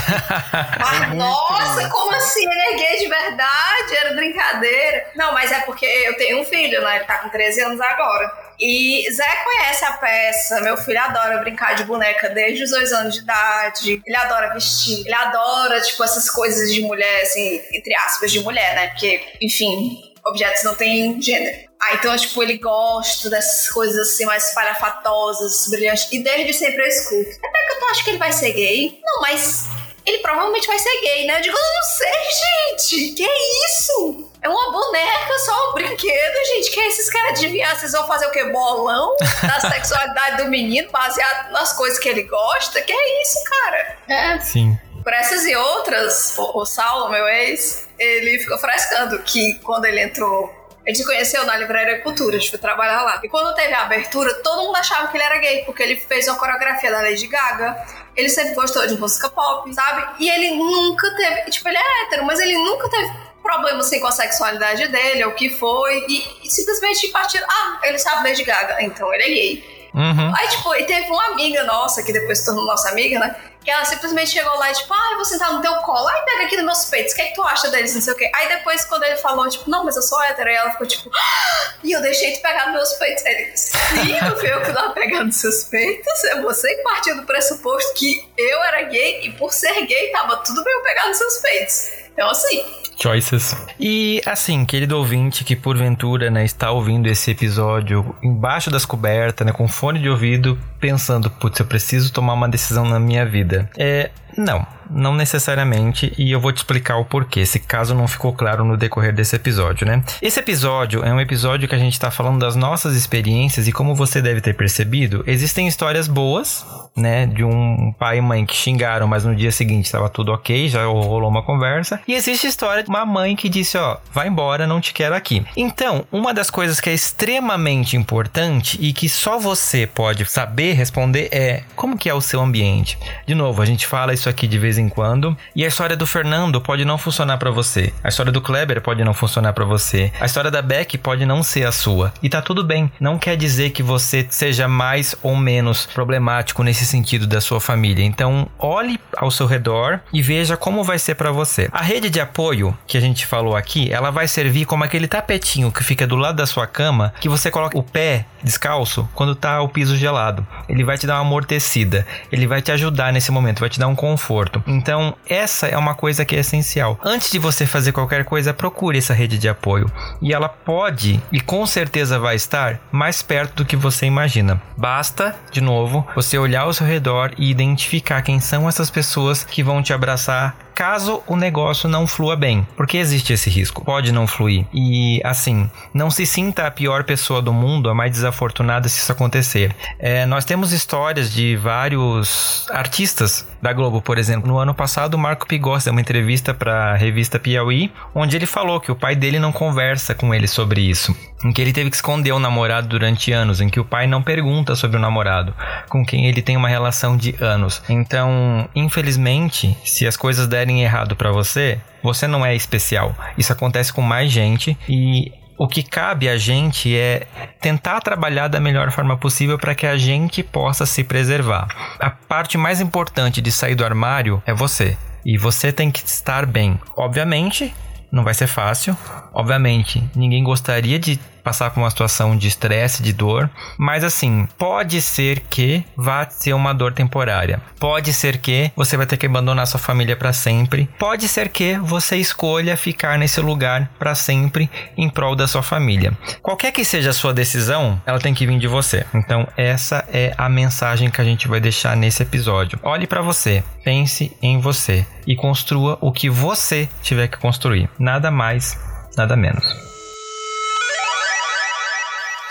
[0.78, 2.44] Mas, nossa, como assim?
[2.48, 3.96] Ele é gay de verdade?
[4.00, 5.06] Era brincadeira.
[5.16, 6.96] Não, mas é porque eu tenho um filho, né?
[6.96, 8.45] Ele tá com 13 anos agora.
[8.58, 10.60] E Zé conhece a peça.
[10.60, 14.02] Meu filho adora brincar de boneca desde os dois anos de idade.
[14.04, 15.00] Ele adora vestir.
[15.00, 18.88] Ele adora, tipo, essas coisas de mulher, assim, entre aspas, de mulher, né?
[18.88, 21.66] Porque, enfim, objetos não têm gênero.
[21.80, 26.08] Ah, então, tipo, ele gosta dessas coisas assim mais parafatosas, brilhantes.
[26.10, 27.30] E desde sempre eu escuto.
[27.44, 28.98] Até que eu tô, acho que ele vai ser gay.
[29.04, 29.66] Não, mas
[30.06, 31.38] ele provavelmente vai ser gay, né?
[31.38, 33.12] Eu digo, eu não sei, gente.
[33.14, 33.28] Que
[33.66, 34.30] isso?
[34.40, 36.70] É uma boneca, só um brinquedo, gente.
[36.70, 37.76] Que é esses caras adivinhar?
[37.76, 38.44] Vocês vão fazer o quê?
[38.44, 42.80] Bolão da sexualidade do menino, baseado nas coisas que ele gosta?
[42.82, 43.98] Que é isso, cara?
[44.08, 44.38] É.
[44.38, 44.78] Sim.
[45.02, 50.00] Por essas e outras, o, o Saulo, meu ex, ele ficou frescando que quando ele
[50.02, 50.54] entrou
[50.86, 53.20] ele se conheceu na Livraria Cultura, a gente foi trabalhar lá.
[53.24, 56.28] E quando teve a abertura, todo mundo achava que ele era gay, porque ele fez
[56.28, 57.84] uma coreografia da Lady Gaga.
[58.14, 60.22] Ele sempre gostou de música pop, sabe?
[60.22, 61.50] E ele nunca teve.
[61.50, 63.10] Tipo, ele é hétero, mas ele nunca teve
[63.42, 66.06] problema assim com a sexualidade dele, ou o que foi.
[66.08, 67.44] E, e simplesmente partiu.
[67.50, 69.76] Ah, ele sabe Lady Gaga, então ele é gay.
[69.92, 70.32] Uhum.
[70.36, 73.34] Aí, tipo, e teve uma amiga nossa, que depois se tornou nossa amiga, né?
[73.66, 76.22] Que ela simplesmente chegou lá e, tipo, ah, eu vou sentar no teu colo, ai,
[76.24, 78.16] pega aqui nos meus peitos, o que é que tu acha deles, não sei o
[78.16, 78.30] quê.
[78.32, 81.10] Aí depois, quando ele falou, tipo, não, mas eu sou hétero, aí ela ficou, tipo,
[81.12, 83.26] ah, e eu deixei de pegar meus peitos.
[83.26, 87.16] Aí ele, sim, eu fui eu que tava pegando seus peitos, é você que partiu
[87.16, 91.08] do pressuposto que eu era gay, e por ser gay, tava tudo bem eu pegar
[91.08, 92.05] nos seus peitos.
[92.16, 92.64] Então, assim,
[92.98, 93.54] Choices.
[93.78, 99.52] E assim, querido ouvinte que porventura né, está ouvindo esse episódio embaixo das cobertas, né,
[99.52, 103.68] com fone de ouvido, pensando, putz, eu preciso tomar uma decisão na minha vida.
[103.76, 108.32] É, não, não necessariamente, e eu vou te explicar o porquê, se caso não ficou
[108.32, 110.02] claro no decorrer desse episódio, né?
[110.20, 113.94] Esse episódio é um episódio que a gente está falando das nossas experiências e como
[113.94, 116.64] você deve ter percebido, existem histórias boas,
[116.96, 120.68] né, de um pai e mãe que xingaram, mas no dia seguinte estava tudo ok,
[120.68, 124.66] já rolou uma conversa, e existe história de uma mãe que disse, ó, vai embora,
[124.66, 125.44] não te quero aqui.
[125.56, 131.28] Então, uma das coisas que é extremamente importante e que só você pode saber responder
[131.30, 132.98] é como que é o seu ambiente.
[133.26, 135.36] De novo, a gente fala isso aqui de vez vez em quando.
[135.54, 137.92] E a história do Fernando pode não funcionar para você.
[138.04, 140.12] A história do Kleber pode não funcionar para você.
[140.20, 142.12] A história da Beck pode não ser a sua.
[142.22, 142.90] E tá tudo bem.
[143.00, 148.04] Não quer dizer que você seja mais ou menos problemático nesse sentido da sua família.
[148.04, 151.68] Então, olhe ao seu redor e veja como vai ser para você.
[151.72, 155.72] A rede de apoio que a gente falou aqui, ela vai servir como aquele tapetinho
[155.72, 159.60] que fica do lado da sua cama, que você coloca o pé descalço quando tá
[159.60, 160.46] o piso gelado.
[160.68, 163.88] Ele vai te dar uma amortecida, ele vai te ajudar nesse momento, vai te dar
[163.88, 164.62] um conforto.
[164.66, 166.98] Então, essa é uma coisa que é essencial.
[167.04, 169.90] Antes de você fazer qualquer coisa, procure essa rede de apoio.
[170.20, 174.60] E ela pode e com certeza vai estar mais perto do que você imagina.
[174.76, 179.62] Basta, de novo, você olhar ao seu redor e identificar quem são essas pessoas que
[179.62, 184.26] vão te abraçar caso o negócio não flua bem, porque existe esse risco, pode não
[184.26, 184.66] fluir.
[184.74, 189.10] E assim, não se sinta a pior pessoa do mundo, a mais desafortunada se isso
[189.10, 189.74] acontecer.
[189.98, 194.46] É, nós temos histórias de vários artistas da Globo, por exemplo.
[194.46, 198.46] No ano passado, o Marco Pigossi deu uma entrevista para a revista Piauí, onde ele
[198.46, 201.90] falou que o pai dele não conversa com ele sobre isso, em que ele teve
[201.90, 205.54] que esconder o namorado durante anos, em que o pai não pergunta sobre o namorado,
[205.88, 207.82] com quem ele tem uma relação de anos.
[207.88, 213.14] Então, infelizmente, se as coisas derem errado para você, você não é especial.
[213.36, 217.26] Isso acontece com mais gente e o que cabe a gente é
[217.60, 221.68] tentar trabalhar da melhor forma possível para que a gente possa se preservar.
[221.98, 224.96] A parte mais importante de sair do armário é você.
[225.24, 226.78] E você tem que estar bem.
[226.96, 227.74] Obviamente,
[228.10, 228.96] não vai ser fácil.
[229.32, 233.48] Obviamente, ninguém gostaria de passar por uma situação de estresse, de dor,
[233.78, 237.62] mas assim, pode ser que vá ser uma dor temporária.
[237.78, 240.90] Pode ser que você vai ter que abandonar sua família para sempre.
[240.98, 246.18] Pode ser que você escolha ficar nesse lugar para sempre em prol da sua família.
[246.42, 249.06] Qualquer que seja a sua decisão, ela tem que vir de você.
[249.14, 252.76] Então, essa é a mensagem que a gente vai deixar nesse episódio.
[252.82, 257.88] Olhe para você, pense em você e construa o que você tiver que construir.
[258.00, 258.76] Nada mais,
[259.16, 259.95] nada menos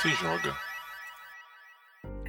[0.06, 0.65] se joga.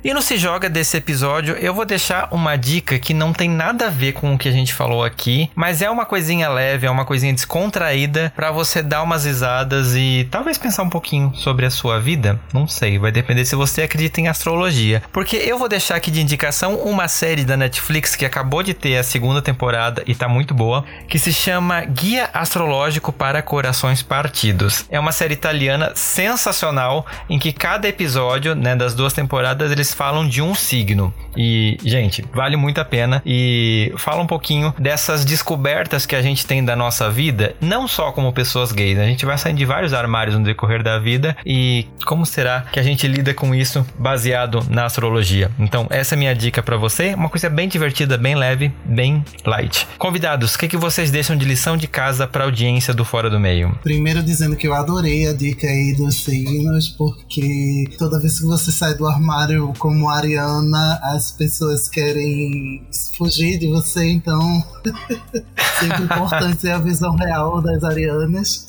[0.06, 3.88] E no Se Joga desse episódio, eu vou deixar uma dica que não tem nada
[3.88, 6.90] a ver com o que a gente falou aqui, mas é uma coisinha leve, é
[6.92, 11.70] uma coisinha descontraída para você dar umas risadas e talvez pensar um pouquinho sobre a
[11.70, 12.38] sua vida.
[12.54, 15.02] Não sei, vai depender se você acredita em astrologia.
[15.12, 18.98] Porque eu vou deixar aqui de indicação uma série da Netflix que acabou de ter
[18.98, 24.84] a segunda temporada e tá muito boa, que se chama Guia Astrológico para Corações Partidos.
[24.88, 30.28] É uma série italiana sensacional em que cada episódio, né, das duas temporadas eles falam
[30.28, 31.12] de um signo.
[31.36, 33.22] E, gente, vale muito a pena.
[33.24, 38.12] E fala um pouquinho dessas descobertas que a gente tem da nossa vida, não só
[38.12, 38.96] como pessoas gays.
[38.96, 39.04] Né?
[39.04, 41.36] A gente vai saindo de vários armários no decorrer da vida.
[41.44, 45.50] E como será que a gente lida com isso baseado na astrologia?
[45.58, 47.14] Então, essa é minha dica para você.
[47.14, 49.86] Uma coisa bem divertida, bem leve, bem light.
[49.98, 53.40] Convidados, o que, que vocês deixam de lição de casa para audiência do Fora do
[53.40, 53.76] Meio?
[53.82, 58.70] Primeiro dizendo que eu adorei a dica aí dos signos, porque toda vez que você
[58.70, 62.84] sai do armário como Ariana, as pessoas querem
[63.16, 64.40] fugir de você, então
[65.78, 68.66] sempre importante ter a visão real das Arianas.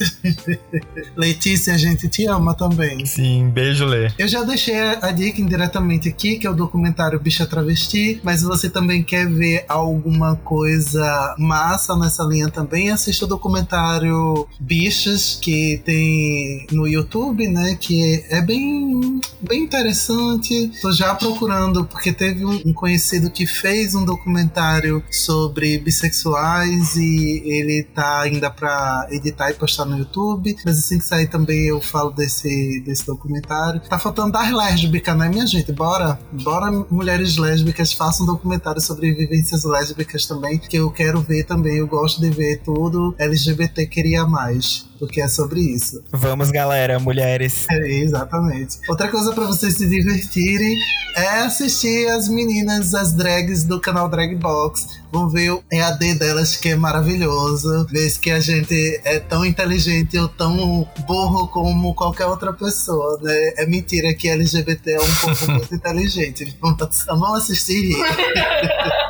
[1.17, 3.03] Letícia, a gente te ama também.
[3.03, 4.11] Sim, beijo, Lê.
[4.19, 8.45] Eu já deixei a dica indiretamente aqui, que é o documentário Bicha Travesti, mas se
[8.45, 15.81] você também quer ver alguma coisa massa nessa linha também, assista o documentário Bichas, que
[15.83, 20.71] tem no YouTube, né, que é bem, bem interessante.
[20.79, 27.83] Tô já procurando, porque teve um, conhecido que fez um documentário sobre bissexuais e ele
[27.83, 30.55] tá ainda pra editar e postar no YouTube.
[30.65, 33.79] Mas assim que sair também eu falo desse, desse documentário.
[33.81, 35.71] Tá faltando das lésbicas, né, minha gente?
[35.71, 41.43] Bora, bora mulheres lésbicas, façam um documentário sobre vivências lésbicas também, que eu quero ver
[41.43, 41.77] também.
[41.77, 43.15] Eu gosto de ver tudo.
[43.19, 46.03] LGBT queria mais porque é sobre isso.
[46.11, 47.65] Vamos, galera, mulheres.
[47.69, 48.77] É, exatamente.
[48.89, 50.77] Outra coisa para vocês se divertirem
[51.17, 54.99] é assistir as meninas, as drags do canal Drag Box.
[55.11, 57.87] Vão ver o EAD delas, que é maravilhoso.
[57.89, 63.53] Vê que a gente é tão inteligente ou tão burro como qualquer outra pessoa, né?
[63.57, 66.55] É mentira que LGBT é um povo muito inteligente.
[66.61, 67.95] Vamos assistir.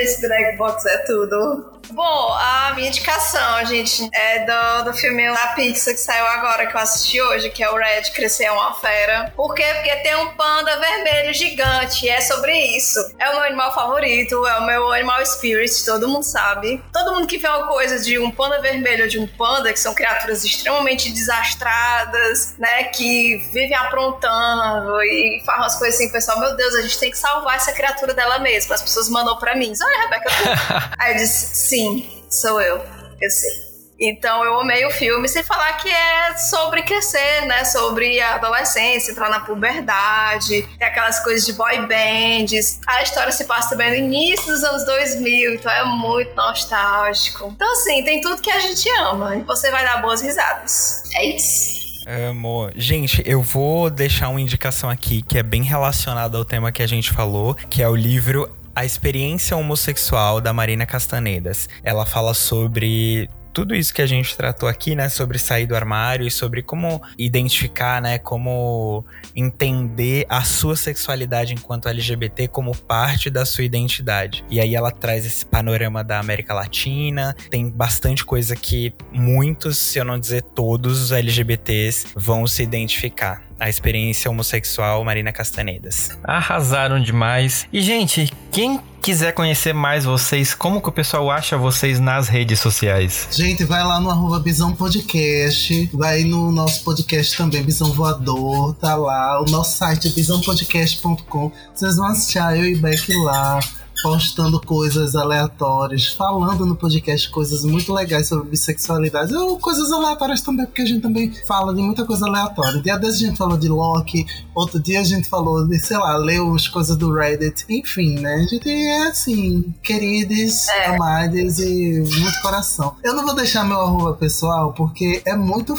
[0.00, 1.80] Esse Drag Box é tudo.
[1.92, 6.76] Bom, a minha indicação, gente, é do, do filme da pizza que saiu agora, que
[6.76, 9.32] eu assisti hoje, que é o Red Crescer é uma Fera.
[9.34, 9.64] Por quê?
[9.74, 12.98] Porque tem um panda vermelho gigante, é sobre isso.
[13.18, 16.82] É o meu animal favorito, é o meu animal spirit, todo mundo sabe.
[16.92, 19.80] Todo mundo que vê uma coisa de um panda vermelho ou de um panda, que
[19.80, 26.56] são criaturas extremamente desastradas, né, que vivem aprontando e fazem as coisas assim, pessoal, meu
[26.56, 28.76] Deus, a gente tem que salvar essa criatura dela mesma.
[28.76, 30.94] As pessoas mandam pra mim, olha, Rebeca, tu.
[30.98, 32.84] Aí eu disse, sim, sou eu,
[33.20, 33.70] eu sei.
[34.02, 37.66] Então eu amei o filme, sem falar que é sobre crescer, né?
[37.66, 42.80] Sobre a adolescência, entrar na puberdade, tem aquelas coisas de boy bands.
[42.86, 47.52] A história se passa também no início dos anos 2000, então é muito nostálgico.
[47.54, 51.02] Então, assim, tem tudo que a gente ama e você vai dar boas risadas.
[51.14, 51.78] É isso.
[52.06, 52.70] Amo.
[52.74, 56.86] Gente, eu vou deixar uma indicação aqui que é bem relacionada ao tema que a
[56.86, 61.68] gente falou, que é o livro a experiência homossexual da Marina Castanedas.
[61.82, 66.26] Ela fala sobre tudo isso que a gente tratou aqui, né, sobre sair do armário
[66.26, 73.44] e sobre como identificar, né, como entender a sua sexualidade enquanto LGBT como parte da
[73.44, 74.44] sua identidade.
[74.48, 79.98] E aí ela traz esse panorama da América Latina, tem bastante coisa que muitos, se
[79.98, 86.10] eu não dizer todos, os LGBTs vão se identificar a experiência homossexual Marina Castanedas.
[86.24, 87.66] Arrasaram demais.
[87.70, 92.60] E, gente, quem quiser conhecer mais vocês, como que o pessoal acha vocês nas redes
[92.60, 93.28] sociais?
[93.30, 98.94] Gente, vai lá no arroba Bisão Podcast, vai no nosso podcast também, Bisão Voador, tá
[98.94, 99.40] lá.
[99.42, 101.52] O nosso site é bisãopodcast.com.
[101.74, 103.60] Vocês vão achar eu e Beck lá
[104.02, 110.66] postando coisas aleatórias, falando no podcast coisas muito legais sobre bissexualidade, ou coisas aleatórias também,
[110.66, 112.80] porque a gente também fala de muita coisa aleatória.
[112.80, 116.16] Dia desse a gente falou de Loki, outro dia a gente falou de, sei lá,
[116.16, 118.34] leu as coisas do Reddit, enfim, né?
[118.34, 120.86] A gente é assim, queridos, é.
[120.86, 122.96] amados e muito coração.
[123.02, 125.74] Eu não vou deixar meu arroba pessoal porque é muito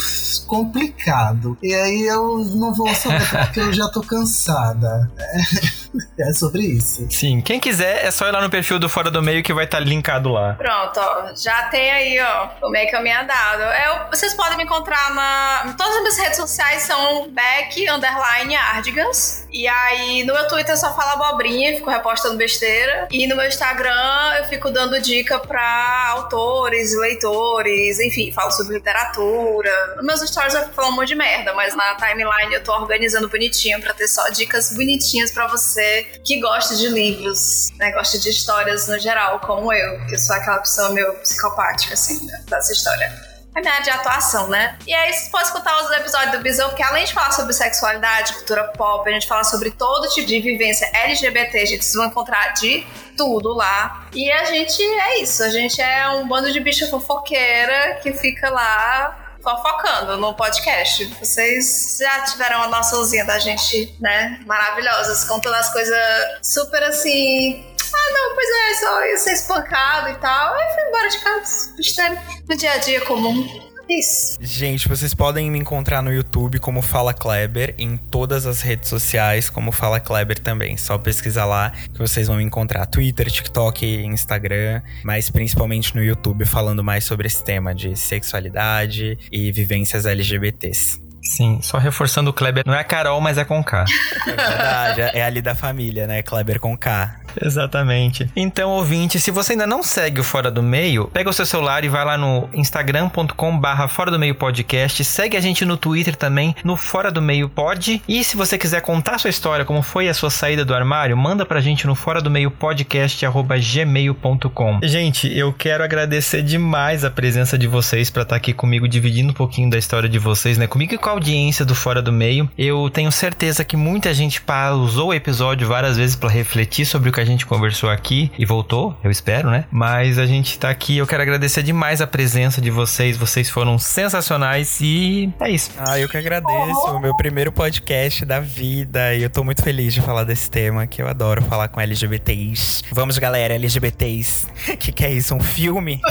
[0.48, 1.58] complicado.
[1.62, 5.12] E aí eu não vou saber porque eu já tô cansada.
[5.18, 5.81] É,
[6.20, 7.08] é sobre isso.
[7.10, 9.54] Sim, quem quiser é é só ir lá no perfil do Fora do Meio que
[9.54, 10.56] vai estar tá linkado lá.
[10.56, 11.34] Pronto, ó.
[11.34, 13.62] Já tem aí, ó, o meio que eu me dado.
[13.62, 15.74] Eu, vocês podem me encontrar na.
[15.78, 19.48] Todas as minhas redes sociais são Beck Underline Ardigans.
[19.50, 23.08] E aí, no meu Twitter eu só falo abobrinha, fico repostando besteira.
[23.12, 29.96] E no meu Instagram eu fico dando dica pra autores, leitores, enfim, falo sobre literatura.
[29.96, 32.74] Nos meus stories eu fico falando um monte de merda, mas na timeline eu tô
[32.74, 35.81] organizando bonitinho pra ter só dicas bonitinhas pra você
[36.24, 37.92] que gosta de livros, né?
[37.92, 42.44] gosta de histórias no geral, como eu, que sou aquela pessoa meio psicopática, assim, né,
[42.48, 43.32] dessa história.
[43.54, 44.78] É minha área de atuação, né?
[44.88, 48.34] E aí vocês podem escutar os episódios do Bisão, porque além de falar sobre sexualidade,
[48.36, 52.54] cultura pop, a gente fala sobre todo tipo de vivência LGBT, gente, vocês vão encontrar
[52.54, 52.86] de
[53.18, 54.08] tudo lá.
[54.14, 58.50] E a gente é isso, a gente é um bando de bicha fofoqueira que fica
[58.50, 61.06] lá fofocando no podcast.
[61.20, 64.40] Vocês já tiveram a noçãozinha da gente, né?
[64.46, 65.98] Maravilhosas, contando as coisas
[66.42, 70.54] super assim ah, não, pois é, só ia ser espancado e tal.
[70.54, 73.71] Aí fui embora de casa, besteira, no dia a dia comum.
[73.92, 74.38] Isso.
[74.40, 79.50] Gente, vocês podem me encontrar no YouTube como Fala Kleber, em todas as redes sociais
[79.50, 80.78] como Fala Kleber também.
[80.78, 82.86] Só pesquisar lá que vocês vão me encontrar.
[82.86, 89.52] Twitter, TikTok, Instagram, mas principalmente no YouTube falando mais sobre esse tema de sexualidade e
[89.52, 91.02] vivências LGBTs.
[91.24, 93.86] Sim, só reforçando o Kleber, não é a Carol, mas é com K.
[94.26, 96.24] É verdade, é ali da família, né?
[96.24, 97.21] Kleber com K.
[97.42, 98.30] Exatamente.
[98.36, 101.84] Então, ouvinte, se você ainda não segue o Fora do Meio, pega o seu celular
[101.84, 105.04] e vai lá no instagram.com barra Fora do Meio Podcast.
[105.04, 108.02] Segue a gente no Twitter também, no Fora do Meio Pod.
[108.08, 111.46] E se você quiser contar sua história, como foi a sua saída do armário, manda
[111.46, 114.80] pra gente no Fora do Meio Podcast, arroba gmail.com.
[114.84, 119.32] Gente, eu quero agradecer demais a presença de vocês para estar tá aqui comigo, dividindo
[119.32, 120.68] um pouquinho da história de vocês, né?
[120.68, 122.50] Comigo e com a audiência do Fora do Meio.
[122.58, 127.12] Eu tenho certeza que muita gente pausou o episódio várias vezes para refletir sobre o
[127.14, 129.66] que a gente conversou aqui e voltou, eu espero, né?
[129.72, 133.78] Mas a gente tá aqui, eu quero agradecer demais a presença de vocês, vocês foram
[133.78, 135.72] sensacionais e é isso.
[135.78, 139.94] Ah, eu que agradeço, o meu primeiro podcast da vida e eu tô muito feliz
[139.94, 142.84] de falar desse tema, que eu adoro falar com LGBTs.
[142.92, 144.48] Vamos, galera, LGBTs.
[144.80, 146.02] que que é isso, um filme?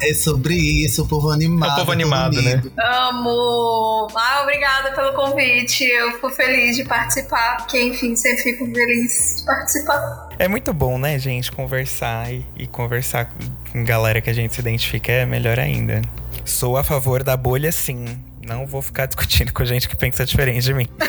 [0.00, 1.72] é sobre isso, o povo animado.
[1.72, 2.62] O povo animado, né?
[2.78, 4.08] Amo!
[4.14, 9.44] Ah, obrigada pelo convite, eu fico feliz de participar, porque enfim, sempre fico feliz de
[9.44, 10.28] participar.
[10.38, 13.32] É muito bom, né, gente, conversar e, e conversar
[13.72, 16.02] com galera que a gente se identifica é melhor ainda.
[16.44, 18.04] Sou a favor da bolha, sim.
[18.46, 20.86] Não vou ficar discutindo com gente que pensa diferente de mim.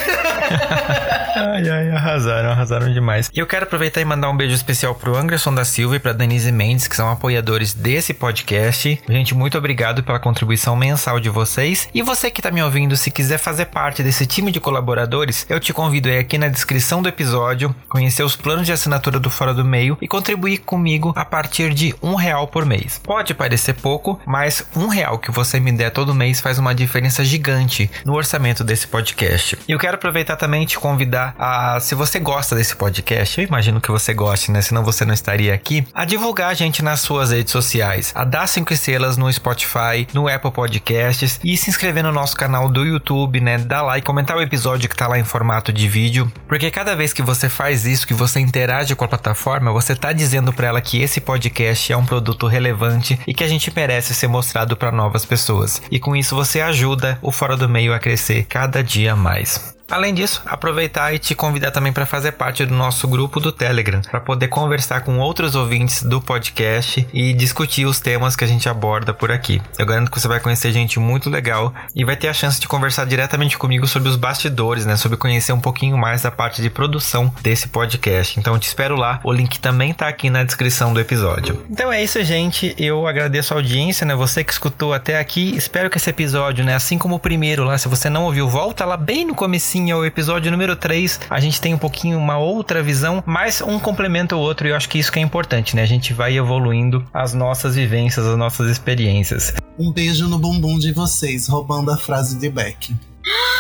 [1.36, 3.30] ai, ai, arrasaram, arrasaram demais.
[3.32, 6.14] E eu quero aproveitar e mandar um beijo especial pro Anderson da Silva e pra
[6.14, 9.00] Denise Mendes, que são apoiadores desse podcast.
[9.08, 11.88] Gente, muito obrigado pela contribuição mensal de vocês.
[11.94, 15.60] E você que tá me ouvindo, se quiser fazer parte desse time de colaboradores, eu
[15.60, 19.54] te convido aí aqui na descrição do episódio, conhecer os planos de assinatura do Fora
[19.54, 23.00] do Meio e contribuir comigo a partir de um real por mês.
[23.04, 27.27] Pode parecer pouco, mas um real que você me der todo mês faz uma diferença
[27.28, 29.58] gigante no orçamento desse podcast.
[29.68, 33.48] E eu quero aproveitar também e te convidar a, se você gosta desse podcast, eu
[33.48, 34.62] imagino que você goste, né?
[34.62, 38.48] Senão você não estaria aqui, a divulgar a gente nas suas redes sociais, a dar
[38.48, 43.40] cinco estrelas no Spotify, no Apple Podcasts e se inscrever no nosso canal do YouTube,
[43.40, 43.58] né?
[43.58, 47.14] Dar like, comentar o episódio que tá lá em formato de vídeo, porque cada vez
[47.14, 50.82] que você faz isso, que você interage com a plataforma, você tá dizendo para ela
[50.82, 54.92] que esse podcast é um produto relevante e que a gente merece ser mostrado para
[54.92, 55.82] novas pessoas.
[55.92, 59.77] E com isso você ajuda o Fora do Meio a crescer cada dia mais.
[59.90, 64.02] Além disso, aproveitar e te convidar também para fazer parte do nosso grupo do Telegram,
[64.02, 68.68] para poder conversar com outros ouvintes do podcast e discutir os temas que a gente
[68.68, 69.62] aborda por aqui.
[69.80, 72.68] Eu garanto que você vai conhecer gente muito legal e vai ter a chance de
[72.68, 76.70] conversar diretamente comigo sobre os bastidores, né, sobre conhecer um pouquinho mais da parte de
[76.70, 78.38] produção desse podcast.
[78.38, 81.64] Então te espero lá, o link também tá aqui na descrição do episódio.
[81.70, 82.76] Então é isso, gente.
[82.78, 85.56] Eu agradeço a audiência, né, você que escutou até aqui.
[85.56, 88.84] Espero que esse episódio, né, assim como o primeiro lá, se você não ouviu, volta
[88.84, 92.38] lá bem no comecinho assim ao episódio número 3, a gente tem um pouquinho uma
[92.38, 95.76] outra visão, mas um complementa o outro e eu acho que isso que é importante,
[95.76, 95.84] né?
[95.84, 99.54] A gente vai evoluindo as nossas vivências, as nossas experiências.
[99.78, 102.96] Um beijo no bumbum de vocês, roubando a frase de Beck.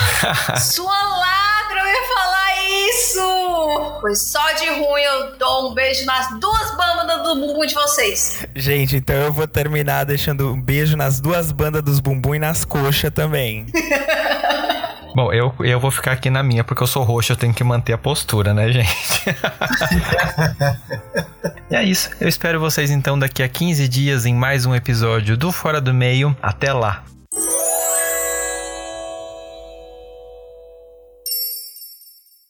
[0.59, 2.47] Sua ladra, eu ia falar
[2.89, 3.99] isso!
[4.01, 8.47] Pois só de ruim eu dou um beijo nas duas bandas do bumbum de vocês.
[8.55, 12.65] Gente, então eu vou terminar deixando um beijo nas duas bandas dos bumbum e nas
[12.65, 13.67] coxas também.
[15.15, 17.63] Bom, eu, eu vou ficar aqui na minha, porque eu sou roxo, eu tenho que
[17.63, 18.89] manter a postura, né, gente?
[21.71, 22.11] e é isso.
[22.19, 25.93] Eu espero vocês então daqui a 15 dias em mais um episódio do Fora do
[25.93, 26.35] Meio.
[26.41, 27.03] Até lá!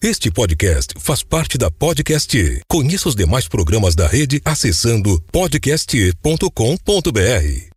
[0.03, 2.61] Este podcast faz parte da Podcast.
[2.69, 7.76] Conheça os demais programas da rede acessando podcast.com.br.